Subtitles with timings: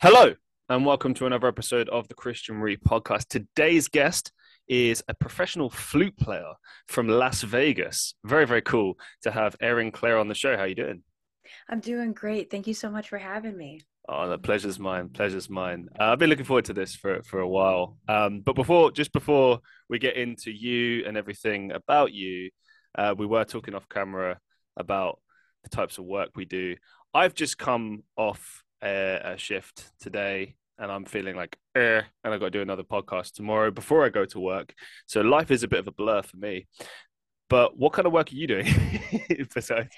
[0.00, 0.32] Hello,
[0.68, 3.26] and welcome to another episode of the Christian Reeve podcast.
[3.26, 4.30] Today's guest
[4.68, 6.52] is a professional flute player
[6.86, 8.14] from Las Vegas.
[8.24, 10.56] Very, very cool to have Erin Clare on the show.
[10.56, 11.02] How are you doing?
[11.68, 12.48] I'm doing great.
[12.48, 13.80] Thank you so much for having me.
[14.08, 15.08] Oh, the pleasure's mine.
[15.08, 15.88] Pleasure's mine.
[15.98, 17.98] Uh, I've been looking forward to this for for a while.
[18.06, 19.58] Um, but before, just before
[19.88, 22.50] we get into you and everything about you,
[22.96, 24.38] uh, we were talking off camera
[24.76, 25.18] about
[25.64, 26.76] the types of work we do.
[27.12, 32.46] I've just come off a, shift today and I'm feeling like, eh, and I've got
[32.46, 34.74] to do another podcast tomorrow before I go to work.
[35.06, 36.66] So life is a bit of a blur for me.
[37.50, 38.66] But what kind of work are you doing
[39.54, 39.94] besides?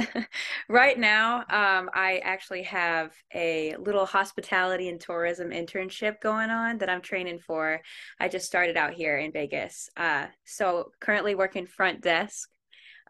[0.68, 6.88] right now, um, I actually have a little hospitality and tourism internship going on that
[6.88, 7.80] I'm training for.
[8.20, 9.88] I just started out here in Vegas.
[9.96, 12.48] Uh, so currently working front desk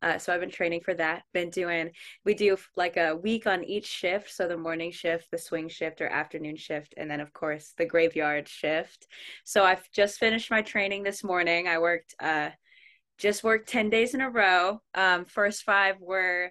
[0.05, 1.23] uh, so I've been training for that.
[1.33, 1.91] Been doing,
[2.27, 4.31] we do like a week on each shift.
[4.31, 7.87] So the morning shift, the swing shift, or afternoon shift, and then of course the
[7.87, 9.07] graveyard shift.
[9.45, 11.69] So I've just finished my training this morning.
[11.69, 12.51] I worked, uh,
[13.17, 14.83] just worked 10 days in a row.
[14.95, 16.51] Um, first five were,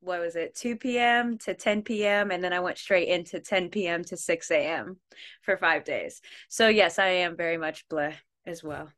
[0.00, 1.38] what was it, 2 p.m.
[1.38, 2.32] to 10 p.m.
[2.32, 4.02] And then I went straight into 10 p.m.
[4.04, 4.96] to 6 a.m.
[5.42, 6.20] for five days.
[6.48, 8.14] So yes, I am very much bleh
[8.44, 8.90] as well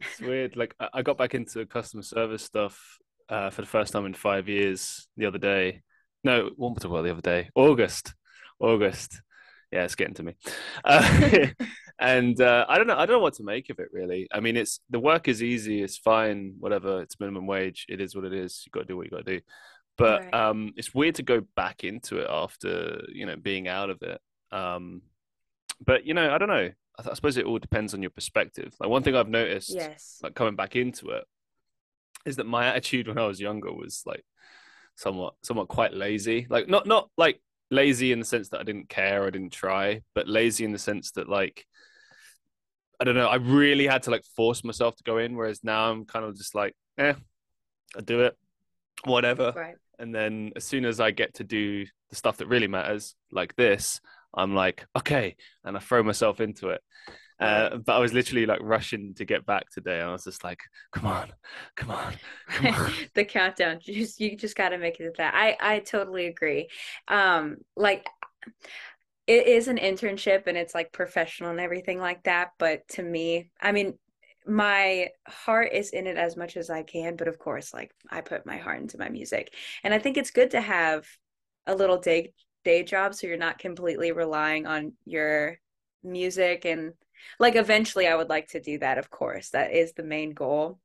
[0.00, 0.56] it's weird.
[0.56, 2.98] Like I got back into customer service stuff
[3.28, 5.82] uh, for the first time in five years the other day.
[6.24, 7.48] No, one was well the other day.
[7.54, 8.14] August,
[8.58, 9.20] August.
[9.72, 10.34] Yeah, it's getting to me.
[10.84, 11.46] Uh,
[11.98, 12.96] and uh, I don't know.
[12.96, 14.26] I don't know what to make of it really.
[14.32, 15.82] I mean, it's the work is easy.
[15.82, 16.54] It's fine.
[16.58, 17.02] Whatever.
[17.02, 17.86] It's minimum wage.
[17.88, 18.62] It is what it is.
[18.66, 19.40] You got to do what you got to do.
[19.96, 20.34] But right.
[20.34, 24.20] um, it's weird to go back into it after you know being out of it.
[24.50, 25.02] Um,
[25.84, 26.70] but you know, I don't know.
[27.08, 28.74] I, suppose it all depends on your perspective.
[28.80, 31.24] Like one thing I've noticed, yes, like coming back into it,
[32.26, 34.24] is that my attitude when I was younger was like
[34.96, 36.46] somewhat, somewhat quite lazy.
[36.48, 37.40] Like not, not like
[37.70, 40.78] lazy in the sense that I didn't care, I didn't try, but lazy in the
[40.78, 41.66] sense that like
[43.00, 45.34] I don't know, I really had to like force myself to go in.
[45.34, 47.14] Whereas now I'm kind of just like, eh,
[47.96, 48.36] I do it,
[49.04, 49.54] whatever.
[49.56, 49.76] Right.
[49.98, 53.56] And then as soon as I get to do the stuff that really matters, like
[53.56, 54.00] this,
[54.34, 56.82] I'm like, okay, and I throw myself into it.
[57.40, 60.00] Uh, but I was literally like rushing to get back today.
[60.00, 60.60] I was just like,
[60.92, 61.32] come on,
[61.74, 62.14] come on,
[62.48, 62.92] come on.
[63.14, 63.78] the countdown.
[63.82, 65.34] You just you just got to make it that.
[65.34, 66.68] I I totally agree.
[67.08, 68.06] Um, like
[69.26, 72.50] it is an internship and it's like professional and everything like that.
[72.58, 73.94] But to me, I mean,
[74.46, 77.16] my heart is in it as much as I can.
[77.16, 80.30] But of course, like I put my heart into my music, and I think it's
[80.30, 81.06] good to have
[81.66, 82.32] a little day
[82.64, 85.58] day job so you're not completely relying on your
[86.02, 86.92] music and
[87.38, 90.78] like eventually I would like to do that of course that is the main goal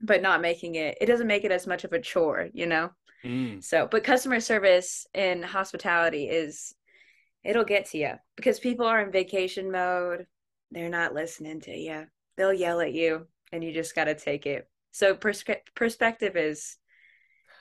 [0.00, 2.90] but not making it it doesn't make it as much of a chore you know?
[3.24, 3.64] Mm.
[3.64, 6.74] so but customer service and hospitality is
[7.42, 10.26] it'll get to you because people are in vacation mode
[10.70, 12.06] they're not listening to you
[12.36, 14.68] they'll yell at you and you just got to take it.
[14.92, 15.44] So pers-
[15.74, 16.76] perspective is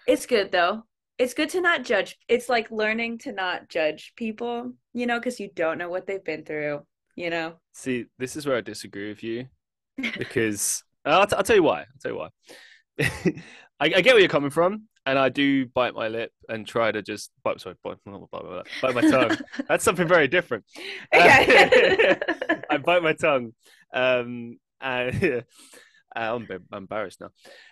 [0.07, 0.83] it's good though
[1.17, 2.17] it's good to not judge.
[2.27, 6.23] It's like learning to not judge people, you know, because you don't know what they've
[6.23, 6.81] been through,
[7.15, 7.55] you know.
[7.73, 9.47] See, this is where I disagree with you
[10.17, 11.81] because I'll, t- I'll, tell you why.
[11.81, 12.29] I'll tell you why.
[13.79, 16.91] I, I, get where you're coming from, and I do bite my lip and try
[16.91, 17.59] to just bite.
[17.59, 19.37] Sorry, bite, bite, bite, bite my tongue.
[19.67, 20.63] That's something very different.
[21.13, 22.15] Uh,
[22.69, 23.53] I bite my tongue,
[23.93, 25.43] um, and
[26.15, 27.29] I'm embarrassed now.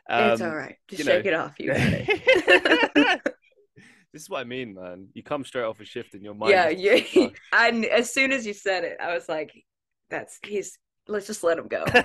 [0.10, 0.76] Um, it's all right.
[0.90, 1.32] Just shake know.
[1.32, 1.54] it off.
[1.58, 3.33] You got it.
[4.14, 5.08] This is what I mean, man.
[5.14, 6.52] You come straight off a shift in your mind.
[6.52, 7.28] Yeah, yeah.
[7.52, 9.52] and as soon as you said it, I was like,
[10.10, 11.84] "That's he's." Let's just let him go.
[11.92, 11.98] He's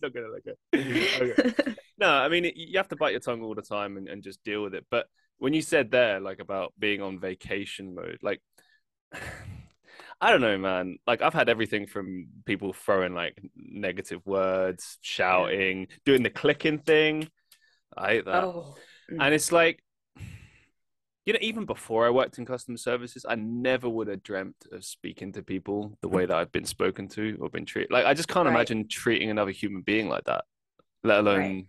[0.00, 0.52] not gonna let go.
[0.72, 1.74] Okay.
[1.98, 4.44] No, I mean you have to bite your tongue all the time and, and just
[4.44, 4.86] deal with it.
[4.88, 5.06] But
[5.38, 8.40] when you said there, like about being on vacation mode, like
[10.20, 10.98] I don't know, man.
[11.08, 17.28] Like I've had everything from people throwing like negative words, shouting, doing the clicking thing.
[17.96, 18.44] I hate that.
[18.44, 18.76] Oh.
[19.10, 19.24] Mm.
[19.24, 19.82] And it's like,
[21.26, 24.84] you know, even before I worked in customer services, I never would have dreamt of
[24.84, 27.92] speaking to people the way that I've been spoken to or been treated.
[27.92, 28.54] Like I just can't right.
[28.54, 30.44] imagine treating another human being like that,
[31.04, 31.66] let alone right.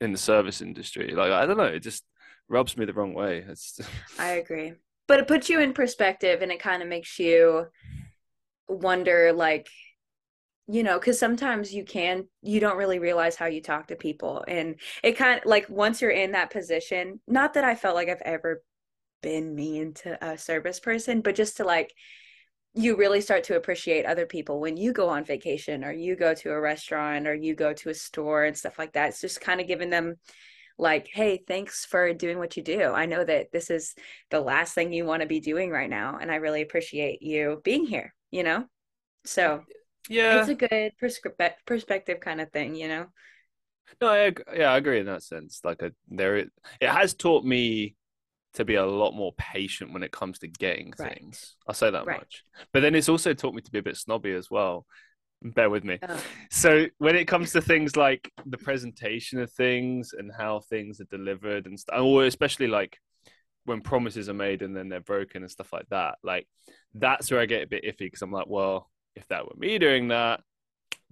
[0.00, 1.14] in the service industry.
[1.14, 2.04] Like I don't know, it just
[2.48, 3.44] rubs me the wrong way.
[3.48, 3.80] It's.
[4.18, 4.74] I agree
[5.08, 7.66] but it puts you in perspective and it kind of makes you
[8.68, 9.68] wonder like
[10.68, 14.44] you know because sometimes you can you don't really realize how you talk to people
[14.46, 18.10] and it kind of like once you're in that position not that i felt like
[18.10, 18.62] i've ever
[19.22, 21.92] been mean to a service person but just to like
[22.74, 26.34] you really start to appreciate other people when you go on vacation or you go
[26.34, 29.08] to a restaurant or you go to a store and stuff like that.
[29.08, 30.16] It's just kind of giving them
[30.78, 32.92] like hey thanks for doing what you do.
[32.92, 33.94] I know that this is
[34.30, 37.60] the last thing you want to be doing right now and i really appreciate you
[37.64, 38.64] being here you know?
[39.24, 39.64] So
[40.08, 40.40] yeah.
[40.40, 40.92] it's a good
[41.66, 43.06] perspective kind of thing you know?
[44.00, 46.50] No I, yeah i agree in that sense like a, there it,
[46.80, 47.96] it has taught me
[48.58, 51.14] to be a lot more patient when it comes to getting Right.
[51.18, 52.18] things i'll say that Right.
[52.18, 54.86] much but then it's also taught me to be a bit snobby as well
[55.42, 56.22] bear with me Oh.
[56.50, 61.04] so when it comes to things like the presentation of things and how things are
[61.04, 62.98] delivered and stuff or especially like
[63.64, 66.46] when promises are made and then they're broken and stuff like that like
[66.94, 69.78] that's where i get a bit iffy because i'm like well if that were me
[69.78, 70.40] doing that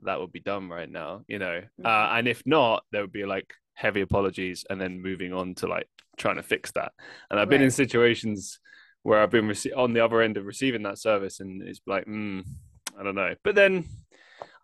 [0.02, 2.18] that would be dumb right now you know uh, Mhm.
[2.18, 5.86] and if not there would be like heavy apologies and then moving on to like
[6.16, 6.92] trying to fix that.
[7.30, 8.58] And i've been in situations
[9.02, 12.06] where i've been rece- on the other end of receiving that service and it's like
[12.06, 12.42] mm,
[12.98, 13.34] i don't know.
[13.44, 13.84] But then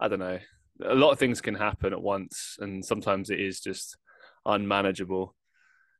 [0.00, 0.38] i don't know
[0.82, 3.96] a lot of things can happen at once and sometimes it is just
[4.46, 5.34] unmanageable.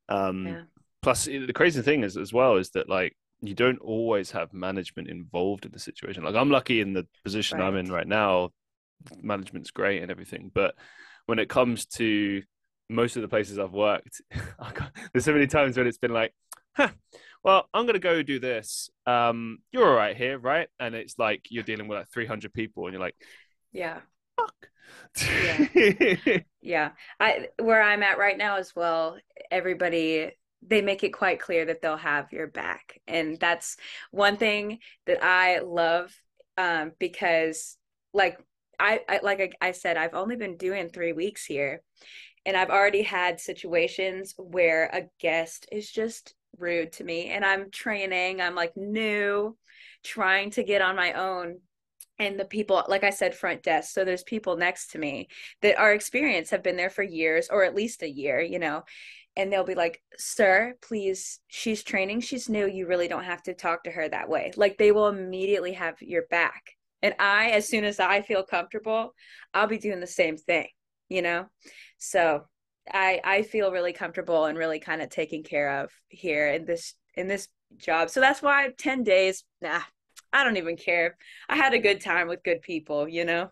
[0.08, 0.62] Um Yeah.
[1.02, 5.08] plus the crazy thing is as well is that like you don't always have management
[5.08, 6.24] involved in the situation.
[6.24, 7.98] Like i'm lucky in the position i'm in Right.
[7.98, 8.50] right now.
[9.20, 10.74] Management's great and everything but
[11.26, 12.42] when it comes to
[12.92, 14.20] most of the places i've worked
[15.12, 16.32] there's so many times when it's been like
[16.76, 16.88] huh
[17.44, 18.90] well i'm gonna go do this.
[19.06, 20.68] Um you're all right here right?
[20.78, 23.16] And it's like you're dealing with like 300 people and you're like
[23.72, 24.00] yeah.
[24.36, 24.68] Fuck.
[25.26, 26.38] Yeah.
[26.62, 26.90] yeah.
[27.18, 29.18] I where i'm at right now as well
[29.50, 30.32] everybody
[30.64, 33.00] they make it quite clear that they'll have your back.
[33.08, 33.76] And that's
[34.10, 36.14] one thing that i love
[36.56, 37.76] um because
[38.14, 38.38] like
[38.78, 41.82] I, I like I, I said i've only been doing three weeks here
[42.46, 47.70] and i've already had situations where a guest is just rude to me and i'm
[47.70, 49.56] training i'm like new
[50.04, 51.58] trying to get on my own
[52.18, 55.28] and the people like i said front desk so there's people next to me
[55.62, 58.82] that are experienced have been there for years or at least a year you know
[59.34, 63.54] and they'll be like sir please she's training she's new you really don't have to
[63.54, 64.52] talk to her that way.
[64.56, 66.62] Like they will immediately have your back
[67.02, 69.14] and i as soon as i feel comfortable
[69.52, 70.68] i'll be doing the same thing
[71.12, 71.46] you know
[71.98, 72.44] so
[72.92, 76.94] i i feel really comfortable and really kind of taken care of here in this
[77.14, 79.80] in this job so that's why 10 days nah
[80.32, 81.16] i don't even care
[81.48, 83.50] i had a good time with good people you know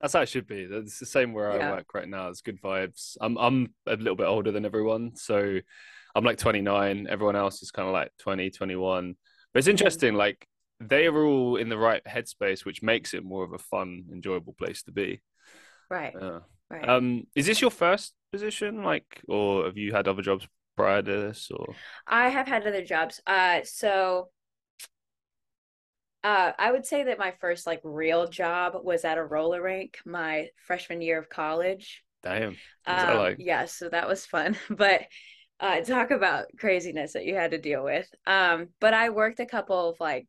[0.00, 0.60] That's how it should be.
[0.70, 1.68] It's the same where Yeah.
[1.68, 2.28] I work right now.
[2.28, 3.16] It's good vibes.
[3.18, 5.36] I'm I'm a little bit older than everyone, so
[6.14, 7.06] I'm like 29.
[7.08, 9.16] Everyone else is kind of like 20, 21.
[9.52, 10.12] But it's interesting.
[10.14, 10.46] Like
[10.80, 14.52] they are all in the right headspace, which makes it more of a fun, enjoyable
[14.52, 15.22] place to be.
[15.90, 16.40] right Yeah.
[16.70, 20.46] Right Um, is this your first position, like, or have you had other jobs
[20.76, 21.50] prior to this?
[21.50, 21.76] Or
[22.08, 23.20] I have had other jobs.
[23.26, 24.30] Uh, so
[26.24, 29.98] uh, I would say that my first like real job was at a roller rink
[30.04, 32.02] my freshman year of college.
[32.22, 33.38] damn, Um, like?
[33.38, 34.56] yeah, so that was fun.
[34.70, 35.02] But
[35.60, 38.08] uh, talk about craziness that you had to deal with.
[38.26, 40.28] Um, but I worked a couple of like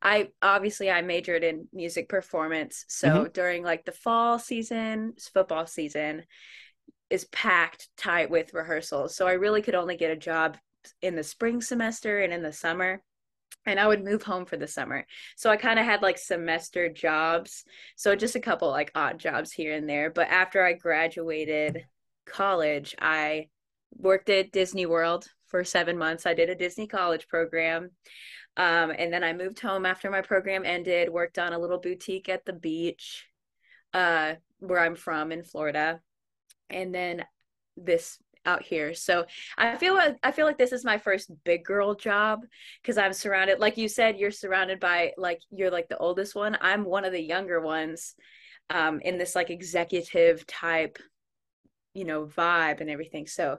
[0.00, 2.84] I obviously I majored in music performance.
[2.88, 3.32] So mm-hmm.
[3.32, 6.24] during like the fall season, football season
[7.10, 9.16] is packed tight with rehearsals.
[9.16, 10.56] So I really could only get a job
[11.02, 13.02] in the spring semester and in the summer.
[13.66, 15.04] And I would move home for the summer.
[15.36, 17.64] So I kind of had like semester jobs.
[17.96, 20.10] So just a couple like odd jobs here and there.
[20.10, 21.84] But after I graduated
[22.24, 23.48] college, I
[23.96, 26.24] worked at Disney World for seven months.
[26.24, 27.90] I did a Disney college program.
[28.58, 32.28] Um, and then I moved home after my program ended, worked on a little boutique
[32.28, 33.26] at the beach,
[33.94, 36.00] uh, where I'm from in Florida.
[36.68, 37.24] And then
[37.76, 38.94] this out here.
[38.94, 42.40] So I feel like I feel like this is my first big girl job
[42.82, 46.56] because I'm surrounded, like you said, you're surrounded by like you're like the oldest one.
[46.60, 48.14] I'm one of the younger ones
[48.70, 50.98] um, in this like executive type,
[51.94, 53.26] you know, vibe and everything.
[53.26, 53.58] So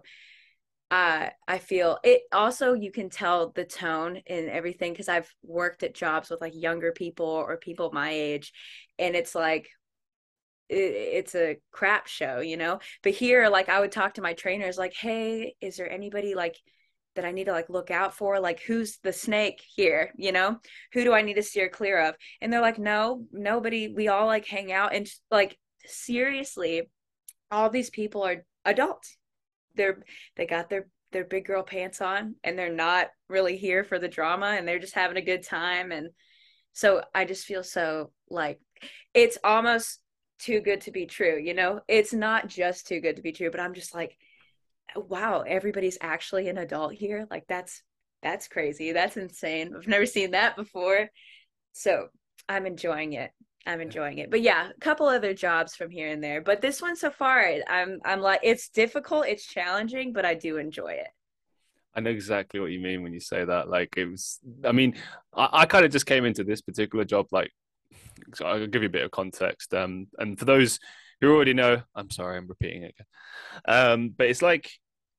[0.91, 5.83] uh, I feel it also you can tell the tone and everything because I've worked
[5.83, 8.51] at jobs with like younger people or people my age,
[8.97, 9.69] and it's like
[10.69, 12.79] it, it's a crap show, you know.
[13.03, 16.55] But here, like I would talk to my trainers, like, "Hey, is there anybody like
[17.15, 18.39] that I need to like look out for?
[18.39, 20.11] Like, who's the snake here?
[20.17, 20.57] You know,
[20.93, 23.93] who do I need to steer clear of?" And they're like, "No, nobody.
[23.93, 26.89] We all like hang out and like seriously,
[27.51, 29.18] all these people are adults.
[29.79, 30.03] They're
[30.35, 34.07] they got their their big girl pants on and they're not really here for the
[34.07, 36.09] drama and they're just having a good time and
[36.73, 38.59] so I just feel so like
[39.13, 40.01] it's almost
[40.37, 41.81] too good to be true, you know?
[41.87, 44.17] It's not just too good to be true, but I'm just like
[44.95, 47.27] wow, everybody's actually an adult here.
[47.29, 47.81] Like that's
[48.21, 48.91] that's crazy.
[48.91, 49.73] That's insane.
[49.75, 51.09] I've never seen that before.
[51.71, 52.07] So,
[52.49, 53.31] I'm enjoying it.
[53.65, 54.31] I'm enjoying it.
[54.31, 56.41] But yeah, a couple other jobs from here and there.
[56.41, 60.57] But this one so far, I'm I'm like it's difficult, it's challenging, but I do
[60.57, 61.09] enjoy it.
[61.95, 63.69] I know exactly what you mean when you say that.
[63.69, 64.95] Like it was, I mean,
[65.33, 67.27] I, I kind of just came into this particular job.
[67.31, 67.51] Like,
[68.35, 69.73] so I'll give you a bit of context.
[69.73, 70.79] Um, and for those
[71.19, 73.05] who already know, I'm sorry, I'm repeating it again.
[73.67, 74.71] Um, but it's like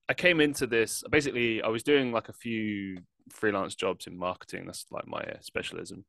[0.09, 1.03] I came into this.
[1.11, 2.99] Basically, I was doing like a few
[3.31, 4.67] freelance jobs in marketing.
[4.67, 6.05] That's like my specialism,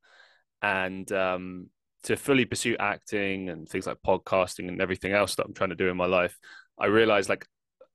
[0.61, 1.69] and um,
[2.03, 5.75] to fully pursue acting and things like podcasting and everything else that I'm trying to
[5.75, 6.37] do in my life,
[6.79, 7.45] I realized like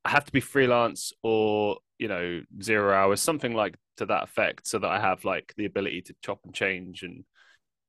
[0.05, 4.69] I have to be freelance or you know zero hours, something like to that effect,
[4.69, 7.25] so that I have like the ability to chop and change and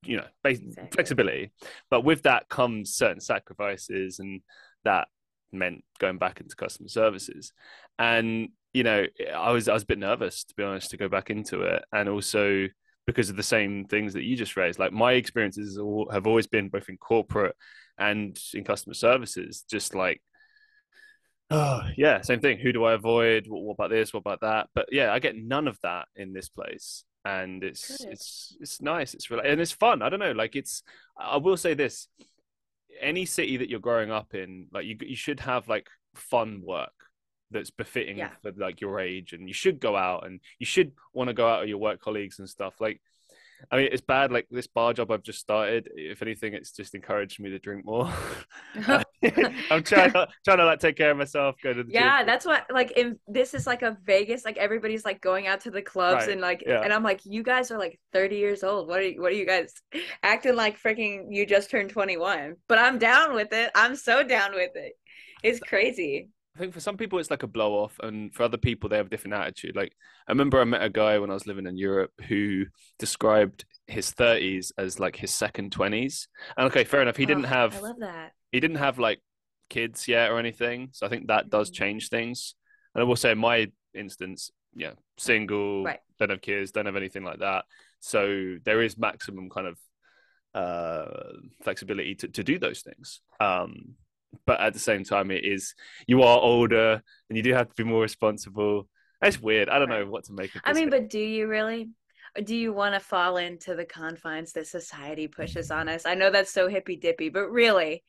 [0.03, 0.89] you know exactly.
[0.91, 1.51] flexibility.
[1.89, 4.41] But with that comes certain sacrifices, and
[4.83, 5.07] that
[5.51, 7.53] meant going back into customer services.
[8.00, 9.05] And you know,
[9.36, 11.83] I was I was a bit nervous to be honest to go back into it,
[11.91, 12.67] and also
[13.08, 14.78] because of the same things that you just raised.
[14.78, 15.80] Like my experiences
[16.12, 17.56] have always been both in corporate
[17.98, 20.22] and in customer services, just like,
[21.50, 22.60] oh yeah, same thing.
[22.60, 23.48] Who do I avoid?
[23.48, 24.14] What, what about this?
[24.14, 24.68] What about that?
[24.76, 28.12] But yeah, I get none of that in this place, and it's Good.
[28.12, 29.14] it's it's nice.
[29.14, 30.02] It's really and it's fun.
[30.02, 30.34] I don't know.
[30.34, 30.84] Like it's.
[31.18, 32.10] I will say this:
[33.02, 36.92] any city that you're growing up in, like you you should have like fun work
[37.51, 38.30] that's befitting yeah.
[38.42, 41.48] for like your age and you should go out and you should want to go
[41.48, 43.00] out with your work colleagues and stuff like
[43.72, 44.32] I mean, it's bad.
[44.32, 45.89] Like this bar job I've just started.
[45.96, 48.12] If anything, it's just encouraged me to drink more.
[49.72, 51.56] I'm trying to, trying to like take care of myself.
[51.62, 52.20] Go to the yeah.
[52.20, 52.27] Gym.
[52.27, 52.92] That's what like.
[52.92, 54.46] In this is like a Vegas.
[54.46, 56.34] Like everybody's like going out to the clubs right.
[56.34, 56.82] and like, yeah.
[56.82, 58.88] and I'm like, you guys are like 30 years old.
[58.88, 59.74] What are you, what are you guys
[60.24, 60.82] acting like?
[60.82, 62.56] Freaking, you just turned 21.
[62.68, 63.72] But I'm down with it.
[63.75, 64.94] I'm so down with it.
[65.44, 66.30] It's crazy.
[66.58, 68.98] I think for some people it's like a blow off, and for other people they
[68.98, 69.76] have a different attitude.
[69.76, 69.94] Like
[70.28, 72.66] I remember I met a guy when I was living in Europe who
[72.98, 76.28] described his thirties as like his second twenties.
[76.58, 77.16] And okay, fair enough.
[77.16, 77.76] He oh, didn't have.
[77.76, 78.32] I love that.
[78.52, 79.22] He didn't have like
[79.70, 81.84] kids yet or anything, so I think that does mm-hmm.
[81.84, 82.56] change things.
[82.96, 86.00] And I will say, in my instance, yeah, single, right.
[86.18, 87.66] don't have kids, don't have anything like that.
[88.00, 89.78] So there is maximum kind of
[90.56, 93.22] uh flexibility to, to do those things.
[93.40, 93.96] Um
[94.46, 95.75] but at the same time, it is
[96.08, 98.88] you are older and you do have to be more responsible.
[99.22, 99.70] It's weird.
[99.70, 100.62] I don't know what to make of.
[100.63, 101.89] I mean, but do you really?
[102.44, 106.06] Do you want to fall into the confines that society pushes on us?
[106.06, 108.03] I know that's so hippy dippy, but really,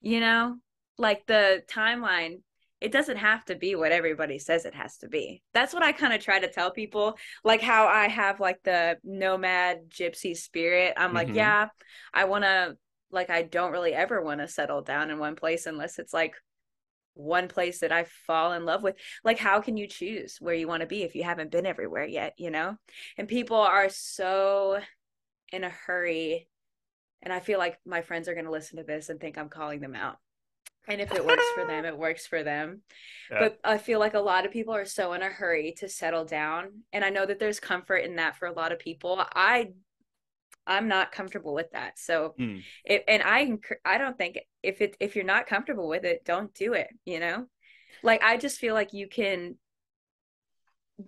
[0.00, 0.56] you know,
[0.96, 2.38] like the timeline
[2.80, 5.42] it doesn't have to be what everybody says it has to be.
[5.52, 7.18] That's what I kind of try to tell people.
[7.42, 10.94] Like how I have like the nomad gypsy spirit.
[10.96, 11.16] I'm mm-hmm.
[11.16, 11.68] like, yeah,
[12.14, 12.76] I want to
[13.10, 16.34] like I don't really ever want to settle down in one place unless it's like
[17.18, 18.94] one place that I fall in love with.
[19.24, 22.06] Like, how can you choose where you want to be if you haven't been everywhere
[22.06, 22.76] yet, you know?
[23.16, 24.78] And people are so
[25.52, 26.48] in a hurry.
[27.22, 29.48] And I feel like my friends are going to listen to this and think I'm
[29.48, 30.18] calling them out.
[30.86, 32.82] And if it works for them, it works for them.
[33.30, 33.40] Yeah.
[33.40, 36.24] But I feel like a lot of people are so in a hurry to settle
[36.24, 36.84] down.
[36.94, 39.22] And I know that there's comfort in that for a lot of people.
[39.34, 39.72] I
[40.68, 41.98] I'm not comfortable with that.
[41.98, 42.62] So, mm.
[42.84, 43.52] it, and I,
[43.84, 47.18] I don't think if it, if you're not comfortable with it, don't do it, you
[47.18, 47.46] know?
[48.02, 49.56] Like, I just feel like you can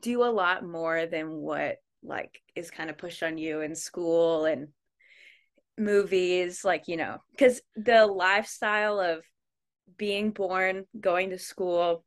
[0.00, 4.46] do a lot more than what like is kind of pushed on you in school
[4.46, 4.68] and
[5.76, 9.22] movies, like, you know, because the lifestyle of
[9.96, 12.04] being born, going to school,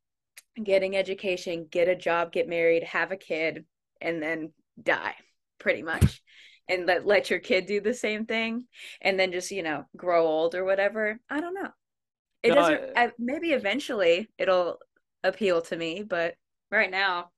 [0.62, 3.66] getting education, get a job, get married, have a kid,
[4.02, 5.16] and then die
[5.60, 6.22] pretty much
[6.70, 8.66] and let let your kid do the same thing
[9.02, 11.70] and then just you know grow old or whatever i don't know.
[12.42, 14.80] It no, doesn't I, I, maybe eventually it'll
[15.24, 16.36] appeal to me but
[16.72, 17.30] right now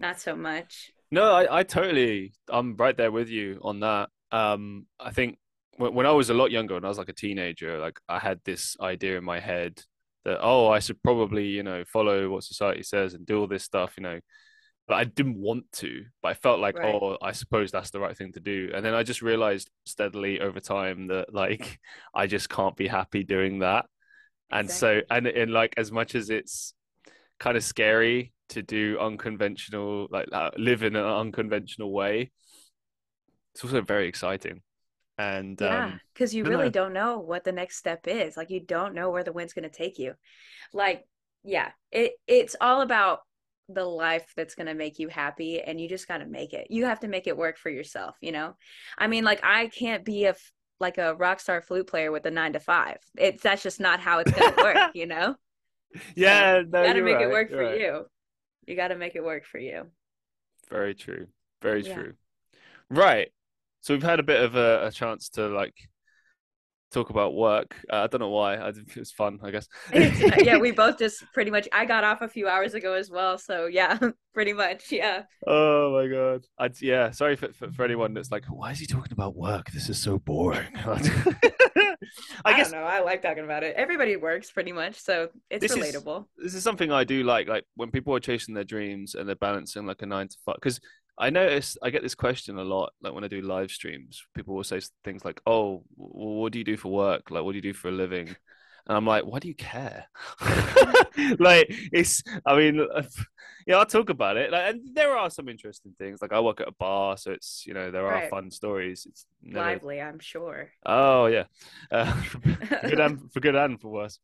[0.00, 0.90] not so much.
[1.12, 4.08] No I, I totally i'm right there with you on that.
[4.30, 5.38] Um i think
[5.76, 8.18] when, when i was a lot younger when i was like a teenager like i
[8.18, 9.82] had this idea in my head
[10.24, 13.64] that oh i should probably you know follow what society says and do all this
[13.64, 14.20] stuff you know
[14.92, 16.04] but I didn't want to.
[16.20, 16.94] But I felt like, right.
[16.94, 18.72] oh, I suppose that's the right thing to do.
[18.74, 21.80] And then I just realized steadily over time that like
[22.14, 23.86] I just can't be happy doing that.
[24.50, 25.00] And exactly.
[25.00, 26.74] so, and in like as much as it's
[27.40, 32.30] kind of scary to do unconventional, like uh, live in an unconventional way,
[33.54, 34.60] it's also very exciting.
[35.16, 36.70] And yeah, because um, you really know.
[36.70, 38.36] don't know what the next step is.
[38.36, 40.12] Like you don't know where the wind's going to take you.
[40.74, 41.06] Like,
[41.44, 43.20] yeah, it it's all about
[43.74, 46.66] the life that's going to make you happy and you just got to make it.
[46.70, 48.54] You have to make it work for yourself you know?
[48.98, 50.34] I mean like i can't be a
[50.80, 52.98] like a rock star flute player with a nine to five.
[53.16, 55.36] It's that's just not how it's going to work you know?
[56.14, 57.80] Yeah so no, you got to make right, it work for right.
[57.80, 58.06] you.
[58.66, 59.86] You got to make it work for you.
[60.70, 61.26] Very true
[61.60, 61.94] very yeah.
[61.94, 62.12] true.
[62.90, 63.30] Right
[63.82, 65.74] so we've had a bit of a, a chance to like
[66.92, 67.76] talk about work.
[67.90, 68.56] Uh, I don't know why.
[68.56, 69.68] I it was fun, I guess.
[69.92, 71.68] yeah, we both just pretty much.
[71.72, 73.98] I got off a few hours ago as well, so yeah,
[74.34, 75.22] pretty much, yeah.
[75.46, 76.44] Oh my god.
[76.58, 77.10] I yeah.
[77.10, 79.70] Sorry for, for, for anyone that's like, why is he talking about work?
[79.70, 80.68] This is so boring.
[80.76, 81.96] I,
[82.44, 82.78] I guess no.
[82.78, 83.74] I like talking about it.
[83.76, 86.26] Everybody works pretty much, so it's this relatable.
[86.38, 87.48] Is, this is something I do like.
[87.48, 90.56] Like when people are chasing their dreams and they're balancing like a nine to five,
[90.56, 90.80] because
[91.18, 94.54] I notice I get this question a lot, like when I do live streams, people
[94.54, 97.30] will say things like, "Oh, well, what do you do for work?
[97.30, 98.28] Like, what do you do for a living?"
[98.86, 100.06] And I'm like, "Why do you care?"
[101.38, 102.22] like, it's.
[102.46, 102.86] I mean,
[103.66, 104.50] yeah, I'll talk about it.
[104.50, 106.22] Like, and there are some interesting things.
[106.22, 108.30] Like, I work at a bar, so it's you know there are right.
[108.30, 109.06] fun stories.
[109.08, 109.66] It's never...
[109.66, 110.70] lively, I'm sure.
[110.86, 111.44] Oh yeah,
[111.90, 114.18] uh, for good and for good and for worse.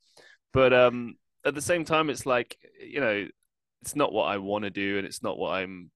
[0.54, 3.28] But um, at the same time, it's like you know,
[3.82, 5.90] it's not what I want to do, and it's not what I'm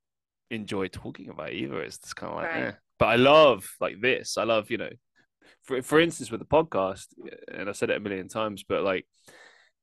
[0.52, 1.80] enjoy talking about either.
[1.82, 2.62] It's just kind of like, right.
[2.64, 2.72] eh.
[2.98, 4.36] but I love like this.
[4.36, 4.90] I love, you know,
[5.62, 7.06] for for instance, with the podcast,
[7.52, 9.06] and I've said it a million times, but like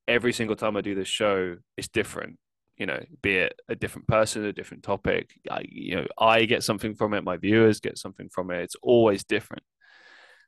[0.08, 2.38] every single time I do this show, it's different.
[2.78, 5.32] You know, be it a different person, a different topic.
[5.50, 7.26] I, you know, I get something from it.
[7.26, 8.62] My viewers get something from it.
[8.62, 9.64] It's always different,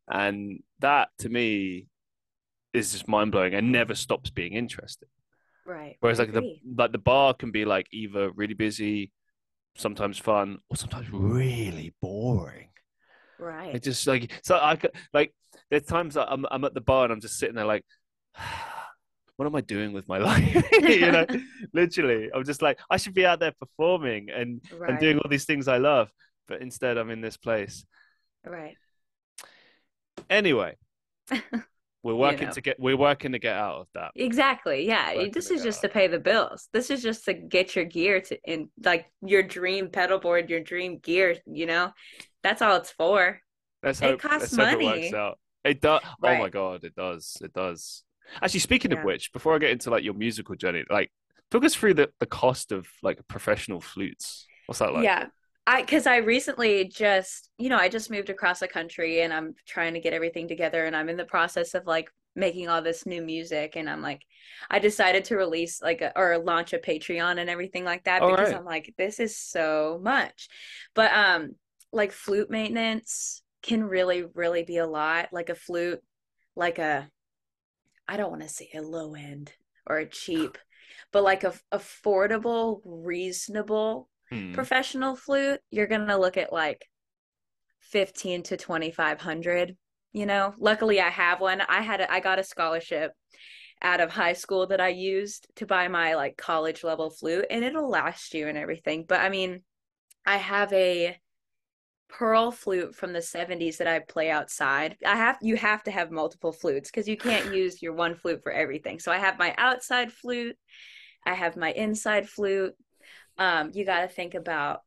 [0.07, 1.87] and that to me
[2.73, 5.09] is just mind blowing and never stops being interesting.
[5.65, 5.97] Right.
[5.99, 9.11] Whereas like the like the bar can be like either really busy,
[9.75, 12.69] sometimes fun or sometimes really boring.
[13.39, 13.75] Right.
[13.75, 15.33] It just like so I could like
[15.69, 17.83] there's times I'm I'm at the bar and I'm just sitting there like
[19.41, 20.71] what am I doing with my life?
[20.71, 21.25] you know,
[21.73, 24.91] literally, I'm just like, I should be out there performing and right.
[24.91, 26.11] and doing all these things I love,
[26.47, 27.83] but instead I'm in this place.
[28.45, 28.77] Right.
[30.29, 30.75] Anyway,
[32.03, 32.53] we're working you know.
[32.53, 34.11] to get we're working to get out of that.
[34.15, 34.87] Exactly.
[34.87, 35.27] Yeah.
[35.31, 36.67] this is just to pay the bills.
[36.73, 40.61] This is just to get your gear to in like your dream pedal board, your
[40.61, 41.91] dream gear, you know?
[42.43, 43.39] That's all it's for.
[43.83, 44.85] Let's hope, it costs money.
[44.85, 45.39] it works out.
[45.63, 46.37] It does right.
[46.37, 47.37] oh my god, it does.
[47.41, 48.03] It does.
[48.41, 48.97] Actually, speaking yeah.
[48.97, 51.11] of which, before I get into like your musical journey, like
[51.51, 54.47] talk us through the, the cost of like professional flutes.
[54.65, 55.03] What's that like?
[55.03, 55.27] Yeah.
[55.67, 59.53] I because I recently just you know I just moved across the country and I'm
[59.67, 63.05] trying to get everything together and I'm in the process of like making all this
[63.05, 64.21] new music and I'm like
[64.69, 68.31] I decided to release like a, or launch a Patreon and everything like that all
[68.31, 68.57] because right.
[68.57, 70.47] I'm like this is so much.
[70.95, 71.55] But um
[71.91, 76.01] like flute maintenance can really really be a lot like a flute
[76.55, 77.09] like a
[78.07, 79.53] I don't want to say a low end
[79.85, 80.57] or a cheap
[81.11, 84.53] but like a affordable reasonable hmm.
[84.53, 86.87] professional flute, you're going to look at like
[87.81, 89.75] 15 to 2500,
[90.13, 90.53] you know.
[90.57, 91.61] Luckily I have one.
[91.61, 93.11] I had a, I got a scholarship
[93.81, 97.63] out of high school that I used to buy my like college level flute and
[97.63, 99.05] it'll last you and everything.
[99.07, 99.63] But I mean,
[100.25, 101.17] I have a
[102.09, 104.97] pearl flute from the 70s that I play outside.
[105.05, 108.43] I have you have to have multiple flutes because you can't use your one flute
[108.43, 108.99] for everything.
[108.99, 110.57] So I have my outside flute,
[111.25, 112.75] I have my inside flute,
[113.41, 114.81] um, you got to think about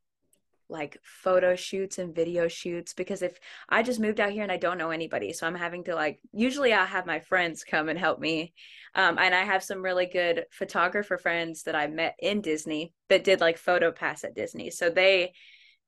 [0.69, 3.37] like photo shoots and video shoots because if
[3.69, 6.21] I just moved out here and I don't know anybody, so I'm having to like
[6.33, 8.55] usually I'll have my friends come and help me.
[8.95, 13.25] Um, and I have some really good photographer friends that I met in Disney that
[13.25, 14.71] did like photo pass at Disney.
[14.71, 15.33] So they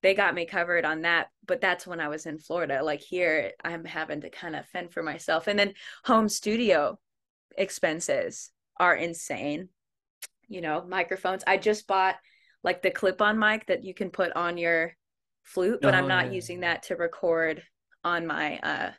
[0.03, 2.83] they got me covered on that, but that's when I was in Florida.
[2.83, 5.47] Like here I'm having to kind of fend for myself.
[5.47, 5.75] And then
[6.05, 6.99] home studio
[7.57, 9.69] expenses are insane.
[10.49, 11.45] You know, microphones.
[11.47, 12.17] I just bought
[12.63, 14.93] like the clip-on mic that you can put on your
[15.43, 16.33] flute, but oh, I'm not yeah.
[16.33, 17.63] using that to record
[18.05, 18.91] on my uh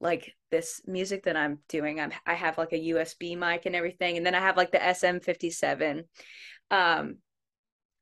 [0.00, 2.00] like this music that I'm doing.
[2.00, 4.78] I'm I have like a USB mic and everything, and then I have like the
[4.78, 6.02] SM57.
[6.70, 7.18] Um,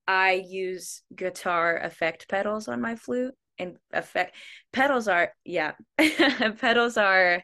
[0.08, 4.34] I use guitar effect pedals on my flute, and effect
[4.72, 7.42] pedals are yeah, pedals are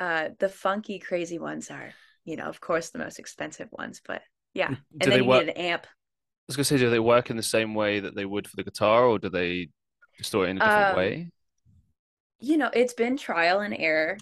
[0.00, 1.92] uh the funky crazy ones are
[2.24, 4.22] you know of course the most expensive ones, but
[4.54, 5.86] yeah, and Do then you need an amp
[6.46, 8.64] was gonna say, do they work in the same way that they would for the
[8.64, 9.68] guitar, or do they
[10.16, 11.30] distort it in a different um, way?
[12.38, 14.18] You know, it's been trial and error.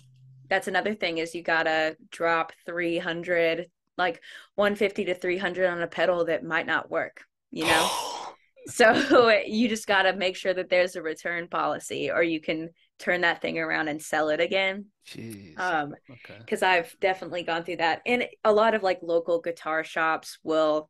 [0.48, 3.66] That's another thing is you gotta drop three hundred,
[3.98, 4.22] like
[4.54, 7.24] one fifty to three hundred on a pedal that might not work.
[7.50, 7.90] You know,
[8.66, 13.20] so you just gotta make sure that there's a return policy, or you can turn
[13.22, 14.86] that thing around and sell it again.
[15.06, 15.58] Jeez.
[15.58, 15.94] Um,
[16.38, 16.78] because okay.
[16.78, 20.88] I've definitely gone through that, and a lot of like local guitar shops will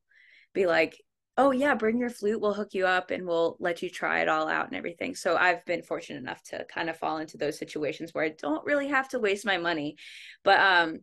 [0.53, 0.97] be like,
[1.37, 4.29] oh yeah bring your flute we'll hook you up and we'll let you try it
[4.29, 5.15] all out and everything.
[5.15, 8.65] So i've been fortunate enough to kind of fall into those situations where i don't
[8.65, 9.97] really have to waste my money.
[10.43, 11.01] But um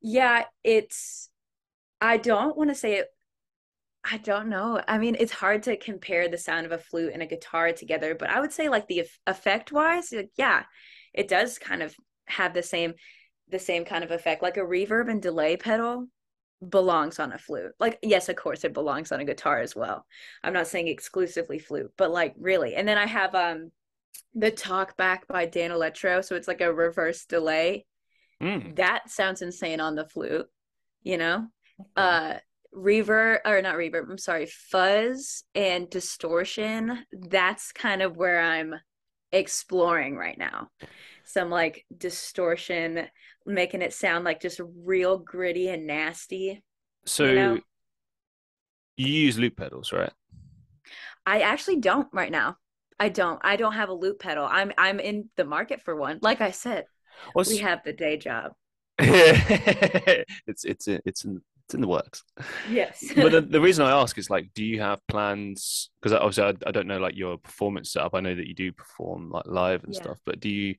[0.00, 1.28] yeah it's
[2.00, 3.06] i don't want to say it
[4.04, 4.80] i don't know.
[4.86, 8.14] I mean it's hard to compare the sound of a flute and a guitar together
[8.14, 10.64] but i would say like the effect wise like, yeah
[11.14, 11.94] it does kind of
[12.26, 12.94] have the same
[13.52, 14.42] the same kind of effect.
[14.42, 16.08] Like a reverb and delay pedal
[16.68, 17.72] belongs on a flute.
[17.80, 20.04] Like, yes, of course, it belongs on a guitar as well.
[20.42, 22.74] I'm not saying exclusively flute, but like really.
[22.74, 23.70] And then I have um
[24.34, 27.86] the Talk Back by Danelectro, so it's like a reverse delay.
[28.42, 28.76] Mm.
[28.76, 30.46] That sounds insane on the flute,
[31.02, 31.48] you know.
[31.96, 32.34] Uh
[32.74, 37.04] reverb or not reverb, I'm sorry, fuzz and distortion.
[37.12, 38.74] That's kind of where I'm
[39.32, 40.68] exploring right now.
[41.32, 43.08] Some like distortion,
[43.46, 46.62] making it sound like just real gritty and nasty.
[47.04, 47.60] So You know?
[48.96, 50.12] you use loop pedals, right?
[51.26, 52.56] I actually don't right now.
[52.98, 53.40] I don't.
[53.42, 54.46] I don't have a loop pedal.
[54.48, 56.18] I'm I'm in the market for one.
[56.22, 56.86] Like I said,
[57.32, 58.52] What's we have the day job.
[58.98, 62.22] it's it's it's in it's in the works.
[62.64, 63.12] Yes.
[63.16, 65.90] But the, the reason I ask is like, do you have plans?
[66.00, 68.14] Because obviously I, I don't know like your performance setup.
[68.14, 69.96] I know that you do perform like live and Yeah.
[69.96, 70.74] stuff, but do you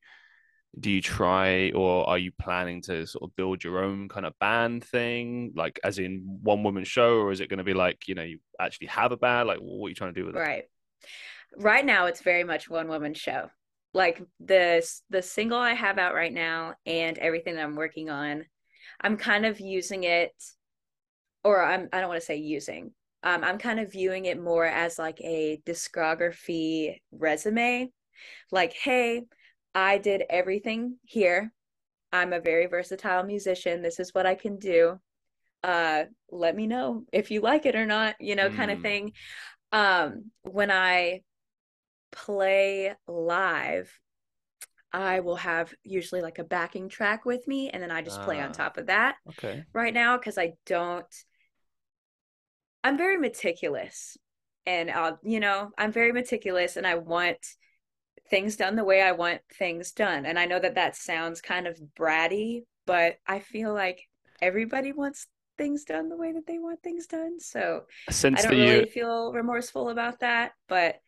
[0.80, 4.38] do you try or are you planning to sort of build your own kind of
[4.40, 8.08] band thing, like as in one woman show, or is it going to be like
[8.08, 9.48] you know you actually have a band?
[9.48, 10.40] Like what are you trying to do with it?
[10.40, 10.64] right.
[11.56, 13.50] Right now it's very much one woman show.
[13.94, 18.46] Like the the single I have out right now and everything that I'm working on,
[19.00, 20.34] I'm kind of using it
[21.44, 22.92] or I'm I don't want to say using.
[23.22, 27.90] Um, I'm kind of viewing it more as like a discography resume.
[28.52, 29.24] Like, hey,
[29.76, 31.52] I did everything here.
[32.12, 33.82] I'm a very versatile musician.
[33.82, 35.00] This is what I can do.
[35.64, 38.84] Uh, let me know if you like it or not, you know, kind of Mm.
[38.84, 39.14] thing.
[39.72, 41.22] Um, when I
[42.12, 43.92] play live,
[44.92, 48.40] I will have usually like a backing track with me, and then I just play
[48.40, 48.54] on Ah.
[48.54, 49.64] top of that Okay.
[49.74, 51.06] right now because I don't.
[52.84, 54.18] I'm very meticulous,
[54.66, 57.38] and uh, you know, I'm very meticulous, and I want
[58.30, 60.26] things done the way I want things done.
[60.26, 64.08] And I know that that sounds kind of bratty, but I feel like
[64.42, 67.40] everybody wants things done the way that they want things done.
[67.40, 70.54] So I I don't really you feel remorseful about that.
[70.68, 71.00] But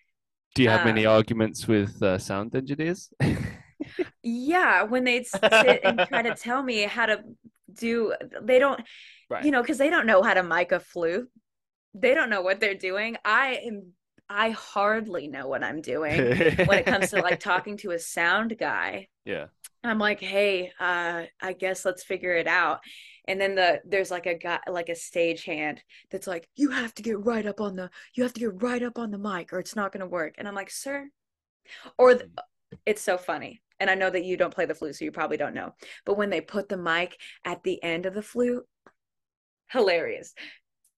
[0.53, 3.11] do you have many um, arguments with uh, sound engineers?
[4.23, 7.23] yeah, when they'd sit and try to tell me how to
[7.73, 8.81] do, they don't,
[9.29, 9.43] Right.
[9.43, 11.29] you know, because they don't know how to mic a flute.
[11.93, 13.17] They don't know what they're doing.
[13.25, 13.93] I am,
[14.29, 16.17] I hardly know what I'm doing
[16.65, 19.07] when it comes to like talking to a sound guy.
[19.25, 19.47] yeah.
[19.83, 22.79] I'm like, hey, uh, I guess let's figure it out.
[23.27, 26.93] And then the there's like a guy like a stage hand that's like, you have
[26.95, 29.53] to get right up on the you have to get right up on the mic
[29.53, 30.35] or it's not gonna work.
[30.37, 31.07] And I'm like, sir.
[31.97, 32.29] Or th-
[32.85, 33.61] it's so funny.
[33.79, 35.73] And I know that you don't play the flute, so you probably don't know.
[36.05, 38.65] But when they put the mic at the end of the flute,
[39.67, 40.33] hilarious.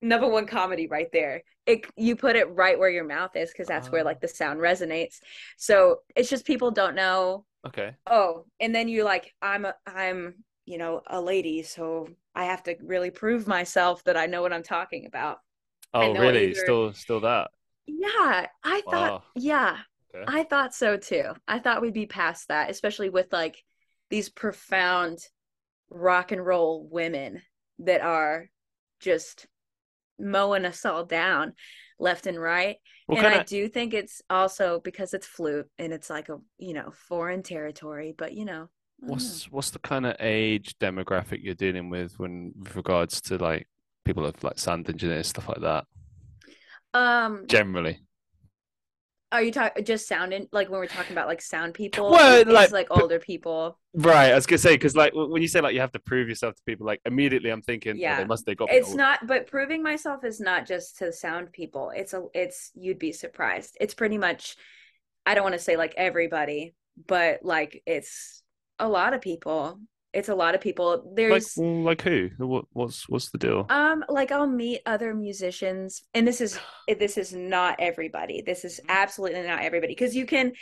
[0.02, 1.44] Number one comedy right there.
[1.66, 4.06] It you put it right where your mouth is because that's where Ah.
[4.06, 5.20] like the sound resonates.
[5.58, 7.96] So it's just people don't know Okay.
[8.10, 12.64] oh and then you're like i'm a, i'm you know a lady so i have
[12.64, 15.40] to really prove myself that i know what i'm talking about
[15.94, 16.52] Oh, really?
[16.52, 17.50] either- Still, still that?
[17.88, 19.24] yeah i thought Wow.
[19.36, 19.78] yeah
[20.16, 20.24] Okay.
[20.28, 23.62] i thought so too i thought we'd be past that especially with like
[24.10, 25.18] these profound
[25.90, 27.42] rock and roll women
[27.80, 28.50] that are
[29.02, 29.48] just
[30.20, 31.54] mowing us all down
[32.00, 32.78] left and right
[33.08, 36.38] What and I of do think it's also because it's flute and it's like a
[36.58, 38.70] you know foreign territory, but you know,
[39.02, 39.14] don't know.
[39.14, 43.68] what's what's the kind of age demographic you're dealing with when with regards to like
[44.04, 45.86] people of like sound engineers stuff like that?
[46.94, 48.00] um Generally,
[49.32, 52.12] are you talking just sounding like when we're talking about like sound people?
[52.12, 53.78] Well, it's like- like older people.
[53.94, 54.32] right?
[54.32, 56.56] I was gonna say because like when you say like you have to prove yourself
[56.56, 58.18] to people, like immediately I'm thinking, oh, Yeah.
[58.18, 61.92] they must they got It's not, but proving myself is not just to sound people.
[61.96, 63.76] It's a, it's you'd be surprised.
[63.82, 64.56] It's pretty much,
[65.26, 66.74] I don't want to say like everybody,
[67.08, 68.44] but like it's
[68.80, 69.80] a lot of people.
[70.14, 71.04] It's a lot of people.
[71.06, 72.30] like There's well, like who?
[72.38, 73.66] What what's what's the deal?
[73.70, 76.60] Um, like I'll meet other musicians, and this is
[77.00, 78.42] this is not everybody.
[78.46, 80.54] This is absolutely not everybody because you can,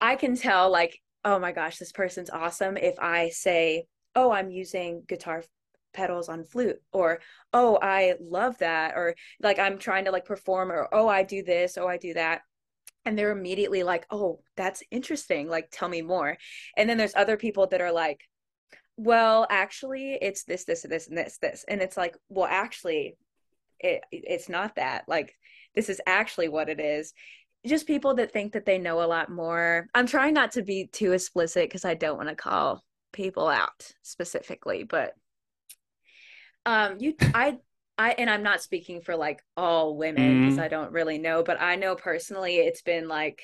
[0.00, 4.50] I can tell like, oh my gosh, this person's awesome if I say, oh, I'm
[4.50, 5.42] using guitar
[5.92, 7.20] pedals on flute, or
[7.52, 11.42] oh, I love that, or like I'm trying to like perform, or oh, I do
[11.42, 12.42] this, oh, I do that.
[13.04, 15.48] And they're immediately like, oh, that's interesting.
[15.48, 16.38] Like, tell me more.
[16.76, 18.20] And then there's other people that are like,
[18.96, 21.64] well actually it's this this this and this this.
[21.68, 23.16] And it's like well actually
[23.80, 25.04] it it's not that.
[25.08, 25.34] Like
[25.74, 27.12] this is actually what it is.
[27.66, 29.86] Just people that think that they know a lot more.
[29.94, 33.92] I'm trying not to be too explicit because i don't want to call people out
[34.02, 35.12] specifically but
[36.66, 37.58] um you i
[37.98, 40.62] i and i'm not speaking for like all women because Mhm.
[40.62, 43.42] i don't really know but i know personally it's been like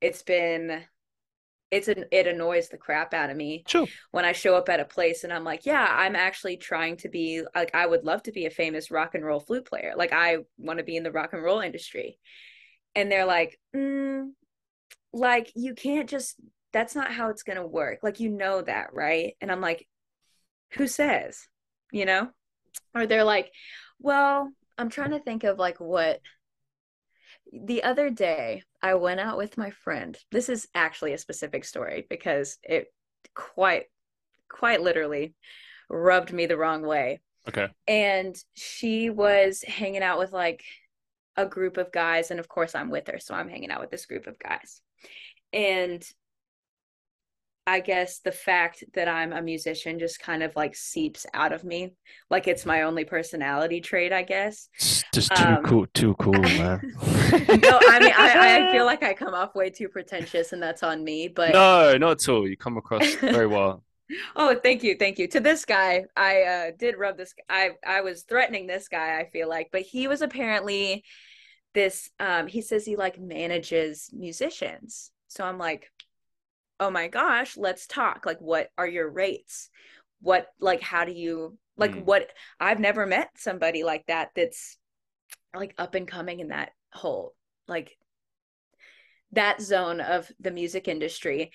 [0.00, 0.82] it's been
[1.74, 3.86] it's an it annoys the crap out of me Sure.
[4.12, 7.08] when I show up at a place and I'm like, yeah, I'm actually trying to
[7.08, 9.94] be like I would love to be a famous rock and roll flute player.
[9.96, 12.18] Like I want to be in the rock and roll industry.
[12.94, 14.30] And they're like, mm,
[15.12, 16.36] like you can't just
[16.72, 18.00] that's not how it's going to work.
[18.02, 19.34] Like you know that, right?
[19.40, 19.86] And I'm like,
[20.74, 21.48] who says?
[21.92, 22.30] You know?
[22.94, 23.50] Or they're like,
[24.00, 26.20] well, I'm trying to think of like what
[27.62, 30.16] the other day I went out with my friend.
[30.32, 32.92] This is actually a specific story because it
[33.34, 33.84] quite
[34.48, 35.34] quite literally
[35.88, 37.20] rubbed me the wrong way.
[37.48, 37.68] Okay.
[37.86, 40.62] And she was hanging out with like
[41.36, 43.90] a group of guys and of course I'm with her, so I'm hanging out with
[43.90, 44.80] this group of guys.
[45.52, 46.04] And
[47.66, 51.64] I guess the fact that I'm a musician just kind of like seeps out of
[51.64, 51.94] me.
[52.30, 54.68] Like it's my only personality trait, I guess.
[55.12, 56.82] Just too Um, cool, too cool, man.
[57.62, 60.82] no, I mean I, I feel like I come off way too pretentious and that's
[60.82, 61.28] on me.
[61.28, 62.48] But No, not at all.
[62.48, 63.82] You come across very well.
[64.36, 65.28] oh, thank you, thank you.
[65.28, 69.28] To this guy, I uh did rub this I I was threatening this guy, I
[69.30, 71.04] feel like, but he was apparently
[71.74, 75.10] this um he says he like manages musicians.
[75.28, 75.90] So I'm like,
[76.80, 78.26] "Oh my gosh, let's talk.
[78.26, 79.70] Like what are your rates?
[80.20, 82.00] What like how do you like Hmm.
[82.04, 84.76] what I've never met somebody like that that's
[85.54, 87.34] like up and coming in that whole
[87.68, 87.96] like
[89.32, 91.50] that zone of the music industry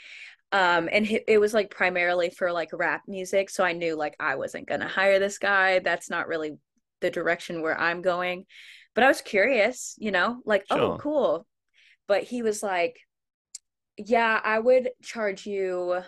[0.51, 4.15] um and it, it was like primarily for like rap music so i knew like
[4.19, 6.58] i wasn't going to hire this guy that's not really
[7.01, 8.45] the direction where i'm going
[8.95, 11.45] but i was curious you know like oh cool
[12.08, 12.99] but he was like
[14.08, 16.02] yeah i would charge you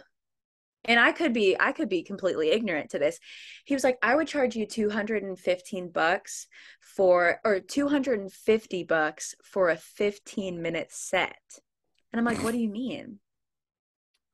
[0.86, 3.20] and i could be i could be completely ignorant to this.
[3.66, 6.48] He was like i would charge you 215 bucks
[6.80, 11.38] for or 250 bucks for a 15 minute set.
[12.12, 13.20] And i'm like what do you mean?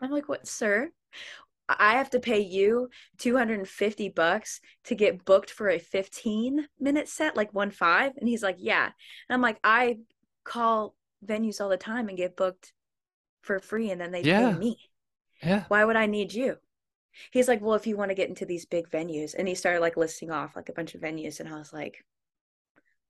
[0.01, 0.91] I'm like what sir?
[1.69, 7.35] I have to pay you 250 bucks to get booked for a 15 minute set
[7.35, 8.13] like one five?
[8.17, 8.85] And he's like yeah.
[8.85, 9.97] And i'm like i
[10.45, 12.71] call venues all the time and get booked
[13.47, 14.51] for free and then they Yeah.
[14.51, 14.77] pay me
[15.43, 15.65] Yeah.
[15.69, 16.57] why would I need you?
[17.31, 19.81] He's like, well, if you want to get into these big venues, and he started
[19.81, 22.05] like listing off like a bunch of venues, and I was like,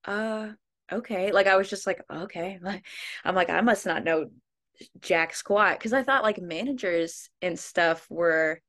[0.05, 0.49] uh,
[0.91, 1.31] okay.
[1.31, 2.59] Like I was just like, okay.
[3.25, 4.29] I'm like, I must not know
[5.01, 8.61] jack squat because I thought like managers and stuff were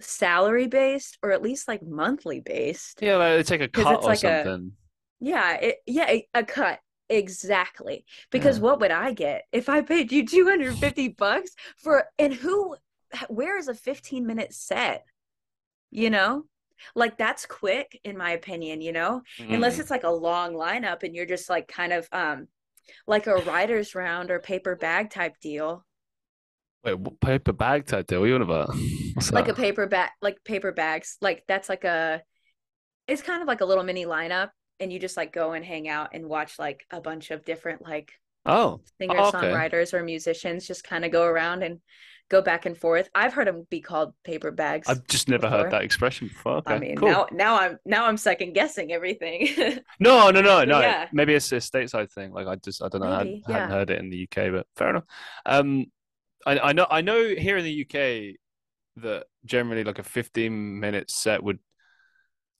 [0.00, 3.02] salary based or at least like monthly based.
[3.02, 4.72] Yeah, like they take a cut it's or like a- something.
[5.20, 6.80] Yeah, it, yeah, a- a cut.
[7.08, 8.04] Exactly.
[8.30, 8.62] Because Yeah.
[8.64, 12.76] what would I get if I paid you 250 bucks for and who
[13.28, 15.04] where is a 15 minute set?
[15.90, 16.44] You know?
[16.94, 19.22] Like that's quick in my opinion, you know?
[19.48, 19.80] Unless Mm.
[19.80, 22.48] it's like a long lineup and you're just like kind of um
[23.06, 25.84] like a writer's round or paper bag type deal.
[26.84, 28.20] Wait, what paper bag type deal?
[28.20, 28.68] What are you on about?
[29.14, 31.16] What's Like a paper bag like paper bags.
[31.20, 32.22] Like that's like a
[33.06, 35.88] it's kind of like a little mini lineup and you just like go and hang
[35.88, 38.12] out and watch like a bunch of different like
[38.46, 39.38] Oh, singer Oh, okay.
[39.38, 41.80] songwriters or musicians just kind of go around and
[42.30, 43.08] go back and forth.
[43.14, 44.88] I've heard them be called paper bags.
[44.88, 45.58] I've just never before.
[45.64, 46.56] heard that expression before.
[46.58, 47.08] Okay, I mean, cool.
[47.08, 49.48] now now I'm now I'm second guessing everything.
[50.00, 50.80] No, no, no, no.
[50.80, 51.08] Yeah.
[51.12, 52.32] Maybe it's a stateside thing.
[52.32, 53.08] Like I just, I don't know.
[53.08, 53.68] I hadn't, Maybe, hadn't yeah.
[53.68, 55.04] heard it in the UK, but fair enough.
[55.44, 55.86] Um,
[56.46, 58.36] I, I know, I know here in the UK
[59.02, 61.58] that generally like a 15 minute set would.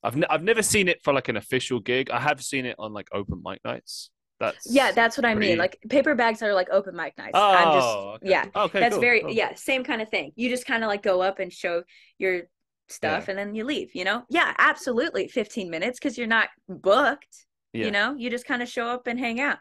[0.03, 2.11] I've n I've never seen it for like an official gig.
[2.11, 4.11] I have seen it on like open mic nights.
[4.41, 5.59] That's yeah, that's what I mean.
[5.59, 7.33] Like paper bags are like open mic nights.
[7.35, 8.31] Oh, I'm just oh, okay.
[8.31, 8.45] yeah.
[8.55, 9.33] Oh, okay, That's cool, very cool.
[9.33, 10.31] yeah, same kind of thing.
[10.37, 11.83] You just kind of like go up and show
[12.19, 12.43] your
[12.89, 14.23] stuff and then you leave, you know?
[14.31, 15.27] Yeah, absolutely.
[15.29, 17.87] 15 minutes cuz you're not booked, Yeah.
[17.87, 18.15] you know?
[18.17, 19.59] You just kind of show up and hang out.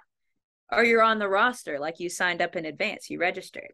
[0.71, 3.73] Or you're on the roster like you signed up in advance, you registered.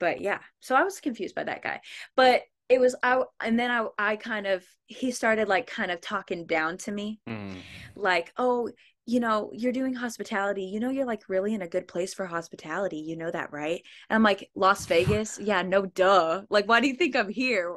[0.00, 1.80] But yeah, so I was confused by that guy.
[2.16, 6.00] But it was I and then I I kind of he started like kind of
[6.00, 7.64] talking down to me Mm.
[7.96, 8.70] like, oh,
[9.06, 10.64] you know, you're doing hospitality.
[10.64, 12.98] You know, you're like really in a good place for hospitality.
[12.98, 13.82] You know that, right?
[14.08, 15.38] And I'm like, Las Vegas?
[15.40, 16.42] Yeah, no duh.
[16.50, 17.76] Like, why do you think I'm here?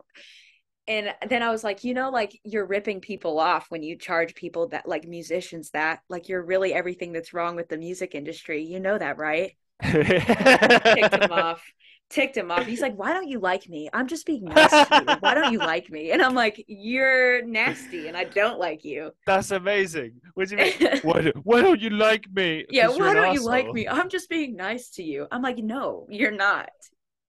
[0.88, 4.36] And then I was like, you know, like you're ripping people off when you charge
[4.36, 8.64] people that, like musicians, that, like you're really everything that's wrong with the music industry.
[8.64, 9.54] You know that, right?
[9.84, 11.64] Ticked him off.
[12.10, 12.65] Ticked him off.
[12.65, 13.89] He's like, why don't you like me?
[13.91, 15.15] I'm just being nice to you.
[15.20, 16.12] Why don't you like me?
[16.12, 19.12] And I'm like, you're nasty and I don't like you.
[19.26, 20.22] That's amazing.
[20.36, 21.00] What do you mean?
[21.04, 22.65] Why, do, why don't you like me?
[22.70, 23.88] Yeah, why don't you like me?
[23.88, 25.28] I'm just being nice to you.
[25.32, 26.70] I'm like, no, you're not.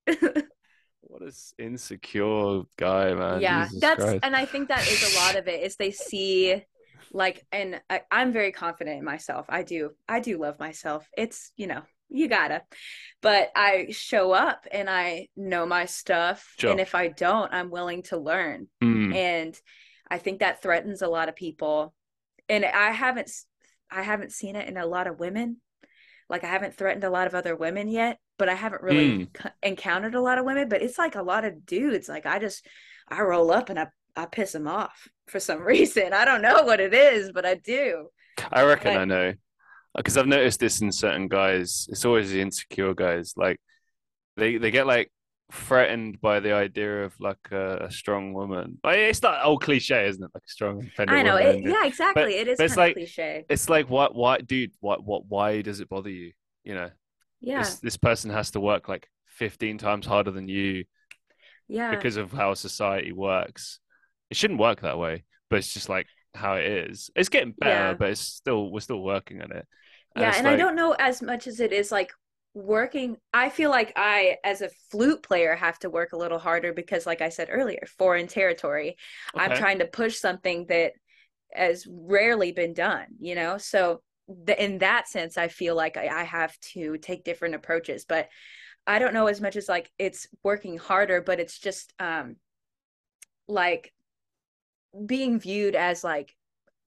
[1.09, 3.41] What a insecure guy, man.
[3.41, 4.19] yeah, Jesus that's Christ.
[4.23, 6.62] and I think that is a lot of it is they see
[7.12, 9.47] like and I, I'm very confident in myself.
[9.49, 11.09] I do I do love myself.
[11.17, 12.62] It's you know you gotta.
[13.23, 16.55] But I show up and I know my stuff.
[16.59, 16.71] Sure.
[16.71, 18.69] And if I don't, I'm willing to learn.
[18.83, 19.14] Mm.
[19.14, 19.61] And
[20.11, 21.95] I think that threatens a lot of people.
[22.49, 23.31] And I haven't
[23.90, 25.57] I haven't seen it in a lot of women.
[26.29, 29.42] Like I haven't threatened a lot of other women yet, but I haven't really Mm.
[29.42, 32.09] c- encountered a lot of women, but it's like a lot of dudes.
[32.09, 32.66] Like I just
[33.09, 36.12] I roll up and I I piss them off for some reason.
[36.12, 38.09] I don't know what it is, but I do.
[38.53, 39.35] I reckon Like- I know.
[39.97, 41.87] Because I've noticed this in certain guys.
[41.91, 43.33] It's always the insecure guys.
[43.37, 43.61] Like
[44.37, 45.11] they they get like
[45.53, 48.79] threatened by the idea of like a, a strong woman.
[48.85, 50.31] Like it's that old cliche, isn't it?
[50.35, 51.63] Like a strong I know it.
[51.63, 52.35] Yeah, exactly.
[52.37, 53.45] it is but it's like- cliche.
[53.49, 56.33] It's like what what dude, what what why does it bother you?
[56.65, 56.91] You know,
[57.41, 60.85] Yeah, this this person has to work like 15 times harder than you
[61.69, 61.95] yeah.
[61.95, 63.79] because of how society works.
[64.31, 67.11] It shouldn't work that way, but it's just like how it is.
[67.15, 67.95] It's getting better, Yeah.
[67.95, 69.67] but it's still we're still working on it.
[70.21, 72.13] Yeah and i don't know as much as it is like
[72.55, 76.73] working i feel like i as a flute player have to work a little harder
[76.73, 78.97] because like i said earlier foreign territory
[79.37, 80.93] i'm trying to push something that
[81.53, 83.57] has rarely been done you know?
[83.57, 88.07] So the, in that sense i feel like I, I have to take different approaches
[88.09, 88.29] but
[88.87, 92.37] i don't know as much as like it's working harder but it's just um
[93.49, 93.93] like
[95.05, 96.35] being viewed as like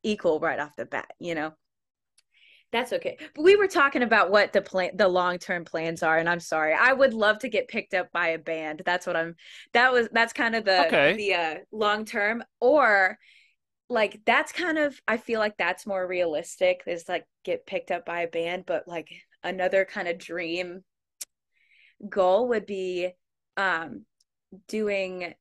[0.03, 1.53] equal right off the bat you know
[2.71, 3.17] that's okay.
[3.35, 6.73] But we were talking about what the plan the long-term plans are and I'm sorry.
[6.73, 8.83] I would love to get picked up by a band.
[8.85, 9.35] That's what I'm
[9.73, 11.13] that was that's kind of the Okay.
[11.15, 13.17] the uh long term or
[13.89, 18.05] like that's kind of I feel like that's more realistic is like get picked up
[18.05, 19.09] by a band but like
[19.43, 20.83] another kind of dream
[22.07, 23.11] goal would be
[23.57, 24.05] um
[24.67, 25.33] doing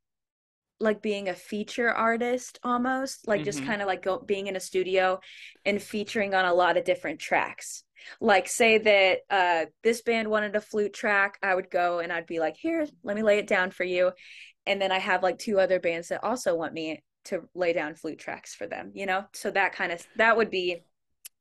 [0.81, 3.67] like being a feature artist almost like just Mhm.
[3.67, 5.21] kind of like go, being in a studio
[5.65, 7.85] and featuring on a lot of different tracks.
[8.21, 12.27] Like say that uh this band wanted a flute track i would go and i'd
[12.27, 14.13] be like here let me lay it down for you.
[14.67, 17.95] And then i have like two other bands that also want me to lay down
[17.95, 19.25] flute tracks for them you know?
[19.35, 20.85] So that kind of that would be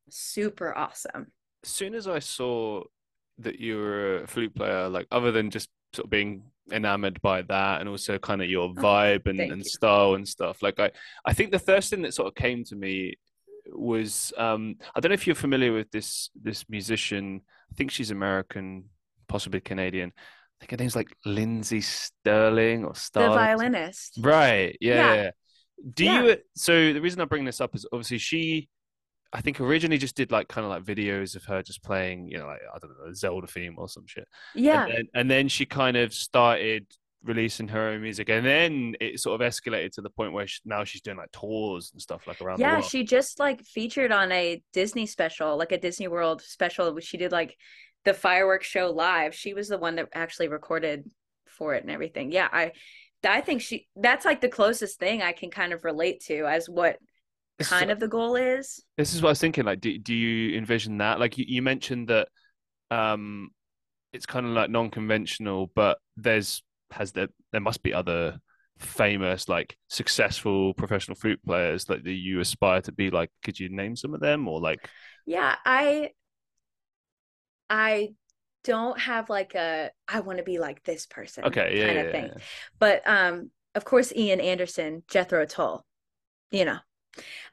[0.09, 1.27] super awesome.
[1.63, 2.83] As soon as I saw
[3.39, 7.41] that you were a flute player, like other than just sort of being enamored by
[7.43, 9.63] that and also kind of your vibe and, Oh, and you.
[9.77, 10.91] style and stuff, like I,
[11.25, 13.15] I think the first thing that sort of came to me
[13.73, 17.41] was um I don't know if you're familiar with this this musician.
[17.71, 18.85] I think she's American,
[19.27, 20.11] possibly Canadian.
[20.15, 23.29] I think her name's like Lindsey Stirling or Star.
[23.29, 24.75] the violinist Right.
[24.81, 24.95] Yeah.
[24.95, 25.13] Yeah.
[25.23, 25.31] yeah.
[25.93, 26.23] Do Yeah.
[26.23, 26.37] you?
[26.55, 28.69] So the reason I bring this up is obviously she,
[29.33, 32.37] I think originally just did like kind of like videos of her just playing, you
[32.37, 34.27] know, like I don't know, Zelda theme or some shit.
[34.55, 34.85] yeah.
[34.85, 36.85] And then, and then she kind of started
[37.23, 40.59] releasing her own music, and then it sort of escalated to the point where she,
[40.65, 44.11] now she's doing like tours and stuff like around the yeah she just like featured
[44.11, 47.57] on a disney special like a disney world special which she did like
[48.05, 49.35] the fireworks show live.
[49.35, 51.09] She was the one that actually recorded
[51.47, 52.31] for it and everything.
[52.31, 52.71] Yeah i
[53.25, 56.69] i think she that's like the closest thing i can kind of relate to as
[56.69, 56.97] what
[57.57, 59.65] This is- kind of the goal is This is what I was thinking.
[59.65, 61.19] Like, do do you envision that?
[61.19, 62.27] Like, you, you mentioned that
[62.91, 63.49] um,
[64.13, 68.37] it's kind of like non-conventional, but there's has there there must be other
[68.79, 73.29] famous, like successful professional flute players like that you aspire to be like.
[73.43, 74.87] Could you name some of them or like?
[75.29, 76.09] yeah i
[77.69, 78.09] i
[78.63, 82.03] don't have like a i want to be like this person Okay, yeah, kind yeah,
[82.03, 82.43] of thing yeah.
[82.79, 85.85] but um of course ian anderson jethro tull
[86.51, 86.77] you know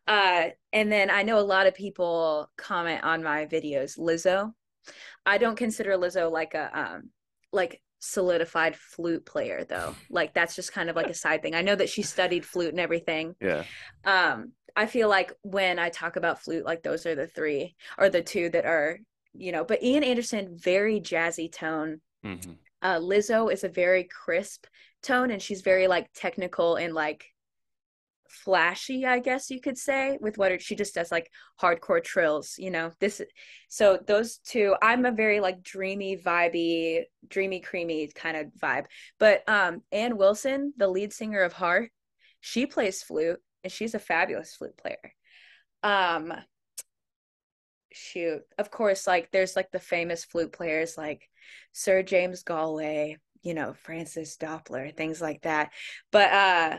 [0.06, 4.52] uh and then i know a lot of people comment on my videos lizzo.
[5.26, 7.10] I don't consider lizzo like a um
[7.52, 9.94] like solidified flute player though.
[10.10, 11.54] Like that's just kind of like a side thing.
[11.54, 13.34] I know that she studied flute and everything.
[13.40, 13.64] Yeah.
[14.04, 18.10] um i feel like when i talk about flute like those are the three or
[18.10, 18.98] the two that are
[19.32, 22.00] you know but ian anderson very jazzy tone.
[22.24, 22.56] Mhm.
[22.82, 24.66] uh lizzo is a very crisp
[25.02, 27.24] tone and she's very like technical and like
[28.34, 32.70] flashy i guess you could say with what she just does like hardcore trills you
[32.70, 32.90] know?
[33.00, 33.20] This
[33.68, 38.86] so those two i'm a very like dreamy vibey dreamy creamy kind of vibe.
[39.18, 41.90] But um ann wilson the lead singer of heart
[42.40, 45.12] she plays flute and she's a fabulous flute player.
[45.82, 46.32] Um
[47.92, 51.28] shoot of course like there's like the famous flute players like
[51.72, 55.70] sir james galway you know francis doppler things like that.
[56.10, 56.78] But uh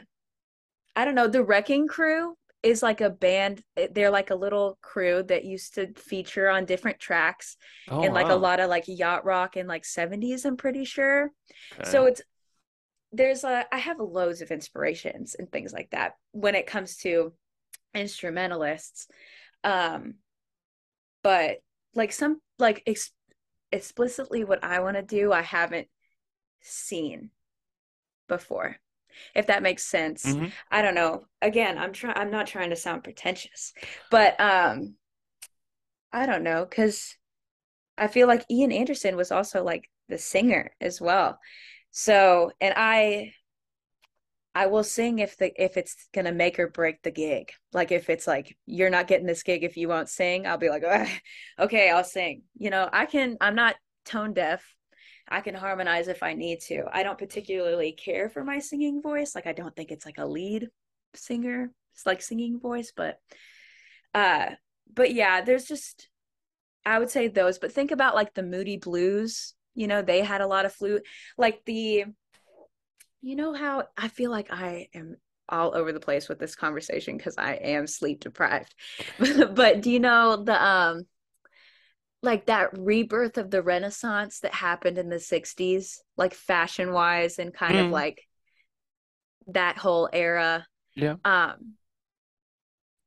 [0.95, 5.23] i don't know the wrecking crew is like a band they're like a little crew
[5.23, 9.25] that used to feature on different tracks Oh, in like a lot of like yacht
[9.25, 11.31] rock in like 70s i'm pretty sure
[11.73, 11.91] Okay.
[11.91, 12.21] so it's
[13.11, 17.33] there's a i have loads of inspirations and things like that when it comes to
[17.93, 19.07] instrumentalists
[19.63, 20.15] um
[21.23, 21.57] but
[21.93, 23.11] like some like ex-
[23.71, 25.87] explicitly what I want to do, I haven't
[26.61, 27.31] seen
[28.27, 28.77] before.
[29.33, 30.25] If that makes sense.
[30.25, 30.51] Mhm.
[30.71, 31.25] I don't know.
[31.41, 33.73] Again, I'm trying I'm not trying to sound pretentious,
[34.09, 34.95] but um
[36.11, 37.17] I don't know cuz
[37.97, 41.39] I feel like Ian Anderson was also like the singer as well.
[41.91, 43.33] So, and I
[44.53, 47.51] I will sing if the if it's gonna make or break the gig.
[47.73, 50.69] Like if it's like you're not getting this gig if you won't sing, I'll be
[50.69, 50.83] like,
[51.59, 52.43] okay, I'll sing.
[52.57, 53.37] You know, I can.
[53.41, 54.74] I'm not tone deaf.
[55.27, 56.85] I can harmonize if I need to.
[56.91, 59.33] I don't particularly care for my singing voice.
[59.33, 60.69] Like I don't think it's like a lead
[61.15, 61.71] singer.
[61.93, 63.19] It's like singing voice, but
[64.13, 64.51] uh,
[64.93, 66.09] but yeah, there's just
[66.85, 67.57] I would say those.
[67.57, 69.53] But think about like the Moody Blues.
[69.73, 71.05] You know, they had a lot of flute.
[71.37, 72.05] Like the
[73.21, 75.15] you know how I feel like I am
[75.49, 78.75] all over the place with this conversation because I am sleep deprived.
[79.19, 81.05] but do you know the um
[82.25, 87.53] like that rebirth of the Renaissance that happened in the 60s, like fashion wise and
[87.53, 87.91] kind of Mm.
[87.91, 88.21] like
[89.47, 90.65] that whole era?
[90.95, 91.15] Yeah.
[91.25, 91.75] Um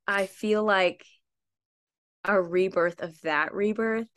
[0.09, 1.05] I feel like
[2.25, 4.09] a rebirth of that rebirth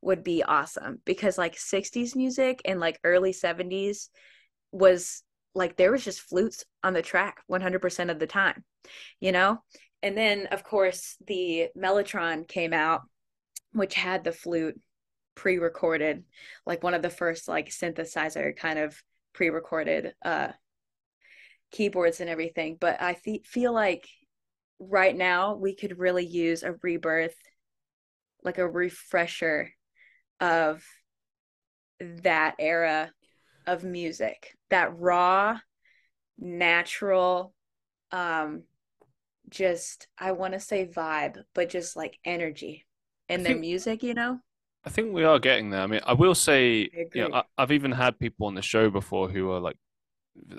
[0.00, 4.10] would be awesome because like 60s music and like early 70s
[4.72, 5.22] was
[5.54, 8.64] like there was just flutes on the track 100% of the time
[9.20, 9.58] you know
[10.02, 13.02] and then of course the mellotron came out
[13.78, 14.78] which had the flute
[15.34, 16.24] pre-recorded
[16.66, 19.00] like one of the first like synthesizer kind of
[19.32, 20.48] pre-recorded uh
[21.70, 22.76] keyboards and everything.
[22.80, 24.08] But i th- feel like
[24.80, 27.36] right now we could really use a rebirth
[28.44, 29.72] like a refresher
[30.40, 30.84] of
[32.00, 33.10] that era
[33.66, 35.58] of music that raw
[36.38, 37.52] natural
[38.12, 38.62] um
[39.48, 42.86] just i want to say vibe but just like energy
[43.28, 44.40] in I their think- music you know?
[44.84, 45.82] I think we are getting there.
[45.82, 48.62] I mean, I will say, I you know, I, I've even had people on the
[48.62, 49.76] show before who are like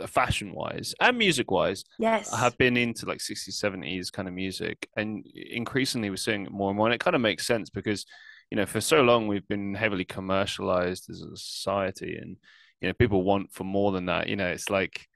[0.08, 2.36] fashion wise and music wise yes.
[2.36, 6.70] have been into like 60s 70s kind of music and increasingly we're seeing it more
[6.70, 8.06] and more and it kind of makes sense because
[8.52, 12.36] you know for so long we've been heavily commercialized as a society and
[12.82, 15.08] you know people want for more than that you know it's like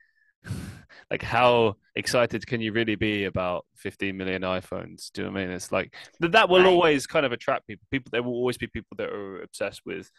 [1.10, 5.40] like how excited can you really be about 15 million iPhones do you know what
[5.40, 6.66] I mean it's like that will Right.
[6.66, 10.10] always kind of attract people people there will always be people that are obsessed with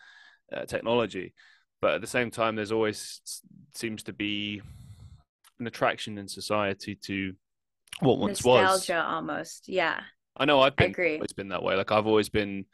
[0.56, 1.34] uh, technology
[1.82, 3.22] but at the same time there's always
[3.74, 4.62] seems to be
[5.60, 7.34] an attraction in society to
[8.02, 10.02] what once was nostalgia almost yeah
[10.38, 11.16] I know I've I been agree.
[11.20, 11.76] always been that way.
[11.76, 12.66] Like I've always been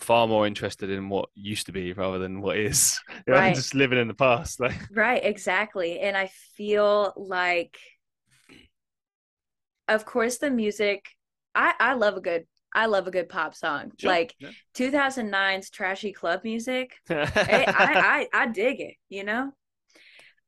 [0.00, 3.00] far more interested in what used to be rather than what is.
[3.26, 3.54] You know, I'm Right.
[3.54, 4.60] just living in the past.
[4.60, 6.00] Like Right, exactly.
[6.00, 7.78] And I feel like,
[9.88, 11.10] of course, the music,
[11.54, 13.92] I, I love a good, I love a good pop song.
[13.98, 14.50] Sure, Like yeah.
[14.74, 16.94] 2009's trashy club music.
[17.10, 19.52] I, I, I dig it, you know?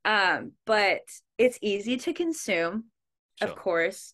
[0.04, 1.00] Um, but
[1.38, 2.84] it's easy to consume,
[3.36, 3.48] Sure.
[3.50, 4.12] of course.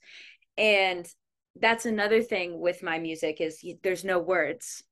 [0.56, 1.06] And
[1.60, 4.82] that's another thing with my music is there's no words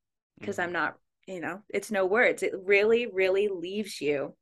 [0.41, 0.65] because Mhm.
[0.65, 2.43] I'm not, you know, it's no words.
[2.43, 4.37] It really, really leaves you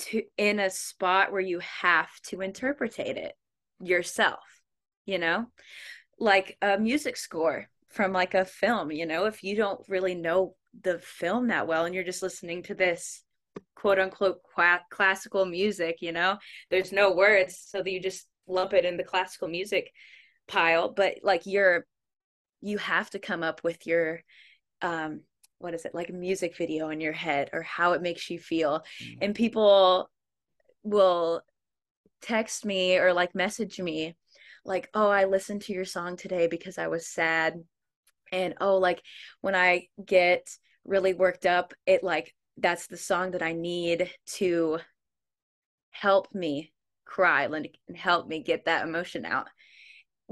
[0.00, 3.34] to in a spot where you have to interpretate it
[3.80, 4.60] yourself,
[5.06, 5.46] you know?
[6.18, 10.56] Like a music score from like a film, you know, if you don't really know
[10.82, 13.22] the film that well and you're just listening to this
[13.76, 16.38] quote unquote qua- classical music, you know,
[16.70, 19.92] there's no words, so that you just lump it in the classical music
[20.48, 21.86] pile, but like you're
[22.64, 24.22] you have to come up with your
[24.82, 25.20] um
[25.58, 28.38] what is it like a music video in your head or how it makes you
[28.38, 28.82] feel.
[29.02, 29.18] Mm.
[29.22, 30.10] and people
[30.82, 31.42] will
[32.20, 34.16] text me or like message me
[34.64, 37.62] like oh i listened to your song today because i was sad.
[38.32, 39.02] And oh like
[39.42, 40.48] when i get
[40.84, 44.78] really worked up it like that's the song that i need to
[45.90, 46.72] help me
[47.04, 49.48] cry and help me get that emotion out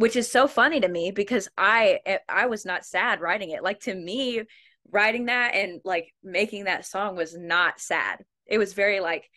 [0.02, 3.62] which is so funny to me because i eh, i was not sad writing it.
[3.62, 4.42] Like to me
[4.90, 8.24] writing that and like making that song was not sad.
[8.44, 9.30] It was very like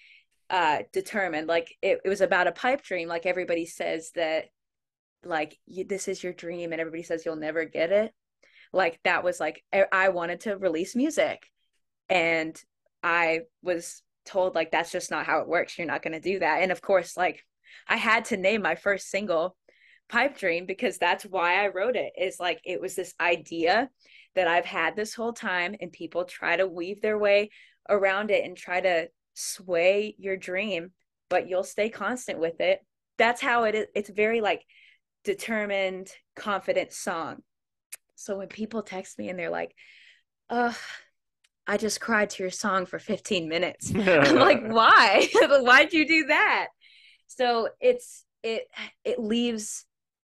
[0.50, 1.48] uh determined.
[1.48, 3.08] Like it, it was about a pipe dream.
[3.08, 4.46] Like everybody says that
[5.24, 8.12] like you, this is your dream and everybody says you'll never get it.
[8.74, 11.46] Like that was like I, I wanted to release music.
[12.10, 12.60] And
[13.04, 15.78] i was told like that's just not how it works.
[15.78, 16.64] You're not going to do that.
[16.64, 17.46] And of course like
[17.88, 19.56] i had to name my first single
[20.08, 23.90] pipe dream because that's why i wrote it is like it was this idea
[24.36, 27.50] that i've had this whole time and people try to weave their way
[27.90, 30.92] around it and try to sway your dream
[31.30, 32.80] but you'll stay constant with it
[33.18, 34.64] that's how it is it's very like
[35.24, 37.38] determined confident song
[38.16, 39.74] so when people text me and they're like
[40.50, 40.78] oh
[41.68, 43.92] I just cried to your song for 15 minutes.
[43.96, 45.28] I'm like, why?
[45.34, 46.68] Why'd you do that?
[47.28, 48.68] So it's it
[49.04, 49.86] it leaves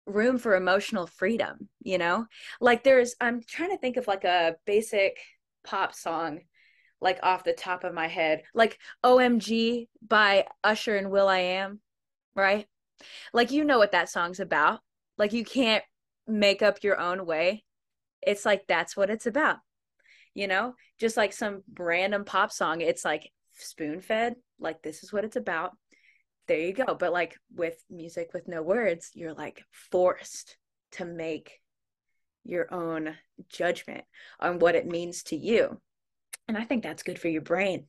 [0.06, 2.26] room for emotional freedom, you know?
[2.60, 5.18] Like there's I'm trying to think of like a basic
[5.64, 6.40] pop song
[7.00, 8.42] like off the top of my head.
[8.54, 11.80] Like OMG by Usher and Will I Am,
[12.34, 12.66] right?
[13.32, 14.80] Like you know what that song's about.
[15.18, 15.84] Like you can't
[16.26, 17.64] make up your own way.
[18.22, 19.58] It's like that's what it's about.
[20.34, 20.74] You know?
[20.98, 25.36] Just like some random pop song, it's like spoon fed, like this is what it's
[25.36, 25.72] about
[26.46, 26.94] there you go.
[26.94, 30.56] But like with music with no words you're like forced
[30.92, 31.60] to make
[32.44, 33.16] your own
[33.48, 34.04] judgment
[34.38, 35.80] on what it means to you.
[36.48, 37.86] And i think that's good for your brain.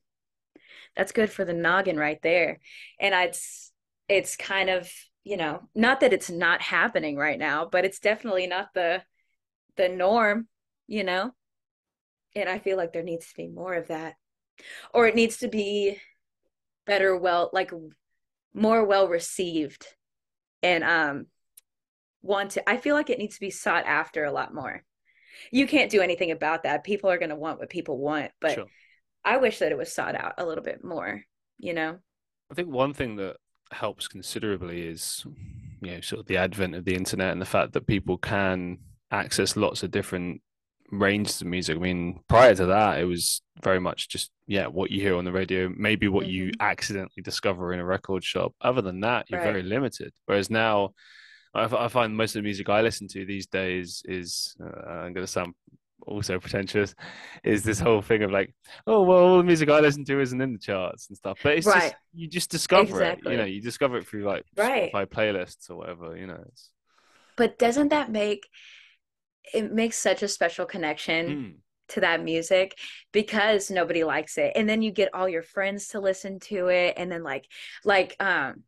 [0.95, 2.60] That's good for the noggin right there.
[2.99, 3.72] And it's
[4.08, 4.91] it's kind of
[5.24, 9.03] you know not that it's not happening right now but it's definitely not the
[9.76, 10.47] the norm
[10.88, 11.32] you know?
[12.36, 14.16] And i feel like there needs to be more of that.
[14.93, 15.99] Or it needs to be
[16.88, 17.72] better well like
[18.54, 19.86] more well received
[20.64, 21.28] and um
[22.22, 24.84] want to i feel like it needs to be sought after a lot more.
[25.52, 26.84] You can't do anything about that.
[26.84, 28.66] People are going to want what people want but sure.
[29.24, 31.24] i wish that it was sought out a little bit more
[31.58, 31.98] you know?
[32.52, 33.38] I think one thing that
[33.72, 35.26] helps considerably is
[35.82, 38.78] you know sort of the advent of the internet and the fact that people can
[39.12, 40.41] access lots of different
[40.92, 41.78] ranges of music.
[41.78, 45.26] I mean, prior to that, it was very much just yeah, what you hear on
[45.26, 46.32] the radio, maybe what mm-hmm.
[46.32, 48.54] you accidentally discover in a record shop.
[48.62, 49.52] Other than that, you're right.
[49.52, 50.14] very limited.
[50.26, 50.92] Whereas now,
[51.54, 55.14] I, I, find most of the music I listen to these days is uh, I'm
[55.14, 55.54] going to sound
[56.06, 56.96] also pretentious
[57.44, 58.54] is this whole thing of like
[58.86, 61.58] oh well all the music i listen to isn't in the charts and stuff but
[61.58, 61.82] it's right.
[61.82, 63.32] just you just discover exactly.
[63.32, 64.92] it you know you discover it through like right.
[64.94, 66.70] Spotify playlists or whatever you know it's...
[67.36, 68.48] but doesn't that make
[69.54, 71.54] it makes such a special connection mm.
[71.89, 72.78] to that music
[73.12, 76.93] because nobody likes it and then you get all your friends to listen to it
[76.98, 77.45] and then like
[77.84, 78.64] like um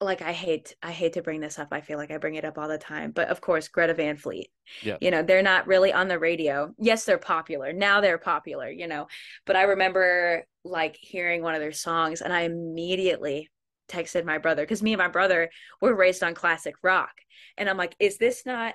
[0.00, 1.68] like I hate I hate to bring this up.
[1.72, 3.10] I feel like I bring it up all the time.
[3.10, 4.50] But of course, Greta Van Fleet.
[4.82, 4.98] Yeah.
[5.00, 6.74] You know, they're not really on the radio.
[6.78, 7.72] Yes, they're popular.
[7.72, 9.06] Now they're popular, you know.
[9.46, 13.50] But I remember like hearing one of their songs and I immediately
[13.88, 15.50] texted my brother because me and my brother
[15.80, 17.12] were raised on classic rock.
[17.56, 18.74] And I'm like, is this not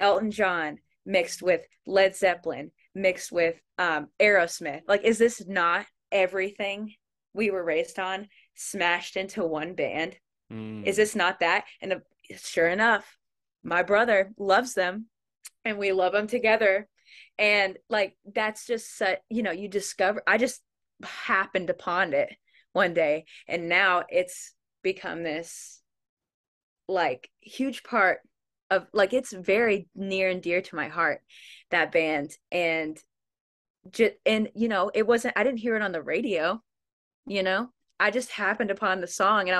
[0.00, 4.82] Elton John mixed with Led Zeppelin, mixed with um, Aerosmith.
[4.86, 6.94] Like, is this not everything
[7.32, 10.16] we were raised on smashed into one band?
[10.52, 10.84] Mm.
[10.86, 11.64] Is this not that?
[11.80, 11.98] And uh,
[12.36, 13.16] sure enough,
[13.62, 15.06] my brother loves them
[15.64, 16.88] and we love them together.
[17.38, 20.60] And like, that's just such, you know, you discover, I just
[21.02, 22.34] happened upon it
[22.72, 25.80] one day and now it's become this
[26.88, 28.20] like huge part
[28.70, 31.20] of like it's very near and dear to my heart
[31.70, 32.98] that band and
[33.90, 36.60] just and you know it wasn't i didn't hear it on the radio
[37.28, 37.68] you know?
[37.98, 39.58] I just happened upon the song and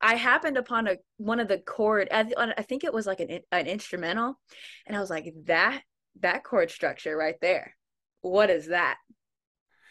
[0.00, 3.20] i i happened upon a one of the chord i, I think it was like
[3.20, 4.40] an an instrumental
[4.86, 5.82] and i was like that
[6.20, 7.76] that chord structure right there
[8.22, 8.96] what is that?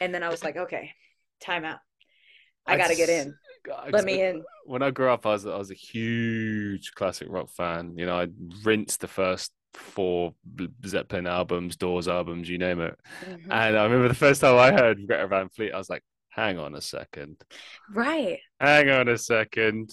[0.02, 0.92] And then i was like okay
[1.40, 1.80] time out.
[2.66, 3.36] I, I gotta get in
[3.92, 4.44] let me in.
[4.66, 7.98] When I grew up, I was I was a huge classic rock fan.
[7.98, 8.28] You know, I
[8.64, 10.34] rinsed the first four
[10.86, 12.98] Zeppelin albums, Doors albums, you name it.
[13.26, 13.52] Mm-hmm.
[13.52, 16.60] And I remember the first time I heard Greta Van Fleet, I was like, "Hang
[16.60, 17.38] on a second,
[17.92, 18.40] right?
[18.60, 19.92] Hang on a second,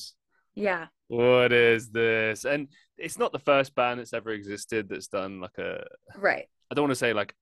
[0.55, 0.87] yeah.
[1.09, 2.69] What is this?" And
[2.99, 5.85] it's not the first band that's ever existed that's done like a
[6.17, 6.47] right.
[6.71, 7.35] I don't want to say like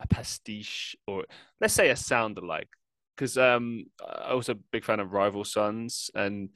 [0.00, 1.24] a pastiche or
[1.60, 2.68] let's say a sound alike
[3.16, 6.50] because um, I was a big fan of Rival Sons, and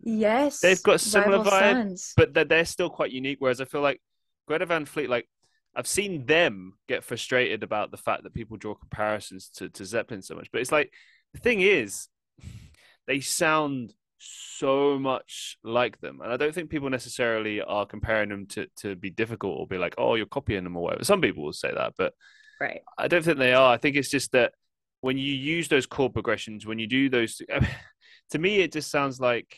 [0.00, 2.12] yes, they've got similar Rival vibe, Sons.
[2.16, 3.38] but they're, they're still quite unique.
[3.40, 4.00] Whereas I feel like
[4.46, 5.28] Greta Van Fleet, like
[5.74, 10.22] I've seen them get frustrated about the fact that people draw comparisons to, to Zeppelin
[10.22, 10.92] so much, but it's like
[11.34, 12.08] the thing is,
[13.06, 18.46] they sound so much like them, and I don't think people necessarily are comparing them
[18.48, 21.04] to to be difficult or be like, oh, you're copying them or whatever.
[21.04, 22.14] Some people will say that, but
[22.60, 23.72] right, I don't think they are.
[23.72, 24.52] I think it's just that
[25.00, 27.40] when you use those chord progressions, when you do those,
[28.30, 29.56] to me, it just sounds like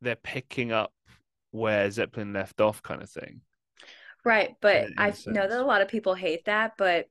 [0.00, 0.92] they're picking up
[1.50, 3.40] where Zeppelin left off, kind of thing.
[4.24, 7.06] Right, but I know that a lot of people hate that, but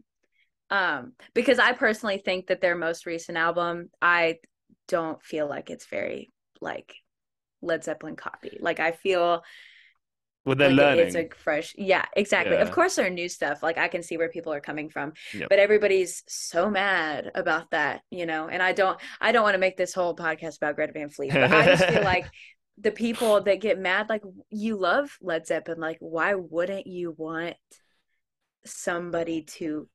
[0.70, 4.38] um, because I personally think that their most recent album, I
[4.88, 6.96] don't feel like it's very like
[7.62, 8.58] Led Zeppelin copy.
[8.60, 9.44] Like I feel
[10.46, 11.08] well, they're like learning.
[11.08, 12.56] It's a fresh, yeah, exactly.
[12.56, 12.62] Yeah.
[12.62, 13.64] Of course, there are new stuff.
[13.64, 15.50] Like I can see where people are coming from, yep.
[15.50, 18.48] but everybody's so mad about that, you know.
[18.48, 21.32] And I don't, I don't want to make this whole podcast about Greta Van Fleet,
[21.32, 22.26] but I just feel like
[22.78, 27.56] the people that get mad, like you love Led Zeppelin, like why wouldn't you want
[28.66, 29.88] somebody to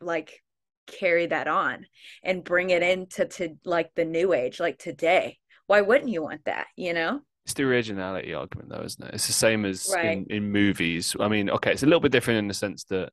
[0.00, 0.42] like
[0.86, 1.86] carry that on
[2.22, 5.38] and bring it into to like the new age, like today.
[5.66, 7.20] Why wouldn't you want that, you know?
[7.48, 9.14] It's the originality argument, though, isn't it?
[9.14, 10.18] It's the same as Right.
[10.18, 11.16] in, in movies.
[11.18, 13.10] I mean, okay, it's a little bit different in the sense that,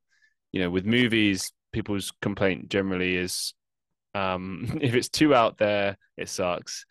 [0.51, 3.53] you know, with movies, people's complaint generally is
[4.13, 6.86] um, if it's too out there, it sucks.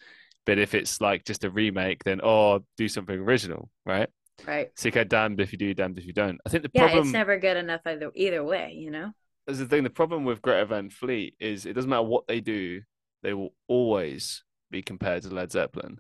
[0.47, 4.09] But if it's like just a remake, then oh, do something original, right?
[4.47, 4.71] Right.
[4.75, 6.41] So you get damned if you do, damned if you don't.
[6.47, 9.13] I think the Yeah, problem it's never good enough either either way, you know?
[9.47, 9.85] is the thing.
[9.85, 12.81] The problem with Greta Van Fleet is it doesn't matter what they do,
[13.23, 15.99] they will always be compared to Led Zeppelin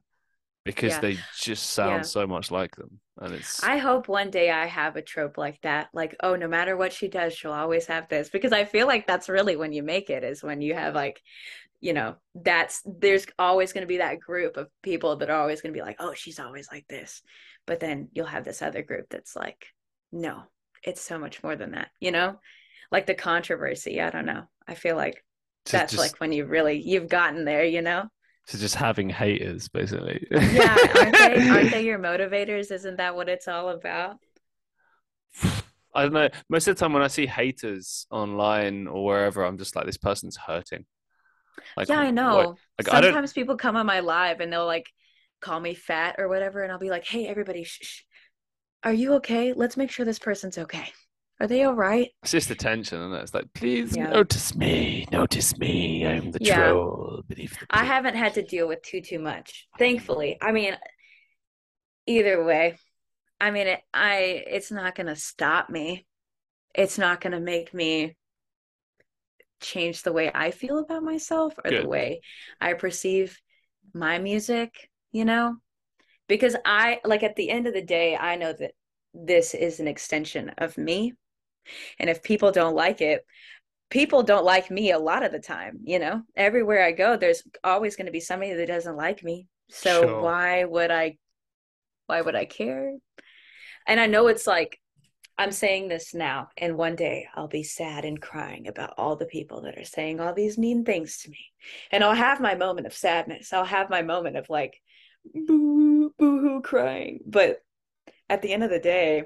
[0.65, 1.01] because Yeah.
[1.01, 2.03] they just sound Yeah.
[2.05, 5.61] so much like them, and it's I hope one day I have a trope like
[5.62, 5.89] that.
[5.93, 8.29] Like, oh, no matter what she does, she'll always have this.
[8.29, 11.23] Because I feel like that's really when you make it, is when you have like,
[11.81, 15.61] you know, that's there's always going to be that group of people that are always
[15.61, 17.23] going to be like, oh, she's always like this.
[17.67, 19.67] But then you'll have this other group that's like,
[20.12, 20.45] no,
[20.83, 22.39] it's so much more than that, you know?
[22.91, 24.01] Like the controversy.
[24.01, 24.45] I don't know.
[24.69, 25.25] I feel like
[25.71, 28.09] that's just, like when you really you've gotten there, you know?
[28.49, 30.26] To just having haters basically.
[30.30, 32.70] Yeah, aren't they aren't they your motivators?
[32.70, 34.18] Isn't that what it's all about?
[35.95, 36.28] I don't know.
[36.49, 39.97] Most of the time when I see haters online or wherever, I'm just like, this
[39.97, 40.84] person's hurting.
[41.76, 42.57] Like, yeah, I know.
[42.78, 43.01] Like, I.
[43.01, 44.90] Sometimes people come on my live and they'll like
[45.40, 48.01] call me fat or whatever, and I'll be like, "Hey, everybody, shh, shh.
[48.82, 49.53] are you okay?
[49.53, 50.92] Let's make sure this person's okay.
[51.45, 54.11] Are they all right?" It's just attention, and it's like, please Yeah.
[54.11, 56.07] notice me, notice me.
[56.07, 56.70] I'm the Yeah.
[56.72, 57.66] troll beneath the.
[57.68, 60.38] I haven't had to deal with too too much, thankfully.
[60.40, 60.74] I mean,
[62.07, 62.78] either way,
[63.38, 66.07] I mean, it, I it's not gonna stop me.
[66.74, 68.16] It's not gonna make me
[69.61, 71.82] change the way I feel about myself or Good.
[71.82, 72.22] the way
[72.61, 73.38] I perceive
[73.92, 75.57] my music, you know?
[76.26, 78.72] Because I like at the end of the day, I know that
[79.12, 81.12] this is an extension of me.
[81.99, 83.25] And if people don't like it,
[83.91, 86.23] people don't like me a lot of the time, you know?
[86.37, 89.47] Everywhere I go, there's always going to be somebody that doesn't like me.
[89.71, 90.21] So Sure.
[90.21, 91.19] why would I
[92.07, 92.93] why would I care?
[93.87, 94.79] And I know it's like
[95.37, 99.27] I'm saying this now, and one day I'll be sad and crying about all the
[99.27, 101.39] people that are saying all these mean things to me.
[101.91, 103.53] And I'll have my moment of sadness.
[103.53, 104.81] I'll have my moment of like
[105.35, 107.21] boo boo hoo crying.
[107.27, 107.59] But
[108.29, 109.25] at the end of the day,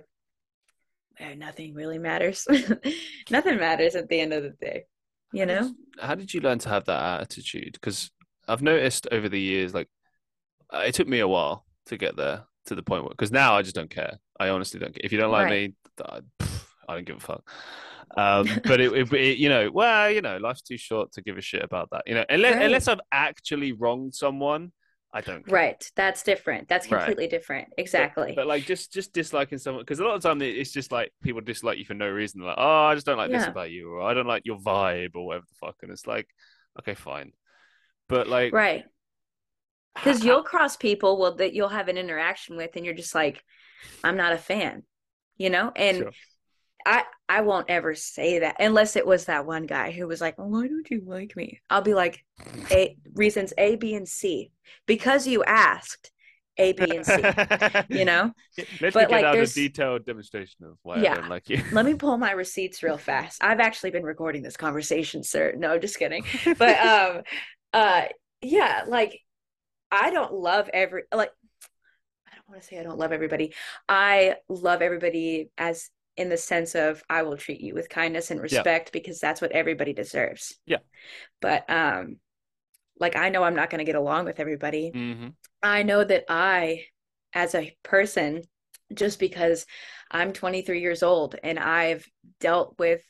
[1.37, 2.47] nothing really matters.
[3.31, 4.85] nothing matters at the end of the day.
[5.33, 5.75] You How did- know?
[6.01, 7.73] How did you learn to have that attitude?
[7.73, 8.11] Because
[8.47, 9.89] I've noticed over the years, like,
[10.73, 13.55] uh, it took me a while to get there to the point where, because now
[13.57, 14.19] I just don't care.
[14.39, 15.01] I honestly don't care.
[15.03, 15.71] If you don't like Right.
[15.71, 17.51] me, I, pff, I don't give a fuck.
[18.17, 21.37] Um, but it, it, it- you know, well, you know, life's too short to give
[21.37, 22.05] a shit about that.
[22.07, 22.65] You know, unless, Right.
[22.67, 24.73] unless I've actually wronged someone,
[25.13, 25.55] I don't care.
[25.55, 25.91] Right.
[25.97, 26.69] That's different.
[26.69, 26.99] That's Right.
[26.99, 27.69] completely different.
[27.79, 28.35] Exactly.
[28.37, 31.13] But, like just just disliking someone because a lot of the time it's just like
[31.23, 32.43] people dislike you for no reason.
[32.43, 35.15] Like, oh, I just don't like this about you, or I don't like your vibe,
[35.15, 35.77] or whatever the fuck.
[35.83, 36.29] And it's like,
[36.81, 37.33] okay, fine.
[38.09, 38.85] But like, right.
[39.95, 43.43] Because you'll cross people well that you'll have an interaction with and you're just like,
[44.05, 44.85] I'm not a fan.
[45.39, 45.73] You know?
[45.75, 46.11] And Sure.
[46.89, 50.39] I I won't ever say that unless it was that one guy who was like,
[50.39, 52.25] "Why don't you like me?" I'll be like,
[52.71, 54.51] "A reasons A, B, and C
[54.87, 56.11] because you asked
[56.57, 57.23] A, B, and C."
[57.91, 58.33] You know.
[58.81, 61.13] Let But, like, get out a detailed demonstration of why Yeah.
[61.13, 61.63] I don't like you.
[61.73, 63.45] Let me pull my receipts real fast.
[63.45, 65.55] I've actually been recording this conversation, sir.
[65.57, 66.25] No, just kidding.
[66.59, 67.23] But um,
[67.75, 68.05] uh,
[68.41, 69.21] yeah, like
[69.93, 71.33] I don't love every like.
[72.27, 73.53] I don't want to say I don't love everybody.
[73.89, 78.41] I love everybody as in the sense of I will treat you with kindness and
[78.41, 80.59] respect because that's what everybody deserves.
[80.67, 80.79] Yeah.
[81.41, 82.17] But um
[83.01, 84.91] like I know I'm not going to get along with everybody.
[84.91, 85.29] hmm
[85.63, 86.85] I know that I
[87.33, 88.43] as a person
[88.95, 89.67] just because
[90.11, 92.07] I'm 23 years old and I've
[92.41, 93.03] dealt with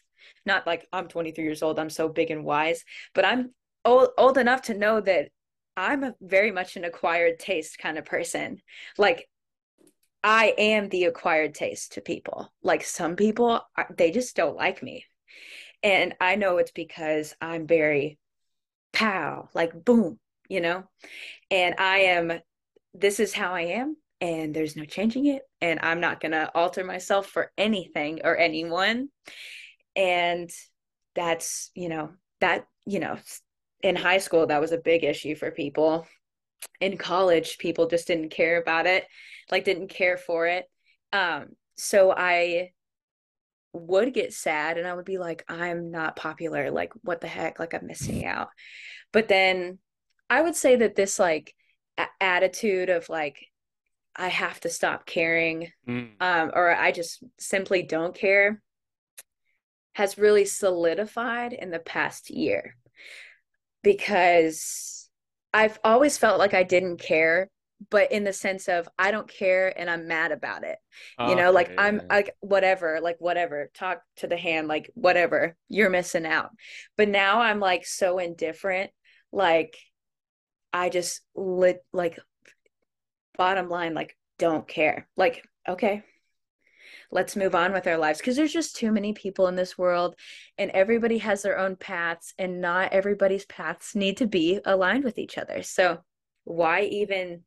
[0.44, 2.84] not like I'm 23 years old, I'm so big and wise,
[3.14, 3.54] but I'm
[3.84, 5.28] old, old enough to know that
[5.76, 8.58] I'm a very much an acquired taste kind of person.
[8.96, 9.28] Like
[10.22, 12.52] I am the acquired taste to people.
[12.62, 13.62] Like some people,
[13.96, 15.04] they just don't like me.
[15.82, 18.18] And I know it's because I'm very
[18.92, 20.84] pow, like boom, you know?
[21.50, 22.32] And I am,
[22.94, 25.42] this is how I am, and there's no changing it.
[25.60, 29.08] And I'm not going to alter myself for anything or anyone.
[29.94, 30.50] And
[31.14, 32.10] that's, you know,
[32.40, 33.18] that, you know,
[33.82, 36.06] in high school, that was a big issue for people.
[36.80, 39.06] In college, people just didn't care about it,
[39.50, 40.66] like didn't care for it.
[41.12, 42.72] Um, so I
[43.72, 46.70] would get sad and I would be like, I'm not popular.
[46.70, 47.58] Like, what the heck?
[47.58, 48.48] Like, I'm missing out.
[49.12, 49.78] But then
[50.28, 51.54] I would say that this like
[51.96, 53.46] a- attitude of like,
[54.16, 56.10] I have to stop caring, Mm.
[56.20, 58.60] um, or I just simply don't care
[59.94, 62.76] has really solidified in the past year
[63.82, 65.08] because
[65.52, 67.48] I've always felt like I didn't care
[67.90, 70.78] but in the sense of I don't care and I'm mad about it.
[71.18, 72.02] You know, like Okay, I'm yeah.
[72.10, 76.50] like whatever, like whatever, talk to the hand, like whatever, you're missing out.
[76.96, 78.90] But now I'm like so indifferent,
[79.32, 79.76] like
[80.72, 82.18] I just lit like
[83.36, 85.08] bottom line, like don't care.
[85.16, 86.02] Like, okay,
[87.10, 90.14] let's move on with our lives because there's just too many people in this world
[90.58, 95.18] and everybody has their own paths and not everybody's paths need to be aligned with
[95.18, 95.62] each other.
[95.62, 95.98] So
[96.44, 97.44] why even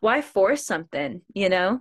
[0.00, 1.80] why force something, you know?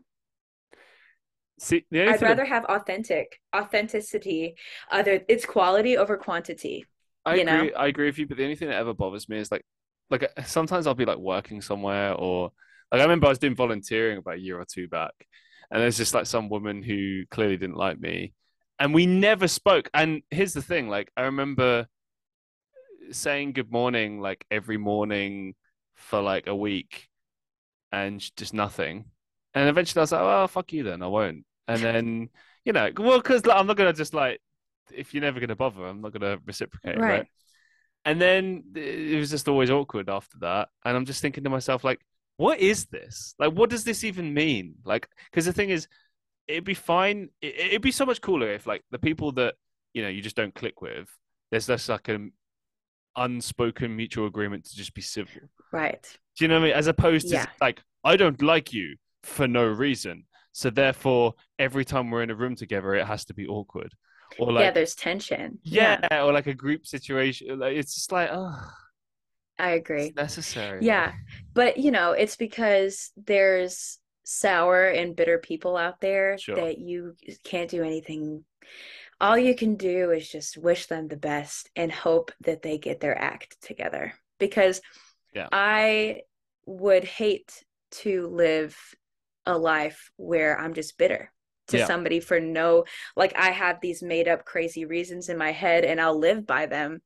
[1.60, 4.56] See, the I'd rather have authentic authenticity
[4.92, 6.86] other it's quality over quantity.
[7.26, 7.72] I you agree.
[7.72, 7.76] know?
[7.76, 9.66] I agree with you, but the only thing that ever bothers me is like,
[10.10, 12.52] like uh, sometimes I'll be like working somewhere, or
[12.92, 15.14] like I remember I was doing volunteering about a year or two back,
[15.72, 18.34] and there's just like some woman who clearly didn't like me,
[18.80, 19.90] and we never spoke.
[19.94, 21.88] And here's the thing: like I remember
[23.12, 25.56] saying good morning like every morning
[25.96, 27.08] for like a week,
[27.92, 29.06] and just nothing.
[29.54, 32.30] And eventually I was like, "Oh, fuck you, then I won't." And then
[32.66, 34.40] you know, well, because like, I'm not gonna just like
[34.92, 37.10] if you're never gonna bother, I'm not gonna reciprocate, Right.
[37.20, 37.28] right?
[38.06, 40.70] And then it was just always awkward after that.
[40.86, 42.00] And I'm just thinking to myself, like,
[42.38, 43.36] what is this?
[43.38, 44.76] Like, what does this even mean?
[44.86, 45.88] Like, because the thing is,
[46.48, 47.30] it'd be fine.
[47.42, 49.56] it- It'd be so much cooler if, like, the people that,
[49.94, 51.10] you know, you just don't click with,
[51.52, 52.32] there's just like an
[53.18, 55.50] unspoken mutual agreement to just be civil.
[55.72, 56.06] Right.
[56.38, 56.76] Do you know what I mean?
[56.76, 57.46] As opposed to Yeah.
[57.62, 60.26] like, I don't like you for no reason.
[60.52, 63.94] So therefore, every time we're in a room together, it has to be awkward.
[64.40, 65.60] Or like, yeah, there's tension.
[65.64, 67.60] yeah, or like a group situation.
[67.60, 68.60] Like, it's just like, oh,
[69.60, 70.08] I agree.
[70.08, 70.84] it's necessary.
[70.86, 71.14] Yeah.
[71.54, 76.56] But you know, it's because there's sour and bitter people out there Sure.
[76.56, 78.44] that you can't do anything.
[79.22, 83.00] All you can do is just wish them the best and hope that they get
[83.00, 84.14] their act together.
[84.40, 84.82] Because
[85.34, 85.48] Yeah.
[85.52, 86.22] I
[86.66, 88.78] would hate to live
[89.46, 91.32] a life where I'm just bitter
[91.68, 91.86] to Yeah.
[91.86, 96.00] somebody for no like I have these made up crazy reasons in my head and
[96.00, 97.02] I'll live by them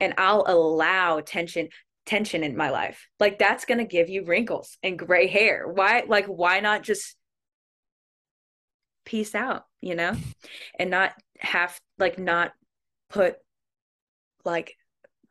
[0.00, 1.68] and I'll allow tension
[2.04, 3.08] tension in my life.
[3.20, 5.68] Like that's going to give you wrinkles and gray hair.
[5.68, 7.16] Why like why not just
[9.04, 10.16] peace out, you know?
[10.78, 12.52] And not have like not
[13.08, 13.36] put
[14.44, 14.76] like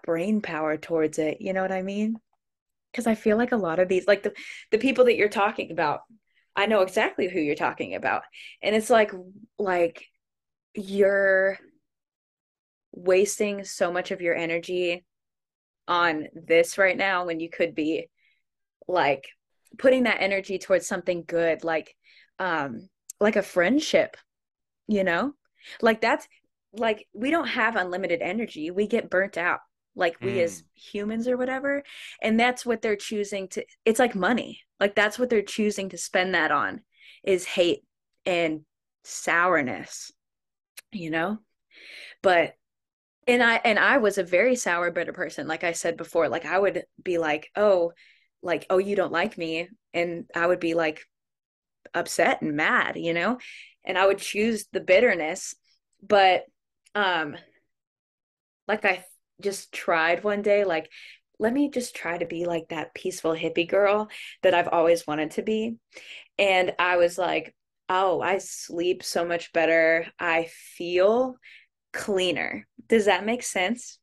[0.04, 2.16] brain power towards it, you know what I mean?
[2.94, 4.34] Cuz I feel like a lot of these like the
[4.72, 6.02] the people that you're talking about,
[6.56, 8.24] I know exactly who you're talking about.
[8.62, 9.12] And it's like
[9.58, 10.06] like
[10.74, 11.58] you're
[12.94, 15.06] wasting so much of your energy
[15.88, 18.10] on this right now when you could be
[18.88, 19.28] like
[19.78, 21.96] putting that energy towards something good like
[22.40, 22.90] um
[23.20, 24.18] like a friendship
[24.92, 25.34] you know?
[25.82, 26.28] Like that's
[26.74, 28.72] like we don't have unlimited energy.
[28.72, 29.60] We get burnt out
[29.96, 30.44] like we Mm.
[30.44, 31.84] as humans or whatever
[32.22, 34.62] and that's what they're choosing to it's like money.
[34.80, 36.82] Like that's what they're choosing to spend that on
[37.24, 37.84] is hate
[38.26, 38.62] and
[39.04, 40.12] sourness
[40.92, 41.40] you know?
[42.22, 42.56] But
[43.28, 46.46] and i and i was a very sour bitter person like i said before like
[46.46, 47.94] i would be like oh
[48.42, 51.06] like oh you don't like me and i would be like
[51.94, 53.38] upset and mad you know?
[53.86, 55.56] And i would choose the bitterness
[56.02, 56.44] but
[56.96, 57.36] um
[58.68, 59.04] like i
[59.42, 60.90] just tried one day like
[61.40, 64.10] let me just try to be like that peaceful hippie girl
[64.44, 65.76] that i've always wanted to be.
[66.38, 67.56] And i was like
[67.90, 70.08] oh i sleep so much better.
[70.20, 71.36] I feel
[71.94, 72.68] cleaner.
[72.88, 74.00] Does that make sense?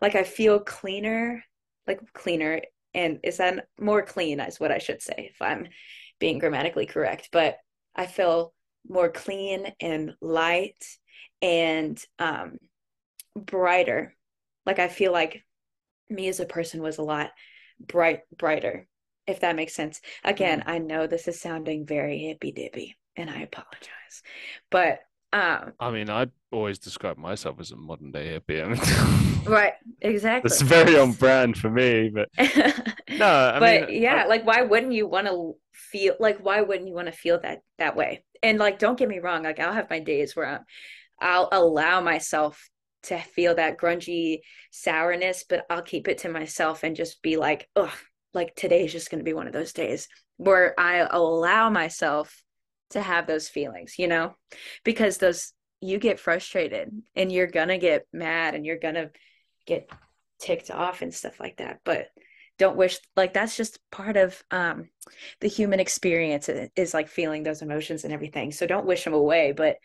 [0.00, 1.44] Like i feel cleaner
[1.86, 2.60] like cleaner
[2.94, 5.66] and is that more clean is what i should say if i'm
[6.18, 7.56] being grammatically correct but
[7.96, 8.52] i feel
[8.88, 10.84] more clean and light
[11.40, 12.56] and um
[13.36, 14.14] brighter
[14.66, 15.42] like i feel like
[16.10, 17.30] me as a person was a lot
[17.80, 18.86] bright brighter
[19.26, 20.00] if that makes sense.
[20.24, 24.22] Again i know this is sounding very hippy dippy and i apologize
[24.70, 25.00] but
[25.32, 28.62] um I mean, I'd always describe myself as a modern day hippie.
[28.64, 30.50] I mean, right exactly.
[30.50, 32.28] That's very on brand for me, but
[33.08, 36.60] no, I but mean, yeah I- like why wouldn't you want to feel like why
[36.62, 38.24] wouldn't you want to feel that that way?
[38.42, 40.60] And like don't get me wrong like i'll have my days where I'm,
[41.20, 42.68] i'll allow myself
[43.02, 44.40] to feel that grungy
[44.70, 47.90] sourness but i'll keep it to myself and just be like ugh
[48.34, 52.42] like today's just going to be one of those days where i allow myself
[52.90, 54.34] to have those feelings you know?
[54.84, 59.10] Because those you get frustrated and you're gonna get mad and you're gonna
[59.66, 59.90] get
[60.38, 62.06] ticked off and stuff like that but
[62.58, 64.88] don't wish like that's just part of um
[65.40, 69.52] the human experience is like feeling those emotions and everything so don't wish them away
[69.52, 69.76] but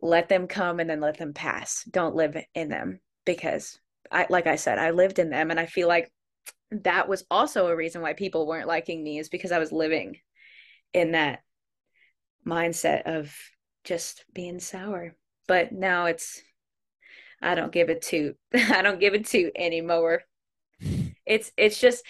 [0.00, 1.84] let them come and then let them pass.
[1.90, 3.78] Don't live in them because
[4.10, 6.10] i like i said i lived in them and i feel like
[6.70, 10.16] that was also a reason why people weren't liking me is because i was living
[10.94, 11.40] in that
[12.46, 13.34] mindset of
[13.84, 15.14] just being sour.
[15.46, 16.42] But now it's
[17.40, 20.22] i don't give it to i don't give it to anymore.
[21.30, 22.02] It's it's just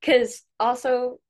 [0.00, 1.20] because also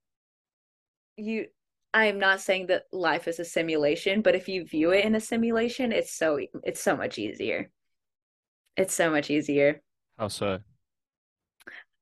[1.18, 1.48] you
[1.94, 5.14] I am not saying that life is a simulation, but if you view it in
[5.14, 7.70] a simulation, it's so it's so much easier.
[8.76, 9.80] It's so much easier.
[10.18, 10.58] How so?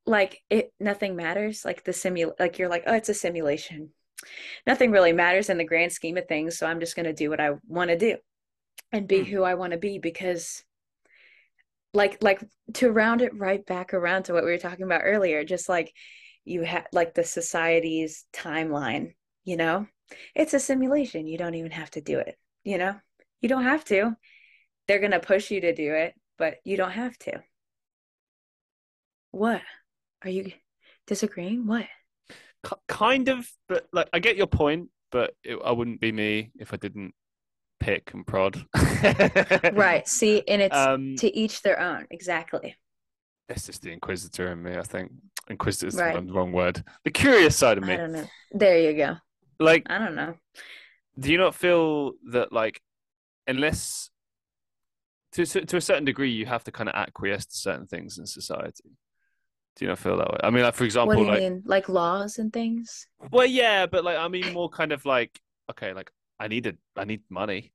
[0.07, 1.63] Like it nothing matters.
[1.63, 3.91] Like the simul like you're like, oh, it's a simulation.
[4.67, 7.41] Nothing really matters in the grand scheme of things, so I'm just gonna do what
[7.41, 8.17] I want to do
[8.93, 9.31] and be hmm.
[9.31, 10.65] who I want to be because
[11.93, 12.43] like like
[12.75, 15.93] to round it right back around to what we were talking about earlier, just like
[16.47, 19.13] you have like the society's timeline
[19.45, 19.87] you know?
[20.35, 21.27] It's a simulation.
[21.27, 22.95] You don't even have to do it you know?
[23.41, 24.17] You don't have to.
[24.87, 27.41] They're going to push you to do it but you don't have to.
[29.31, 29.63] What?
[30.25, 30.53] Are you
[31.07, 31.67] disagreeing?
[31.67, 31.87] What?
[32.89, 36.73] Kind of but like i get your point but it, i wouldn't be me if
[36.73, 37.13] i didn't
[37.81, 38.65] pick and prod.
[39.73, 40.07] Right.
[40.07, 42.07] See and it's um, to each their own.
[42.11, 42.77] Exactly.
[43.49, 45.11] It's just the inquisitor in me i think.
[45.49, 46.25] Inquisitor is right.
[46.25, 46.85] the wrong word.
[47.05, 47.95] The curious side of me.
[47.95, 48.29] I don't know.
[48.53, 49.17] There you go
[49.63, 50.35] like I don't know.
[51.19, 52.81] Do you not feel that like
[53.47, 54.11] unless
[55.33, 58.27] to to a certain degree you have to kind of acquiesce to certain things in
[58.27, 58.97] society?
[59.77, 60.39] Do you not feel that way?
[60.43, 61.63] I mean, like for example, what do you like mean?
[61.65, 63.07] like laws and things.
[63.31, 65.41] Well, yeah, but like I mean, more kind of like
[65.71, 67.73] okay, like I needed I need money.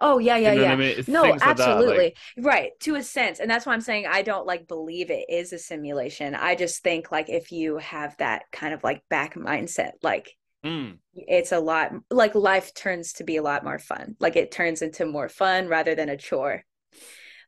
[0.00, 0.72] Oh yeah, yeah, you know yeah.
[0.72, 1.04] I mean?
[1.08, 2.14] No, absolutely.
[2.36, 2.44] Like...
[2.44, 2.70] Right.
[2.80, 3.40] To a sense.
[3.40, 6.34] And that's why I'm saying I don't like believe it is a simulation.
[6.34, 10.36] I just think like if you have that kind of like back mindset, like
[10.66, 10.98] Mm.
[11.14, 14.16] It's a lot like life turns to be a lot more fun.
[14.18, 16.64] Like it turns into more fun rather than a chore.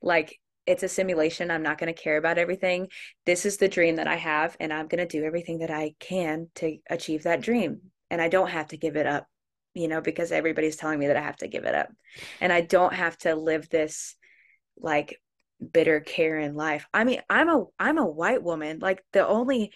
[0.00, 1.50] Like it's a simulation.
[1.50, 2.88] I'm not going to care about everything.
[3.26, 5.94] This is the dream that I have, and I'm going to do everything that I
[5.98, 7.80] can to achieve that dream.
[8.10, 9.26] And I don't have to give it up,
[9.74, 11.88] you know, because everybody's telling me that I have to give it up.
[12.40, 14.14] And I don't have to live this
[14.78, 15.18] like
[15.72, 16.86] bitter Karen life.
[16.94, 18.78] I mean, I'm a I'm a white woman.
[18.78, 19.72] Like the only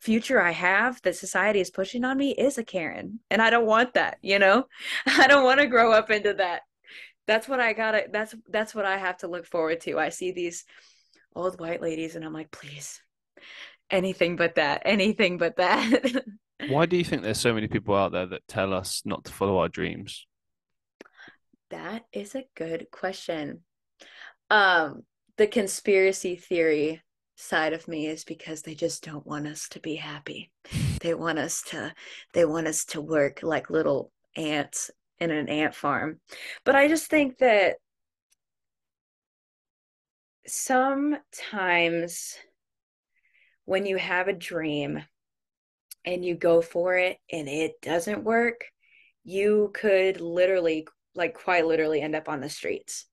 [0.00, 3.20] future I have that society is pushing on me is a Karen.
[3.30, 4.66] And I don't want that, you know?
[5.06, 6.62] I don't want to grow up into that.
[7.26, 9.98] That's what I gotta that's that's what I have to look forward to.
[9.98, 10.64] I see these
[11.34, 13.02] old white ladies and I'm like, please,
[13.90, 16.24] anything but that, anything but that.
[16.68, 19.32] Why do you think there's so many people out there that tell us not to
[19.32, 20.26] follow our dreams?
[21.70, 23.60] That is a good question.
[24.50, 25.02] Um,
[25.36, 27.02] the conspiracy theory
[27.38, 30.50] side of me is because they just don't want us to be happy.
[31.00, 31.94] They want us to
[32.32, 36.18] they want us to work like little ants in an ant farm.
[36.64, 37.76] But I just think that
[40.44, 42.36] sometimes
[43.64, 45.04] when you have a dream
[46.04, 48.64] and you go for it and it doesn't work,
[49.22, 50.84] you could literally
[51.14, 53.06] like quite literally end up on the streets.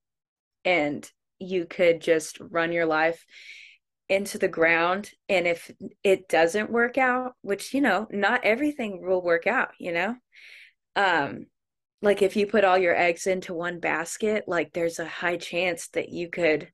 [0.63, 1.07] And
[1.37, 3.23] you could just run your life
[4.07, 5.71] into the ground and if
[6.03, 10.15] it doesn't work out which you know not everything will work out you know?
[10.95, 11.47] Um
[12.01, 15.87] like if you put all your eggs into one basket like there's a high chance
[15.89, 16.71] that you could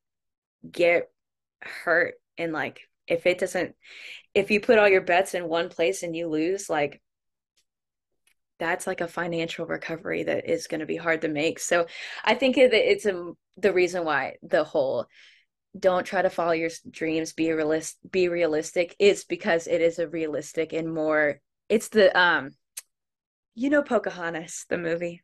[0.69, 1.09] get
[1.61, 3.75] hurt and like if it doesn't
[4.33, 7.01] if you put all your bets in one place and you lose like
[8.59, 11.59] that's like a financial recovery that is going to be hard to make.
[11.59, 11.87] So
[12.23, 15.07] i think it's a the reason why the whole
[15.77, 20.07] don't try to follow your dreams be realist be realistic it's because it is a
[20.07, 22.51] realistic and more it's the um
[23.55, 25.21] you know pocahontas the movie?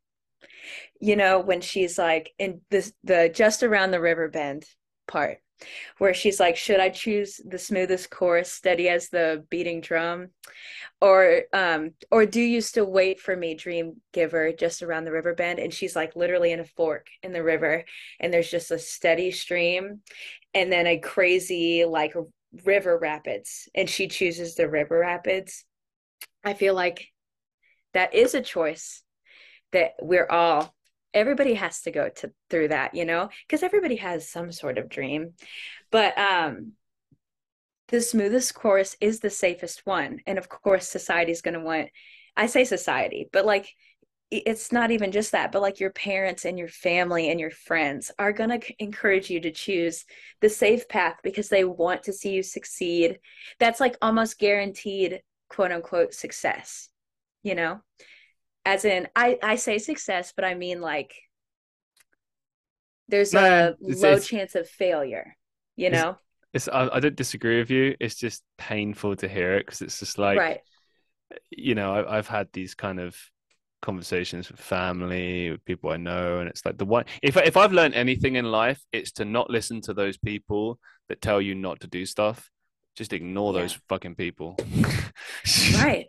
[1.00, 4.66] You know when she's like in this the just around the river bend
[5.08, 5.40] part
[5.98, 10.30] where she's like should i choose the smoothest course steady as the beating drum?
[11.02, 15.34] Or um or do you still wait for me dream giver just around the river
[15.34, 17.86] bend and she's like literally in a fork in the river
[18.20, 20.02] and there's just a steady stream
[20.54, 22.16] and then a crazy like
[22.66, 25.66] river rapids and she chooses the river rapids.
[26.44, 27.08] I feel like
[27.94, 29.04] that is a choice
[29.72, 30.74] that we're all
[31.18, 34.90] everybody has to go to through that you know because everybody has some sort of
[34.90, 35.34] dream.
[35.92, 36.74] But um
[37.90, 41.88] the smoothest course is the safest one and of course society is going to want
[42.36, 43.70] i say society but like
[44.30, 48.12] it's not even just that but like your parents and your family and your friends
[48.20, 50.04] are going to encourage you to choose
[50.42, 53.20] the safe path because they want to see you succeed.
[53.58, 56.90] That's like almost guaranteed quote unquote success
[57.42, 57.80] you know
[58.68, 61.14] as in i i say success but i mean like
[63.08, 65.36] there's No, a it's- low it's- chance of failure
[65.76, 66.18] you know
[66.54, 67.96] It's I, I don't disagree with you.
[68.00, 70.60] It's just painful to hear it because it's just like right
[71.52, 73.16] you know I, I've had these kind of
[73.82, 77.06] conversations with family, with people I know, and it's like the one.
[77.22, 81.22] If if I've learned anything in life, it's to not listen to those people that
[81.22, 82.50] tell you not to do stuff.
[82.96, 83.60] Just ignore Yeah.
[83.62, 84.58] those fucking people.
[85.84, 86.08] right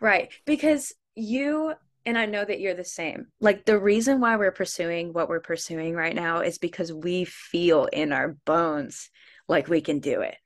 [0.00, 1.74] right because you
[2.06, 3.26] and i know that you're the same.
[3.40, 7.86] Like the reason why we're pursuing what we're pursuing right now is because we feel
[7.86, 9.10] in our bones
[9.48, 10.36] like we can do it.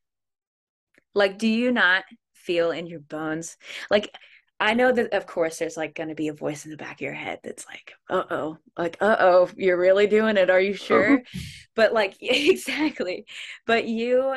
[1.14, 2.04] Like do you not
[2.34, 3.56] feel in your bones?
[3.90, 4.14] Like
[4.60, 6.96] i know that of course there's like going to be a voice in the back
[6.96, 11.14] of your head that's like uh-oh like uh-oh you're really doing it are you sure?
[11.14, 11.40] Uh-huh.
[11.76, 13.26] But like exactly.
[13.66, 14.34] But you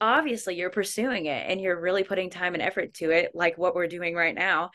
[0.00, 3.74] obviously you're pursuing it and you're really putting time and effort to it like what
[3.74, 4.70] we're doing right now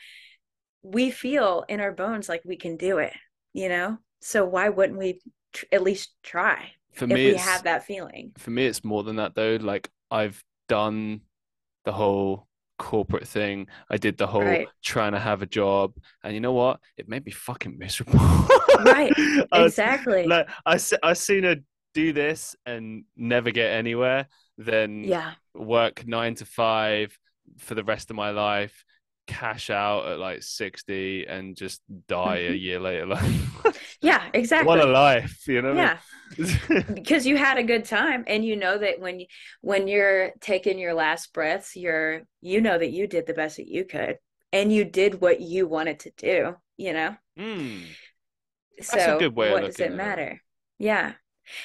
[0.84, 3.12] we feel in our bones like we can do it
[3.52, 5.20] you know so why wouldn't we
[5.52, 9.02] tr- at least try For if me, we have that feeling for me, it's more
[9.02, 9.58] than that though.
[9.60, 11.22] Like I've done
[11.84, 12.46] the whole
[12.78, 13.66] corporate thing.
[13.90, 14.68] I did the whole Right.
[14.82, 16.80] trying to have a job, and you know what?
[16.96, 18.18] It made me fucking miserable.
[18.84, 19.12] Right.
[19.52, 21.56] I was- exactly like I I sooner
[21.94, 24.26] do this and never get anywhere
[24.58, 27.16] than yeah work nine to five
[27.58, 28.84] for the rest of my life,
[29.26, 32.60] cash out at like sixty, and just die a Mhm.
[32.60, 33.06] year later.
[33.64, 35.74] Like, yeah exactly what a life, you know?
[35.74, 35.98] yeah
[36.94, 39.26] because you had a good time and you know that when you,
[39.62, 43.68] when you're taking your last breaths you're you know that you did the best that
[43.68, 44.18] you could
[44.52, 47.96] and you did what you wanted to do you know Mm.
[48.80, 49.96] so a good way of what does it at it.
[49.96, 50.42] matter
[50.78, 51.12] yeah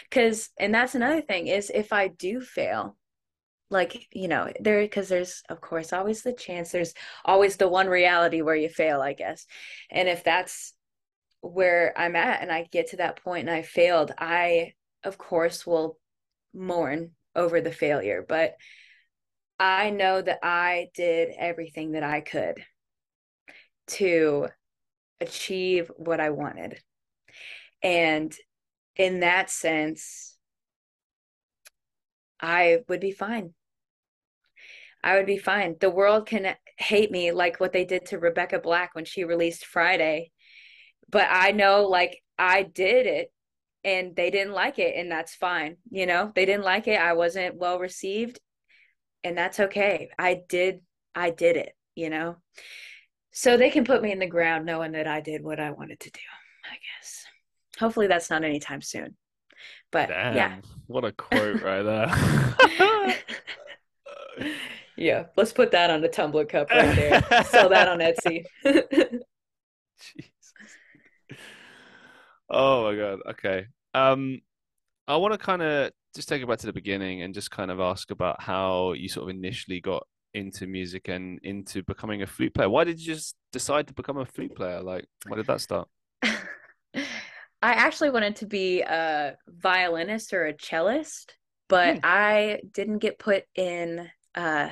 [0.10, 2.98] because and that's another thing is if i do fail
[3.70, 6.94] like you know there because there's of course always the chance there's
[7.24, 9.46] always the one reality where you fail i guess.
[9.92, 10.74] And if that's
[11.42, 15.66] where i'm at and i get to that point and i failed i of course
[15.66, 15.98] will
[16.54, 18.56] mourn over the failure but
[19.58, 22.62] i know that i did everything that i could
[23.88, 24.48] to
[25.22, 26.80] achieve what i wanted.
[27.82, 28.34] And
[28.96, 30.38] in that sense
[32.42, 33.54] i would be fine
[35.04, 35.76] I would be fine.
[35.80, 39.66] The world can hate me like what they did to Rebecca Black when she released
[39.66, 40.32] Friday.
[41.10, 43.32] But I know like I did it
[43.84, 45.78] and they didn't like it and that's fine.
[45.90, 47.00] You know, they didn't like it.
[47.00, 48.40] I wasn't well received
[49.24, 50.10] and that's okay.
[50.18, 50.82] I did
[51.16, 52.38] I did it, you know.
[53.32, 56.00] So they can put me in the ground knowing that I did what I wanted
[56.02, 56.20] to do,
[56.66, 57.26] I guess.
[57.80, 59.16] Hopefully that's not anytime soon.
[59.92, 60.56] But Damn, yeah.
[60.88, 63.16] what a quote right there.
[65.00, 67.44] yeah, let's put that on the tumbler cup right there.
[67.46, 68.44] Sell that on Etsy.
[70.00, 70.54] Jesus.
[72.50, 73.20] Oh my God.
[73.32, 73.66] Okay.
[73.94, 74.42] Um,
[75.08, 77.72] I want to kind of just take it back to the beginning and just kind
[77.72, 82.28] of ask about how you sort of initially got into music and into becoming a
[82.28, 82.70] flute player.
[82.70, 84.82] Why did you just decide to become a flute player?
[84.82, 85.88] Like, why did that start?
[86.24, 91.36] I actually wanted to be a violinist or a cellist,
[91.68, 92.00] but Hmm.
[92.04, 94.70] I didn't get put in uh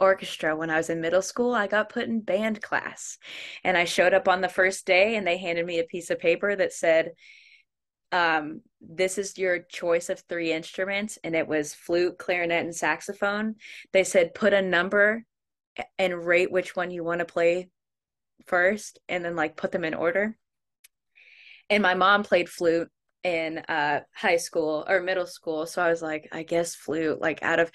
[0.00, 1.54] orchestra when I was in middle school.
[1.54, 3.18] I got put in band class.
[3.62, 6.18] And I showed up on the first day and they handed me a piece of
[6.18, 7.12] paper that said
[8.12, 13.54] um this is your choice of three instruments and it was flute, clarinet and saxophone.
[13.92, 15.24] They said put a number
[15.98, 17.68] and rate which one you want to play
[18.46, 20.36] first and then like put them in order.
[21.68, 22.88] And my mom played flute
[23.22, 27.42] in uh high school or middle school so I was like I guess flute like
[27.42, 27.70] out of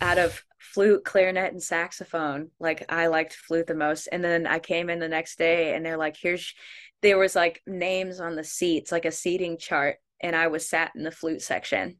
[0.00, 4.08] out of flute clarinet and saxophone like I liked flute the most.
[4.10, 6.54] And then I came in the next day and they're like here's
[7.02, 10.92] there was like names on the seats like a seating chart and I was sat
[10.96, 11.98] in the flute section.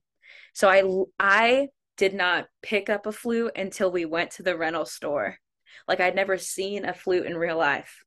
[0.53, 0.83] So I
[1.19, 5.37] I did not pick up a flute until we went to the rental store.
[5.87, 8.05] Like I'd never seen a flute in real life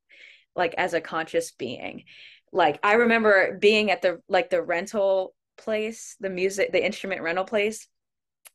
[0.54, 2.04] like as a conscious being.
[2.52, 7.44] Like I remember being at the like the rental place, the music, the instrument rental
[7.44, 7.88] place,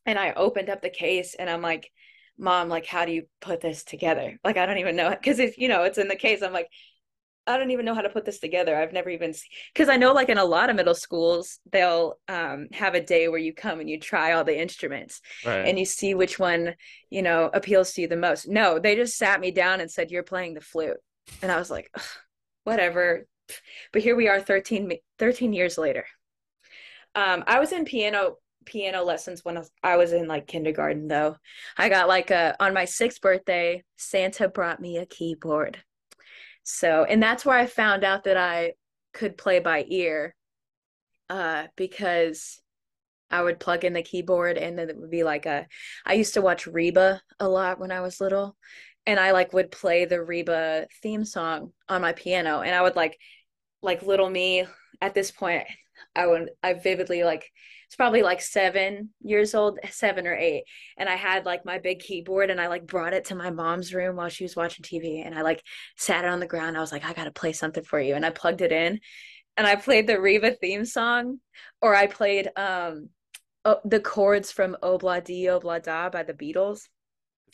[0.08, 1.90] and I opened up the case and I'm like,
[2.38, 5.58] "Mom, like how do you put this together?" Like I don't even know because if
[5.58, 6.68] you know it's in the case, I'm like,
[7.46, 8.76] I don't even know how to put this together.
[8.76, 9.34] I've never even
[9.72, 13.28] because I know like in a lot of middle schools they'll um, have a day
[13.28, 15.66] where you come and you try all the instruments Right.
[15.66, 16.74] and you see which one
[17.10, 18.48] you know appeals to you the most.
[18.48, 20.98] No, they just sat me down and said, "You're playing the flute,"
[21.42, 21.90] and I was like,
[22.64, 23.26] "Whatever."
[23.92, 26.04] But here we are, 13, 13 years later.
[27.14, 31.36] Um, I was in piano piano lessons when I was, in like kindergarten, though.
[31.76, 35.82] I got like a on my sixth birthday, Santa brought me a keyboard.
[36.64, 38.74] So, and that's where I found out that I
[39.14, 40.34] could play by ear
[41.30, 42.60] uh, because
[43.30, 45.66] I would plug in the keyboard and then it would be like a
[46.06, 48.56] I used to watch Reba a lot when I was little
[49.06, 52.96] and I like would play the Reba theme song on my piano and I would
[52.96, 53.18] like
[53.82, 54.64] like little me
[55.00, 55.64] at this point
[56.16, 57.50] I would I vividly like
[57.88, 60.62] it's probably like 7 years old 7 or 8
[60.98, 63.94] and I had like my big keyboard and I like brought it to my mom's
[63.94, 65.62] room while she was watching TV and I like
[65.96, 68.14] sat it on the ground I was like I got to play something for you
[68.14, 69.00] and I plugged it in
[69.56, 71.38] and I played the Reba theme song
[71.80, 73.08] or I played um
[73.64, 76.88] oh, the chords from Obla Di Obla Da by the Beatles.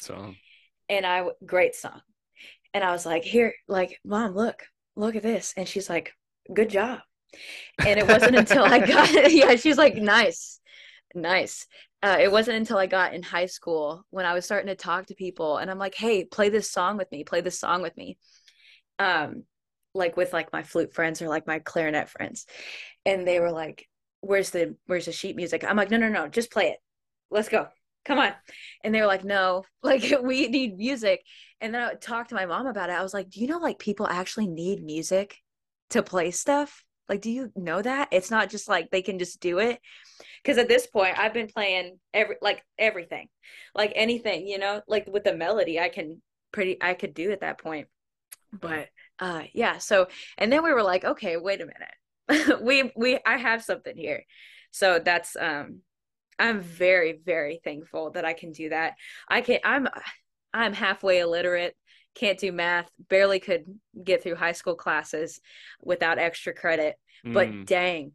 [0.00, 0.36] Song.
[0.88, 2.00] And I great song.
[2.72, 4.64] And I was like, here, like, mom, look,
[4.96, 5.54] look at this.
[5.56, 6.12] And she's like,
[6.52, 7.00] good job.
[7.78, 10.60] And it wasn't until I got yeah, she's like, nice,
[11.14, 11.66] nice.
[12.02, 15.06] Uh, it wasn't until I got in high school when I was starting to talk
[15.06, 17.96] to people and I'm like, hey, play this song with me, play this song with
[17.96, 18.18] me.
[18.98, 19.44] Um,
[19.94, 22.46] like with like my flute friends or like my clarinet friends.
[23.06, 23.88] And they were like,
[24.20, 25.64] where's the where's the sheet music?
[25.64, 26.78] I'm like no no no just play it.
[27.30, 27.68] Let's go.
[28.04, 28.32] Come on.
[28.82, 29.64] And they were like no.
[29.82, 31.22] Like we need music.
[31.60, 32.94] And then i would talk to my mom about it.
[32.94, 35.38] I was like do you know like people actually need music
[35.90, 38.08] to play stuff like do you know that?
[38.12, 39.80] It's not just like they can just do it?
[40.42, 43.28] Because at this point i've been playing every like everything
[43.74, 44.82] like anything you know?
[44.86, 46.20] Like with the melody i can
[46.52, 47.88] pretty i could do at that point.
[48.52, 48.88] But
[49.18, 52.60] uh yeah so and then we were like okay wait a minute.
[52.62, 54.24] We we I have something here.
[54.70, 55.80] So that's um
[56.38, 58.94] I'm very very thankful that I can do that.
[59.28, 59.88] I can I'm
[60.52, 61.76] I'm halfway illiterate,
[62.14, 63.64] can't do math, barely could
[64.02, 65.40] get through high school classes
[65.82, 66.96] without extra credit.
[67.24, 67.66] But Mm.
[67.66, 68.12] dang,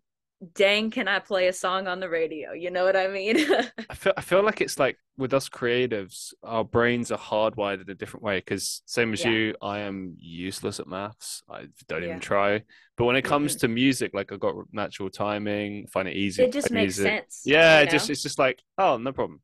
[0.54, 2.54] dang can I play a song on the radio?
[2.54, 3.38] You know what I mean?
[3.90, 7.90] I feel I feel like it's like with us creatives, our brains are hardwired in
[7.90, 8.38] a different way.
[8.38, 9.32] Because same as Yeah.
[9.32, 11.44] you, I am useless at maths.
[11.50, 12.08] I don't Yeah.
[12.10, 12.64] even try.
[12.98, 13.60] But when it comes Mhm.
[13.62, 16.44] to music, like I've got natural timing, find it easy.
[16.44, 17.06] it just makes music.
[17.08, 17.42] sense.
[17.46, 19.42] Yeah, it just it's just like oh no problem.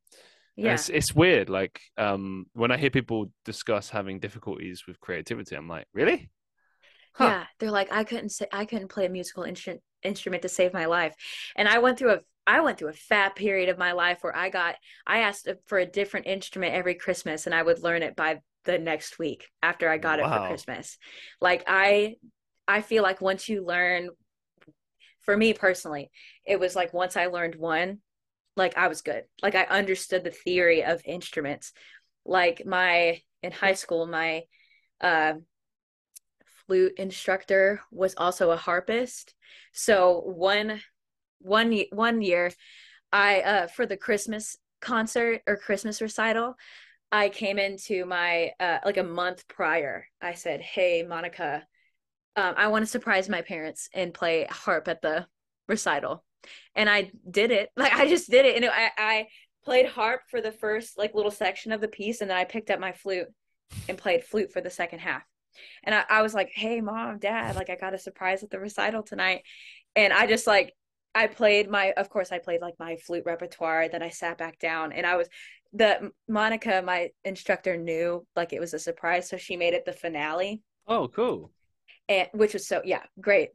[0.55, 0.73] Yeah.
[0.73, 1.49] It's it's weird.
[1.49, 6.29] Like um when I hear people discuss having difficulties with creativity, I'm like, really?
[7.13, 7.25] Huh.
[7.25, 10.73] Yeah, they're like I couldn't say I couldn't play a musical instrument instrument to save
[10.73, 11.15] my life.
[11.55, 14.35] And I went through a I went through a fat period of my life where
[14.35, 14.75] I got
[15.07, 18.77] I asked for a different instrument every Christmas and I would learn it by the
[18.77, 20.97] next week after I got it for Christmas.
[21.41, 22.15] Like I
[22.67, 24.09] I feel like once you learn
[25.21, 26.11] for me personally,
[26.45, 27.99] it was like once I learned one,
[28.55, 29.23] like I was good.
[29.41, 31.73] Like I understood the theory of instruments.
[32.25, 34.43] Like my in high school, my
[35.01, 35.33] uh
[36.67, 39.33] flute instructor was also a harpist.
[39.73, 40.81] So one
[41.39, 42.51] one one year
[43.11, 46.55] I uh for the Christmas concert or Christmas recital,
[47.11, 50.07] I came into my uh like a month prior.
[50.21, 51.67] I said, "Hey, Monica,
[52.35, 55.27] um, I want to surprise my parents and play harp at the
[55.67, 56.24] recital."
[56.75, 57.69] And I did it.
[57.77, 59.27] Like I just did it and I I
[59.63, 62.69] played harp for the first like little section of the piece and then I picked
[62.69, 63.27] up my flute
[63.89, 65.23] and played flute for the second half.
[65.83, 68.59] And I, I was like, hey, mom, dad, like I got a surprise at the
[68.59, 69.41] recital tonight.
[69.95, 70.73] And I just like,
[71.15, 73.87] I played my, of course, I played like my flute repertoire.
[73.87, 75.29] Then I sat back down and I was,
[75.73, 79.29] the Monica, my instructor, knew like it was a surprise.
[79.29, 81.51] So she made it the finale, Oh, cool.
[82.09, 83.49] and which was so, yeah, great.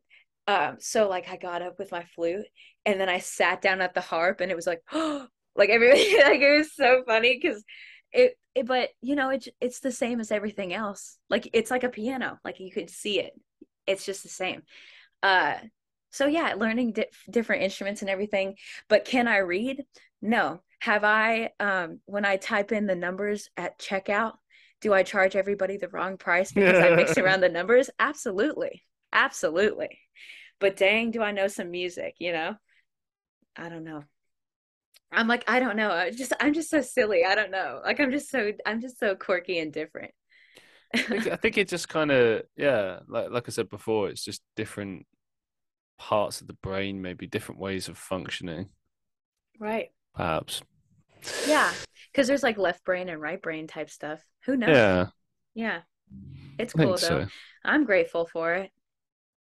[0.50, 2.46] Um, so like I got up with my flute
[2.84, 6.40] and then I sat down at the harp and it was like, like everybody, like
[6.40, 7.62] it was so funny because
[8.12, 11.18] it, it, but you know, it, it's the same as everything else.
[11.28, 13.32] Like it's like a piano, like you could see it.
[13.86, 14.62] It's just the same.
[15.22, 15.54] Uh,
[16.10, 18.56] so yeah, learning di- different instruments and everything.
[18.88, 19.84] But can I read?
[20.20, 20.62] No.
[20.80, 24.32] Have I, um, when I type in the numbers at checkout,
[24.80, 27.88] do I charge everybody the wrong price because I mixed around the numbers?
[28.00, 28.82] Absolutely.
[29.12, 29.98] Absolutely.
[30.60, 32.54] But dang, do I know some music, you know?
[33.56, 34.04] I don't know.
[35.12, 35.90] I'm like, I don't know.
[35.90, 37.24] I just I'm just so silly.
[37.24, 37.80] I don't know.
[37.84, 40.12] Like I'm just so I'm just so quirky and different.
[40.94, 44.24] I think, I think it just kind of yeah, like like I said before, it's
[44.24, 45.06] just different
[45.98, 48.70] parts of the brain, maybe different ways of functioning,
[49.58, 49.90] right.
[50.14, 50.62] perhaps.
[51.46, 51.72] Yeah.
[52.12, 54.20] Because there's like left brain and right brain type stuff.
[54.46, 54.70] Who knows?
[54.70, 55.06] Yeah,
[55.54, 55.80] Yeah.
[56.58, 56.96] It's cool though.
[56.96, 57.26] so.
[57.64, 58.70] I'm grateful for it.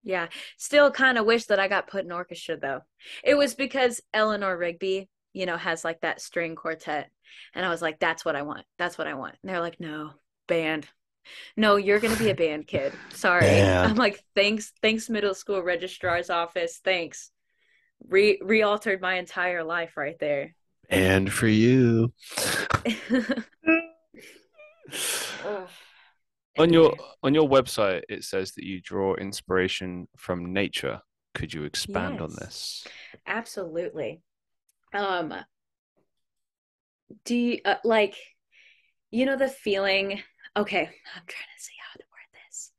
[0.03, 0.28] Yeah.
[0.57, 2.82] Still kind of wish that I got put in orchestra though.
[3.24, 7.10] It was because Eleanor Rigby, you know, has like that string quartet.
[7.53, 8.65] And I was like, that's what I want.
[8.78, 9.36] That's what I want.
[9.41, 10.11] And they're like, no,
[10.48, 10.88] band.
[11.57, 12.94] No, you're gonna be a band kid.
[13.14, 13.41] Sorry.
[13.41, 13.91] Band.
[13.91, 16.80] I'm like, thanks, thanks, middle school registrar's office.
[16.84, 17.32] Thanks.
[18.07, 20.56] Re re altered my entire life right there.
[20.90, 22.14] And for you.
[26.60, 31.02] On your on your website, it says that you draw inspiration from nature.
[31.34, 32.88] Could you expand on this?
[33.28, 34.22] Absolutely.
[34.94, 35.34] Um,
[37.26, 38.16] do you uh, like,
[39.12, 40.22] you know, the feeling?
[40.56, 42.72] Okay, I'm trying to see how to word this.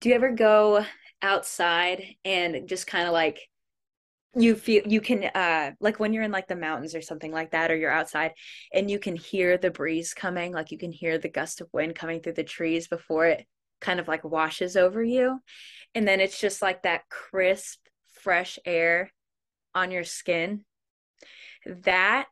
[0.00, 0.84] Do you ever go
[1.20, 3.40] outside and just kind of like
[4.36, 7.50] you feel you can uh like when you're in like the mountains or something like
[7.50, 8.30] that or you're outside
[8.72, 11.96] and you can hear the breeze coming like you can hear the gust of wind
[11.96, 13.44] coming through the trees before it
[13.80, 15.40] kind of like washes over you
[15.94, 17.80] and then it's just like that crisp
[18.12, 19.10] fresh air
[19.74, 20.64] on your skin.
[21.66, 22.28] That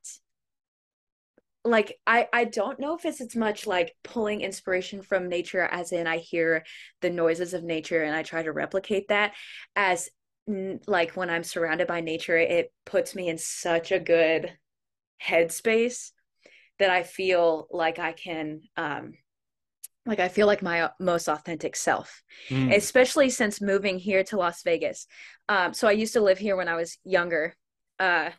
[1.65, 5.93] like I I don't know if it's as much like pulling inspiration from nature as
[5.93, 6.65] in I hear
[7.03, 9.35] the noises of nature and I try to replicate that
[9.77, 10.09] as
[10.87, 14.53] like when I'm surrounded by nature it puts me in such a good
[15.23, 16.11] headspace
[16.79, 19.13] that I feel like I can um
[20.07, 22.71] like I feel like my most authentic self Hmm.
[22.73, 25.07] especially since moving here to Las Vegas.
[25.49, 27.57] Um, so I used to live here when I was younger.
[27.99, 28.31] Uh,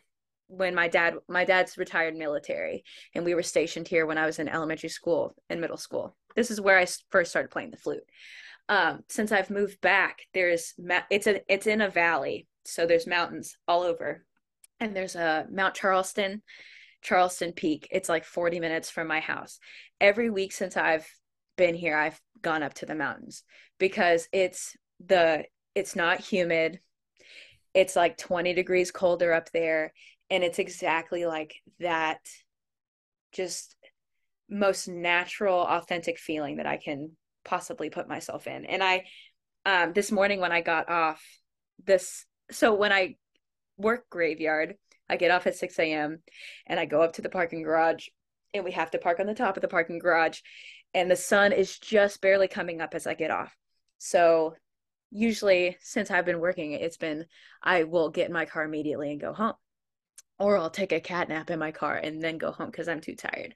[0.48, 2.82] when my dad, my dad's retired military,
[3.14, 6.16] and we were stationed here when I was in elementary school and middle school.
[6.34, 8.02] This is where i first started playing the flute.
[8.70, 13.06] Um, since I've moved back, there's ma- it's a it's in a valley, so there's
[13.06, 14.24] mountains all over,
[14.78, 16.42] and there's a Mount Charleston,
[17.02, 17.88] Charleston Peak.
[17.90, 19.58] It's like 40 minutes from my house.
[20.00, 21.06] Every week since I've
[21.56, 23.42] been here, I've gone up to the mountains
[23.80, 25.44] because it's the
[25.74, 26.78] it's not humid.
[27.74, 29.92] It's like 20 degrees colder up there
[30.30, 32.20] and it's exactly like that
[33.32, 33.76] just
[34.48, 38.64] most natural authentic feeling that I can possibly put myself in.
[38.64, 39.04] And I
[39.66, 41.22] um this morning when I got off
[41.84, 43.16] this so when I
[43.76, 44.74] work graveyard,
[45.08, 46.22] I get off at 6 a.m.
[46.66, 48.08] and I go up to the parking garage
[48.52, 50.40] and we have to park on the top of the parking garage
[50.94, 53.56] and the sun is just barely coming up as I get off.
[53.98, 54.54] So
[55.10, 57.26] usually since I've been working, it's been
[57.62, 59.54] I will get in my car immediately and go home.
[60.40, 63.02] Or I'll take a cat nap in my car and then go home because I'm
[63.02, 63.54] too tired.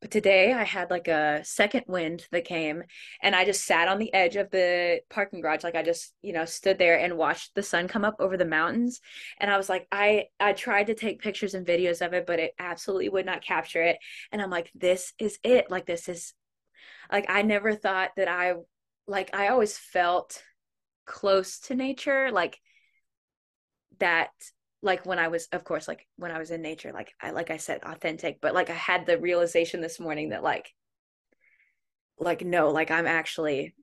[0.00, 2.82] But today I had like a second wind that came
[3.22, 5.62] and I just sat on the edge of the parking garage.
[5.62, 8.44] Like I just, you know, stood there and watched the sun come up over the
[8.44, 9.00] mountains.
[9.38, 12.40] And I was like, I I tried to take pictures and videos of it, but
[12.40, 13.98] it absolutely would not capture it.
[14.32, 15.70] And I'm like, this is it.
[15.70, 16.34] Like this is
[17.12, 18.54] like I never thought that I
[19.06, 20.42] like I always felt
[21.06, 22.58] close to nature like
[24.00, 24.30] that
[24.84, 27.50] like when I was of course like when I was in nature like I like
[27.50, 30.72] I said authentic but like I had the realization this morning that like
[32.18, 33.74] like no like I'm actually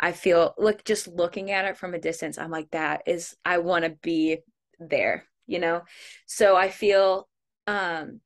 [0.00, 3.58] I feel like just looking at it from a distance I'm like that is I
[3.58, 4.38] want to be
[4.80, 5.82] there you know?
[6.26, 7.28] So I feel
[7.66, 8.20] um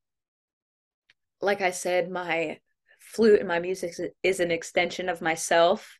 [1.40, 2.58] like I said my
[2.98, 5.98] flute and my music is- an extension of myself.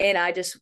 [0.00, 0.58] And I just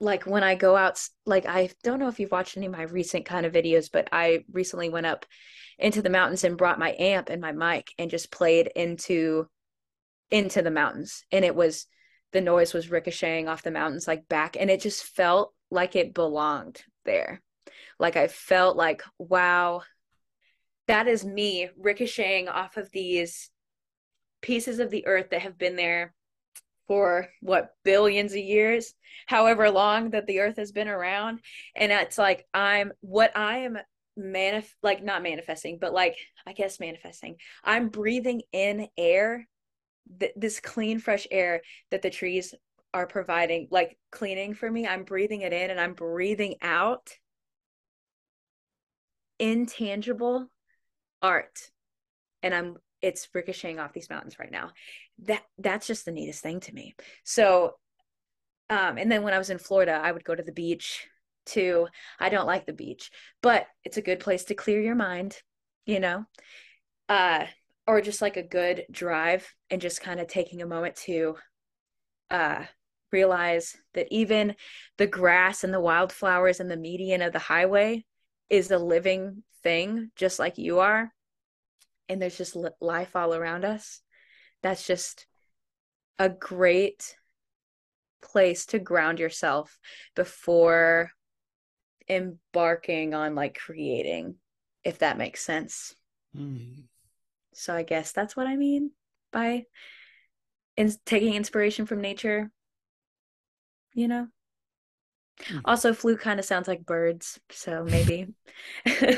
[0.00, 2.82] like when I go out like I don't know if you've watched any of my
[2.82, 5.26] recent kind of videos but I recently went up
[5.78, 9.46] into the mountains and brought my amp and my mic and just played into
[10.30, 11.24] into the mountains.
[11.32, 11.86] And it was
[12.32, 16.14] the noise was ricocheting off the mountains like back and it just felt like it
[16.14, 17.42] belonged there.
[17.98, 19.82] Like I felt like wow
[20.86, 23.50] that is me ricocheting off of these
[24.42, 26.14] pieces of the earth that have been there
[26.90, 28.94] for what billions of years
[29.28, 31.38] however long that the earth has been around.
[31.76, 33.78] And it's like i'm what i am
[34.18, 36.16] manif like not manifesting but like
[36.48, 37.36] i guess manifesting.
[37.62, 39.46] I'm breathing in air
[40.18, 41.60] th- this clean fresh air
[41.92, 42.56] that the trees
[42.92, 44.84] are providing like cleaning for me.
[44.84, 47.08] I'm breathing it in and i'm breathing out
[49.38, 50.48] intangible
[51.22, 51.70] art.
[52.42, 54.70] And i'm it's ricocheting off these mountains right now
[55.24, 56.94] that that's just the neatest thing to me.
[57.24, 57.74] So
[58.70, 61.06] um and then when i was in florida i would go to the beach
[61.46, 61.88] too.
[62.20, 63.10] I don't like the beach
[63.42, 65.36] but it's a good place to clear your mind
[65.84, 66.24] you know?
[67.08, 67.46] Uh
[67.86, 71.36] or just like a good drive and just kind of taking a moment to
[72.30, 72.64] uh
[73.10, 74.54] realize that even
[74.96, 78.04] the grass and the wildflowers and the median of the highway
[78.48, 81.12] is a living thing just like you are.
[82.08, 84.00] And there's just li- life all around us
[84.62, 85.26] that's just
[86.18, 87.16] a great
[88.22, 89.78] place to ground yourself
[90.14, 91.10] before
[92.08, 94.34] embarking on like creating
[94.84, 95.94] if that makes sense
[96.34, 96.88] Hmm.
[97.52, 98.90] so i guess that's what i mean
[99.32, 99.64] by
[100.76, 102.50] in taking inspiration from nature
[103.94, 104.28] you know
[105.48, 105.60] Hmm.
[105.64, 108.26] also flute kind of sounds like birds so maybe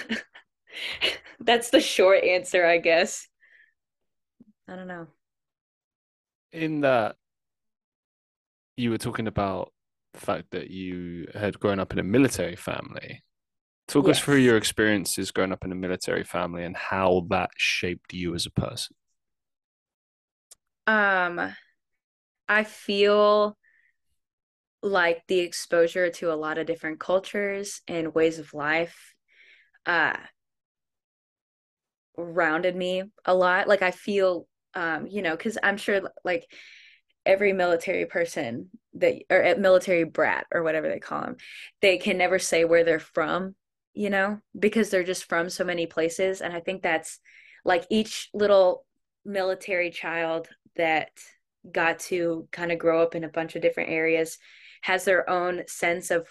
[1.40, 3.28] that's the short answer i guess
[4.68, 5.06] i don't know
[6.52, 7.16] in that
[8.76, 9.72] you were talking about
[10.14, 13.22] the fact that you had grown up in a military family.
[13.88, 18.12] Talk us through your experiences growing up in a military family and how that shaped
[18.12, 18.96] you as a person.
[20.86, 21.54] Um,
[22.48, 23.56] I feel
[24.82, 29.14] like the exposure to a lot of different cultures and ways of life
[29.86, 30.16] uh
[32.16, 33.68] rounded me a lot.
[33.68, 36.50] Like I feel um, you know, because I'm sure like
[37.24, 41.36] every military person that or a military brat or whatever they call them,
[41.80, 43.54] they can never say where they're from,
[43.94, 46.40] you know, because they're just from so many places.
[46.40, 47.20] And I think that's
[47.64, 48.84] like each little
[49.24, 51.10] military child that
[51.70, 54.38] got to kind of grow up in a bunch of different areas
[54.80, 56.28] has their own sense of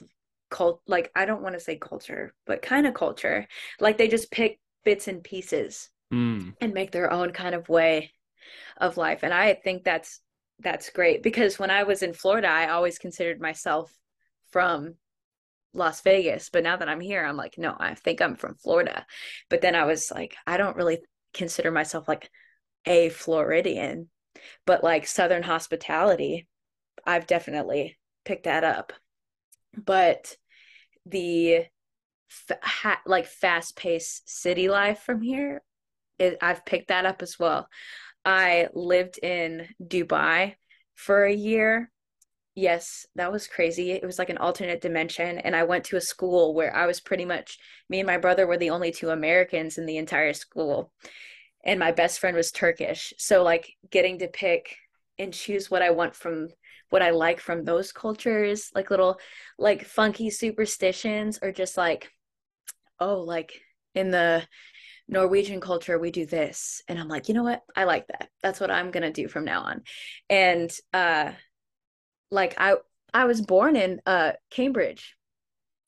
[0.49, 3.47] cult like I don't want to say culture, but kind of culture.
[3.79, 6.55] Like they just pick bits and pieces Mm.
[6.59, 8.11] and make their own kind of way
[8.77, 9.23] of life.
[9.23, 10.19] And I think that's
[10.59, 13.91] that's great because when I was in Florida, I always considered myself
[14.51, 14.95] from
[15.73, 19.05] Las Vegas, but now that I'm here, I'm like, no, I think I'm from Florida.
[19.49, 20.99] But then I was like, I don't really
[21.33, 22.29] consider myself like
[22.85, 24.09] a Floridian,
[24.65, 26.47] but like Southern hospitality,
[27.05, 28.93] I've definitely picked that up.
[29.75, 30.35] But
[31.05, 31.65] the
[32.27, 35.61] fa- ha- like fast-paced city life from here,
[36.19, 37.67] it, I've picked that up as well.
[38.23, 40.55] I lived in Dubai
[40.95, 41.91] for a year.
[42.53, 43.91] Yes, that was crazy.
[43.91, 45.37] It was like an alternate dimension.
[45.37, 47.57] And I went to a school where I was pretty much,
[47.89, 50.91] me and my brother were the only two Americans in the entire school.
[51.63, 53.13] And my best friend was Turkish.
[53.17, 54.75] So, like, getting to pick
[55.17, 56.49] and choose what I want from
[56.89, 59.17] what I like from those cultures, like little,
[59.57, 62.11] like funky superstitions, or just like,
[62.99, 63.61] oh, like
[63.95, 64.43] in the
[65.11, 66.83] Norwegian culture, we do this.
[66.89, 67.61] And I'm like, you know what?
[67.75, 68.29] I like that.
[68.43, 69.83] That's what I'm gonna do from now on.
[70.29, 71.33] And uh
[72.29, 72.75] like I
[73.13, 75.15] I was born in uh Cambridge,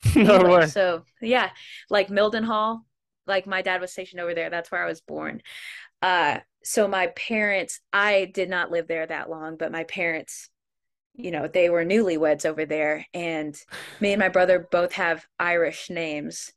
[0.14, 0.48] No England.
[0.48, 0.74] way.
[0.74, 1.50] So yeah,
[1.90, 2.80] like Mildenhall,
[3.26, 4.50] like my dad was stationed over there.
[4.50, 5.42] That's where I was born.
[6.02, 10.50] Uh so my parents, I did not live there that long, but my parents,
[11.14, 13.06] you know, they were newlyweds over there.
[13.14, 13.56] And
[14.00, 16.52] me and my brother both have Irish names.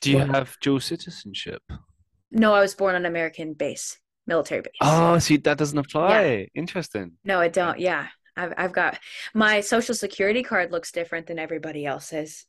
[0.00, 1.62] Do you have dual citizenship?
[2.30, 4.72] No, I was born on American base, military base.
[4.80, 6.48] Oh, see, that doesn't apply.
[6.54, 7.18] Interesting.
[7.24, 7.78] No, I don't.
[7.78, 8.08] Yeah.
[8.36, 8.98] I've I've got
[9.34, 12.46] my social security card looks different than everybody else's.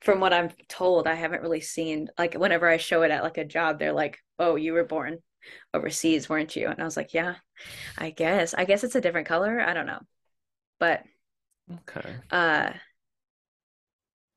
[0.00, 3.38] From what I'm told, I haven't really seen like whenever I show it at like
[3.38, 5.18] a job, they're like, "Oh, you were born
[5.74, 7.36] overseas, weren't you?" And I was like, "Yeah,
[7.98, 8.54] I guess.
[8.54, 9.60] I guess it's a different color.
[9.60, 10.00] I don't know."
[10.80, 11.04] But
[11.70, 12.16] Okay.
[12.30, 12.72] uh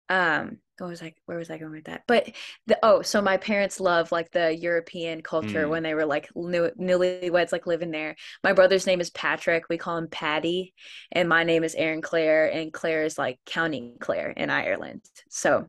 [0.09, 2.03] um what was I where was I going with that?
[2.07, 2.29] But
[2.67, 5.69] the oh, so my parents love like the European culture Mm.
[5.69, 8.15] when they were like new newlyweds like living there.
[8.43, 9.65] My brother's name is Patrick.
[9.69, 10.73] We call him Patty,
[11.11, 15.01] and my name is Erin-Clare, and Clare is like County Clare in Ireland.
[15.29, 15.67] So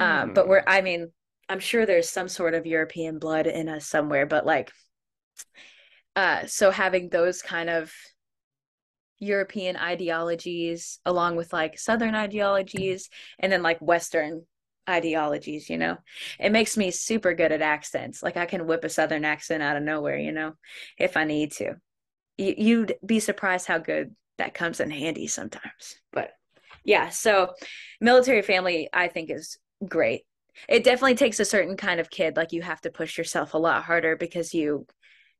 [0.00, 0.64] um but we're Mm.
[0.66, 1.12] I mean,
[1.48, 4.70] I'm sure there's some sort of European blood in us somewhere, but like
[6.16, 7.92] uh so having those kind of
[9.18, 14.44] European ideologies along with like Southern ideologies and then like Western
[14.88, 15.98] ideologies, you know.
[16.38, 18.22] It makes me super good at accents.
[18.22, 20.54] Like I can whip a Southern accent out of nowhere, you know,
[20.98, 21.74] if I need to.
[22.36, 26.00] You, you'd be surprised how good that comes in handy sometimes.
[26.12, 26.30] But
[26.84, 27.54] yeah, so
[28.00, 30.22] military family, I think, is great.
[30.68, 32.36] It definitely takes a certain kind of kid.
[32.36, 34.86] Like you have to push yourself a lot harder because you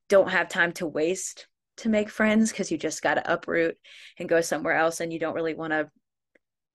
[0.09, 1.46] don't have time to waste
[1.78, 3.76] to make friends because you just got to uproot
[4.18, 5.88] and go somewhere else and you don't really want to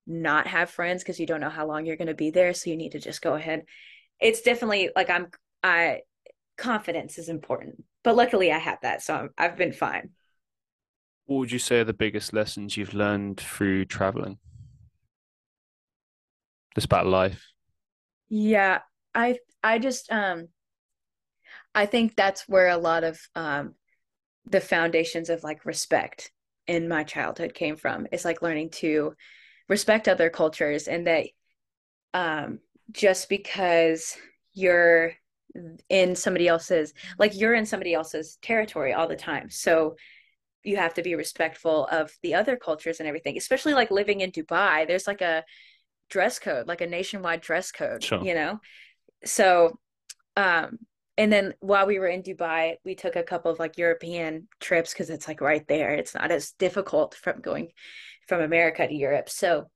[0.05, 2.69] not have friends because you don't know how long you're going to be there so
[2.69, 3.63] you need to just go ahead
[4.19, 5.27] it's definitely like i'm
[5.63, 5.99] i
[6.57, 10.09] confidence is important but luckily i have that so I'm, i've been fine
[11.25, 14.39] What would you say are the biggest lessons you've learned through traveling?
[16.75, 17.45] Just about life.
[18.29, 18.79] yeah
[19.13, 20.47] i i just um
[21.75, 23.75] i think that's where a lot of um
[24.45, 26.31] the foundations of like respect
[26.67, 28.07] in my childhood came from.
[28.11, 29.13] It's like learning to
[29.69, 31.27] respect other cultures and that
[32.13, 32.59] um
[32.91, 34.17] just because
[34.53, 35.13] you're
[35.89, 39.49] in somebody else's like you're in somebody else's territory all the time.
[39.49, 39.95] So
[40.63, 44.31] you have to be respectful of the other cultures and everything especially like living in
[44.31, 45.43] Dubai there's like a
[46.09, 48.23] dress code like a nationwide dress code Sure.
[48.23, 48.59] you know?
[49.25, 49.77] So
[50.37, 50.79] um
[51.17, 54.93] and then while we were in Dubai we took a couple of like European trips
[54.93, 55.93] because it's like right there.
[55.93, 57.69] It's not as difficult from going
[58.27, 59.29] from America to Europe.
[59.29, 59.69] So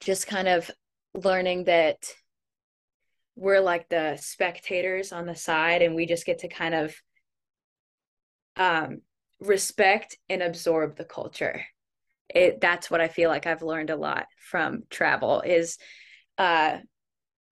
[0.00, 0.70] just kind of
[1.14, 1.98] learning that
[3.36, 6.94] we're like the spectators on the side and we just get to kind of
[8.56, 9.00] um
[9.40, 11.64] respect and absorb the culture.
[12.28, 15.78] It that's what I feel like I've learned a lot from travel is
[16.38, 16.78] uh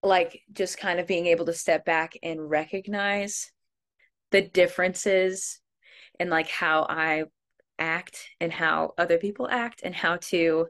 [0.01, 3.51] like just kind of being able to step back and recognize
[4.31, 5.59] the differences
[6.19, 7.23] in like how I
[7.77, 10.67] act and how other people act and how to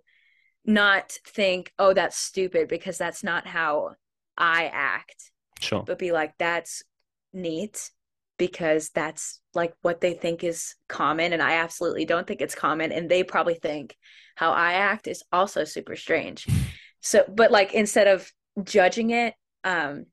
[0.66, 3.96] not think, oh, that's stupid because that's not how
[4.38, 5.84] I act, Sure.
[5.84, 6.84] but be like, that's
[7.34, 7.92] neat
[8.38, 11.34] because that's like what they think is common.
[11.34, 12.92] And I absolutely don't think it's common.
[12.92, 13.96] And they probably think
[14.36, 16.48] how I act is also super strange.
[17.02, 18.32] So, but like instead of
[18.64, 20.06] judging it, um,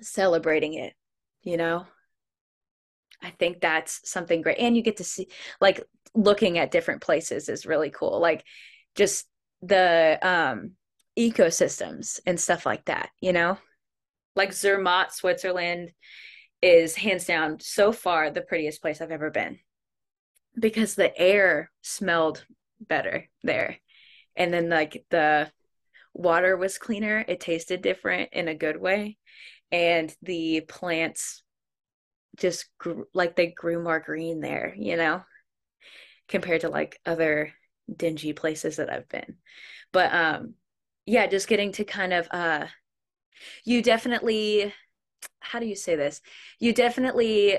[0.00, 0.94] celebrating it,
[1.42, 1.86] you know?
[3.22, 4.58] I think that's something great.
[4.58, 5.28] And you get to see,
[5.60, 5.82] like,
[6.14, 8.20] looking at different places is really cool.
[8.20, 8.44] Like,
[8.94, 9.26] just
[9.62, 10.72] the um,
[11.18, 13.58] ecosystems and stuff like that, you know?
[14.34, 15.92] Like, Zermatt, Switzerland
[16.60, 19.58] is hands down so far the prettiest place I've ever been
[20.58, 22.44] because the air smelled
[22.80, 23.78] better there.
[24.36, 25.50] And then, like, the
[26.14, 29.18] water was cleaner, it tasted different in a good way.
[29.70, 31.42] And the plants
[32.36, 35.22] just grew, like they grew more green there, you know,
[36.28, 37.52] compared to like other
[37.94, 39.36] dingy places that I've been.
[39.92, 40.54] But um
[41.04, 42.66] yeah, just getting to kind of uh
[43.64, 44.72] you definitely
[45.40, 46.20] how do you say this?
[46.58, 47.58] You definitely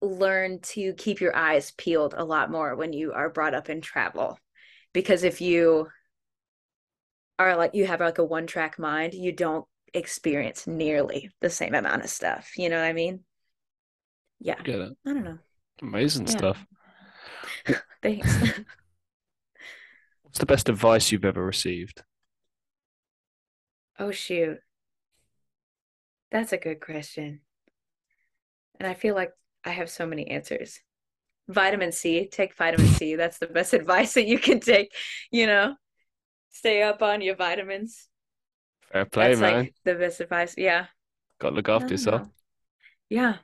[0.00, 3.80] learn to keep your eyes peeled a lot more when you are brought up in
[3.80, 4.38] travel.
[4.92, 5.88] Because if you
[7.38, 11.74] are like you have like a one track mind, you don't experience nearly the same
[11.74, 12.56] amount of stuff.
[12.56, 13.24] You know what I mean?
[14.40, 14.62] Yeah.
[14.62, 14.96] Get it.
[15.06, 15.38] I don't know.
[15.82, 16.38] Amazing Yeah.
[16.38, 16.66] stuff.
[18.02, 18.36] Thanks.
[20.22, 22.02] What's the best advice you've ever received?
[23.98, 24.60] oh shoot.
[26.30, 27.42] That's a good question.
[28.78, 29.32] And I feel like
[29.64, 30.80] I have so many answers.
[31.48, 33.16] Vitamin C, take vitamin C.
[33.16, 34.94] That's the best advice that you can take,
[35.30, 35.76] you know.
[36.58, 38.08] Stay up on your vitamins.
[38.92, 39.54] Fair play, That's man.
[39.58, 40.54] like the best advice.
[40.58, 40.86] Yeah.
[41.38, 42.22] Got to look after yourself.
[42.22, 42.30] know.
[43.08, 43.36] Yeah.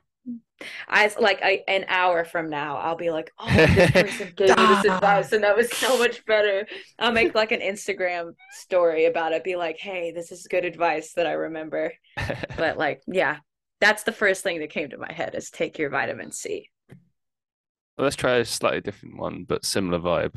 [0.89, 4.65] I like I, an hour from now, I'll be like, oh, this person gave me
[4.67, 6.67] this advice, and that was so much better.
[6.99, 11.13] I'll make like an Instagram story about it, be like, hey, this is good advice
[11.13, 11.93] that I remember.
[12.57, 13.37] But like, yeah,
[13.79, 16.69] that's the first thing that came to my head is take your vitamin C.
[16.89, 20.35] Well, let's try a slightly different one, but similar vibe.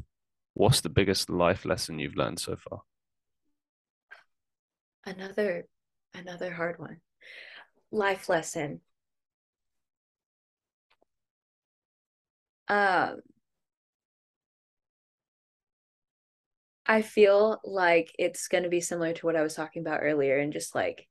[0.58, 2.80] What's the biggest life lesson you've learned so far?
[5.06, 5.68] Another
[6.14, 6.96] another hard one.
[7.92, 8.80] Life lesson.
[12.66, 13.20] Um,
[16.84, 20.38] I feel like it's going to be similar to what I was talking about earlier
[20.38, 21.06] and just like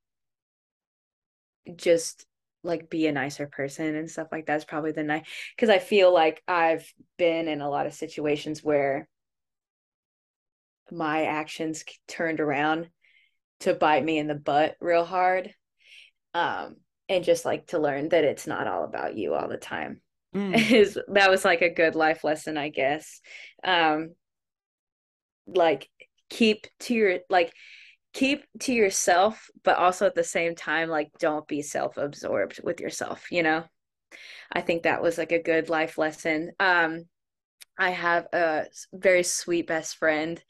[1.73, 2.25] just
[2.65, 5.25] like be a nicer person and stuff like that's probably the night
[5.55, 6.85] because I feel like I've
[7.17, 9.07] been in a lot of situations where
[10.91, 12.89] my actions turned around
[13.61, 15.53] to bite me in the butt real hard.
[16.33, 16.75] Um,
[17.09, 20.01] and just like to learn that it's not all about you all the time
[20.33, 23.21] is that was like a good life lesson, I guess.
[23.63, 24.13] Um,
[25.47, 25.89] like
[26.29, 27.53] keep to your like
[28.13, 33.31] keep to yourself, but also at the same time, like don't be self-absorbed with yourself,
[33.31, 33.63] you know?
[34.51, 36.51] I think that was like a good life lesson.
[36.59, 37.05] Um,
[37.77, 40.41] I have a very sweet best friend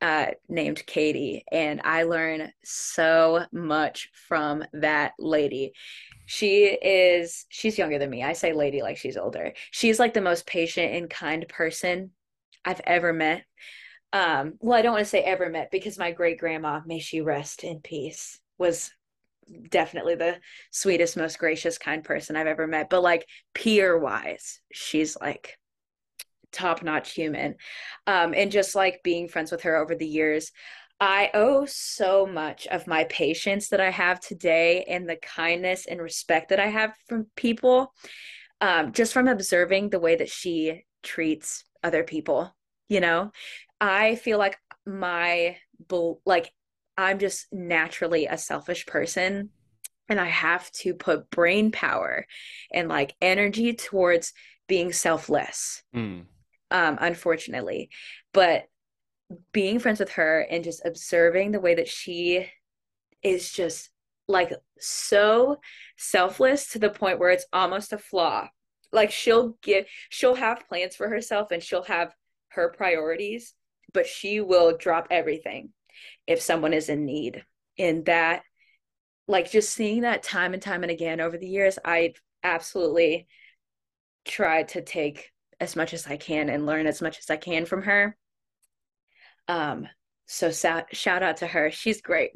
[0.00, 5.72] uh, named Katie, and I learn so much from that lady.
[6.26, 8.22] She is, she's younger than me.
[8.22, 9.52] I say lady like she's older.
[9.70, 12.10] She's like the most patient and kind person
[12.64, 13.44] I've ever met.
[14.12, 17.20] Um, well, I don't want to say ever met because my great grandma, may she
[17.20, 18.90] rest in peace, was
[19.68, 20.36] definitely the
[20.70, 22.90] sweetest, most gracious, kind person I've ever met.
[22.90, 25.58] But like peer wise, she's like
[26.54, 27.56] top notch human.
[28.06, 30.52] Um, and just like being friends with her over the years,
[31.00, 36.00] I owe so much of my patience that I have today and the kindness and
[36.00, 37.92] respect that I have from people,
[38.60, 42.54] um, just from observing the way that she treats other people.
[42.88, 43.32] You know,
[43.80, 44.56] I feel like
[44.86, 45.56] my,
[46.24, 46.52] like,
[46.96, 49.50] I'm just naturally a selfish person
[50.08, 52.26] and I have to put brain power
[52.72, 54.32] and like energy towards
[54.68, 56.26] being selfless Mm.
[56.74, 57.88] Um, unfortunately.
[58.34, 58.64] But
[59.52, 62.46] being friends with her and just observing the way that she
[63.22, 63.88] is just
[64.26, 65.58] like so
[65.96, 68.48] selfless to the point where it's almost a flaw.
[68.92, 72.12] Like she'll give, she'll have plans for herself and she'll have
[72.48, 73.54] her priorities,
[73.92, 75.70] but she will drop everything
[76.26, 77.44] if someone is in need.
[77.78, 78.42] And that,
[79.26, 83.26] like, just seeing that time and time and again over the years, I absolutely
[84.24, 87.66] tried to take as much as I can and learn as much as I can
[87.66, 88.16] from her.
[89.48, 89.88] Um,
[90.26, 91.70] so sa- shout out to her.
[91.70, 92.32] She's great.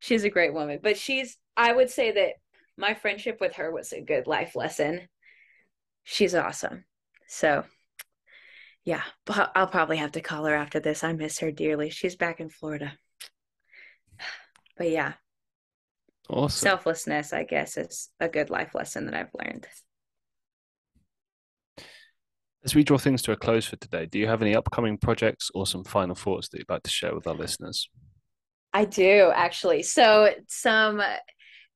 [0.00, 0.80] She's a great woman.
[0.82, 2.34] But she's I would say that
[2.76, 5.08] my friendship with her was a good life lesson.
[6.04, 6.84] She's awesome.
[7.28, 7.64] So
[8.84, 11.04] yeah, I'll probably have to call her after this.
[11.04, 11.90] I miss her dearly.
[11.90, 12.92] She's back in Florida.
[14.76, 15.12] But yeah.
[16.30, 16.68] Awesome.
[16.68, 19.66] Selflessness, I guess, is a good life lesson that I've learned.
[22.64, 25.50] As we draw things to a close for today, do you have any upcoming projects
[25.54, 27.88] or some final thoughts that you'd like to share with our listeners?
[28.72, 29.82] I do actually.
[29.82, 31.02] So some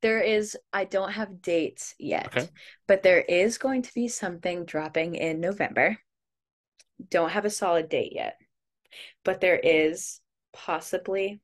[0.02, 2.48] there is I don't have dates yet, okay.
[2.86, 5.96] but there is going to be something dropping in November.
[7.08, 8.36] Don't have a solid date yet.
[9.24, 10.20] But there is
[10.52, 11.40] possibly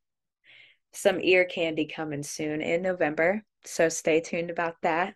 [0.93, 3.43] some ear candy coming soon in November.
[3.65, 5.15] So stay tuned about that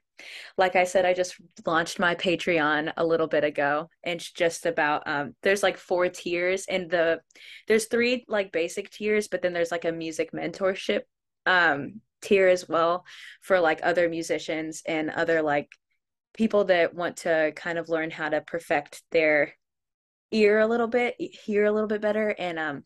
[0.57, 1.37] like I said, I just
[1.67, 6.09] launched my Patreon a little bit ago, and it's just about um, there's like four
[6.09, 7.21] tiers, and the
[7.69, 11.03] there's three like basic tiers, but then there's like a music mentorship
[11.47, 13.05] um, tier as well
[13.43, 15.69] for like other musicians and other like
[16.33, 19.55] people that want to kind of learn how to perfect their
[20.33, 22.85] ear a little bit, hear a little bit better, and um,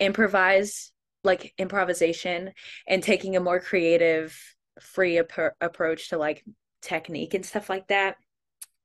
[0.00, 0.92] improvise
[1.24, 2.52] like improvisation
[2.86, 4.38] and taking a more creative
[4.80, 6.44] free ap- approach to like
[6.82, 8.16] technique and stuff like that.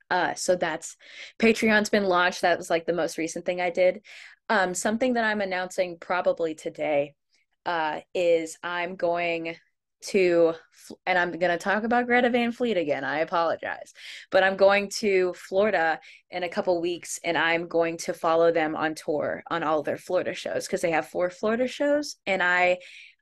[0.09, 0.95] Uh, so that's
[1.39, 2.41] Patreon's been launched.
[2.41, 4.01] That was like the most recent thing I did.
[4.49, 7.15] Um, something that I'm announcing probably today
[7.65, 9.55] uh, is I'm going
[10.07, 10.53] to,
[11.05, 13.03] and I'm going to talk about Greta Van Fleet again.
[13.03, 13.93] I apologize,
[14.31, 15.99] but I'm going to Florida
[16.29, 19.97] in a couple weeks, and I'm going to follow them on tour on all their
[19.97, 22.79] Florida shows because they have four Florida shows, and I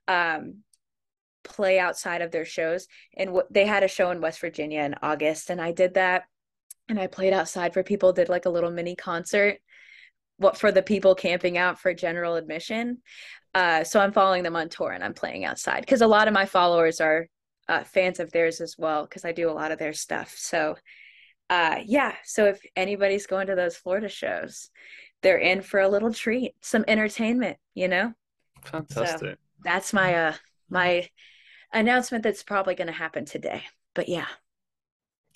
[0.08, 0.56] um
[1.44, 2.86] play outside of their shows.
[3.16, 6.24] And w- they had a show in West Virginia in August, and I did that.
[6.88, 9.58] And I played outside for people, did like a little mini concert.
[10.38, 12.98] What for the people camping out for general admission.
[13.54, 16.34] Uh, so I'm following them on tour and I'm playing outside because a lot of
[16.34, 17.28] my followers are
[17.68, 20.34] uh, fans of theirs as well because I do a lot of their stuff.
[20.36, 20.76] So
[21.50, 24.70] uh, yeah, so if anybody's going to those Florida shows,
[25.22, 28.14] they're in for a little treat, some entertainment, you know.
[28.64, 29.20] Fantastic.
[29.20, 30.34] So that's my uh
[30.70, 31.08] my
[31.72, 33.64] announcement that's probably going to happen today.
[33.94, 34.26] But yeah.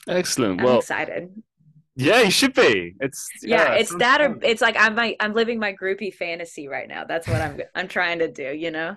[0.08, 0.60] Excellent.
[0.60, 1.30] I'm well, excited.
[1.96, 2.94] Yeah, you should be.
[3.00, 6.68] It's yeah, yeah it's that or it's like I'm my, I'm living my groupie fantasy
[6.68, 7.04] right now.
[7.04, 8.96] That's what I'm I'm trying to do, you know.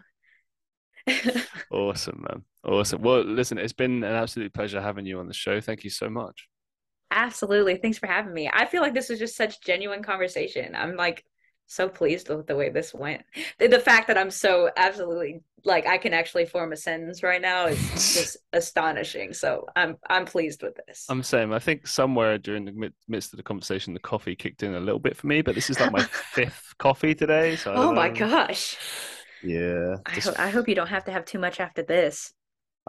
[1.71, 2.43] awesome, man.
[2.63, 3.01] Awesome.
[3.01, 5.61] Well, listen, it's been an absolute pleasure having you on the show.
[5.61, 6.49] Thank you so much.
[7.09, 7.77] Absolutely.
[7.77, 8.49] Thanks for having me.
[8.51, 10.75] I feel like this was just such genuine conversation.
[10.75, 11.23] I'm like
[11.69, 13.21] so pleased with the way this went.
[13.59, 17.67] The fact that I'm so absolutely like I can actually form a sentence right now
[17.67, 17.77] is
[18.15, 19.33] just astonishing.
[19.33, 21.05] So I'm I'm pleased with this.
[21.09, 24.73] I'm saying I think somewhere during the midst of the conversation, the coffee kicked in
[24.73, 27.55] a little bit for me, but this is like my fifth coffee today.
[27.55, 28.75] So oh my gosh.
[29.43, 29.97] Yeah.
[30.05, 32.33] I, ho- I hope you don't have to have too much after this.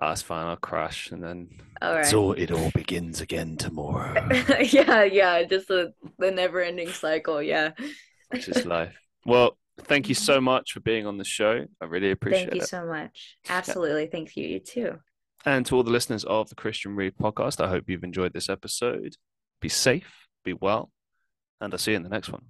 [0.00, 0.46] Ah, oh, that's fine.
[0.46, 1.48] I'll crash and then.
[1.82, 2.06] All right.
[2.06, 4.26] So it all begins again tomorrow.
[4.60, 5.42] yeah, yeah.
[5.42, 7.42] Just the the never ending cycle.
[7.42, 7.72] Yeah
[8.30, 8.96] which is life.
[9.26, 11.66] Well, thank you so much for being on the show.
[11.80, 12.50] I really appreciate it.
[12.50, 12.68] Thank you it.
[12.68, 13.36] so much.
[13.48, 14.04] Absolutely.
[14.04, 14.10] Yeah.
[14.10, 14.48] Thank you.
[14.48, 14.98] You too.
[15.44, 18.48] And to all the listeners of the Christian Reeve podcast, I hope you've enjoyed this
[18.48, 19.16] episode.
[19.60, 20.90] Be safe, be well,
[21.60, 22.42] and I'll see you in the next one.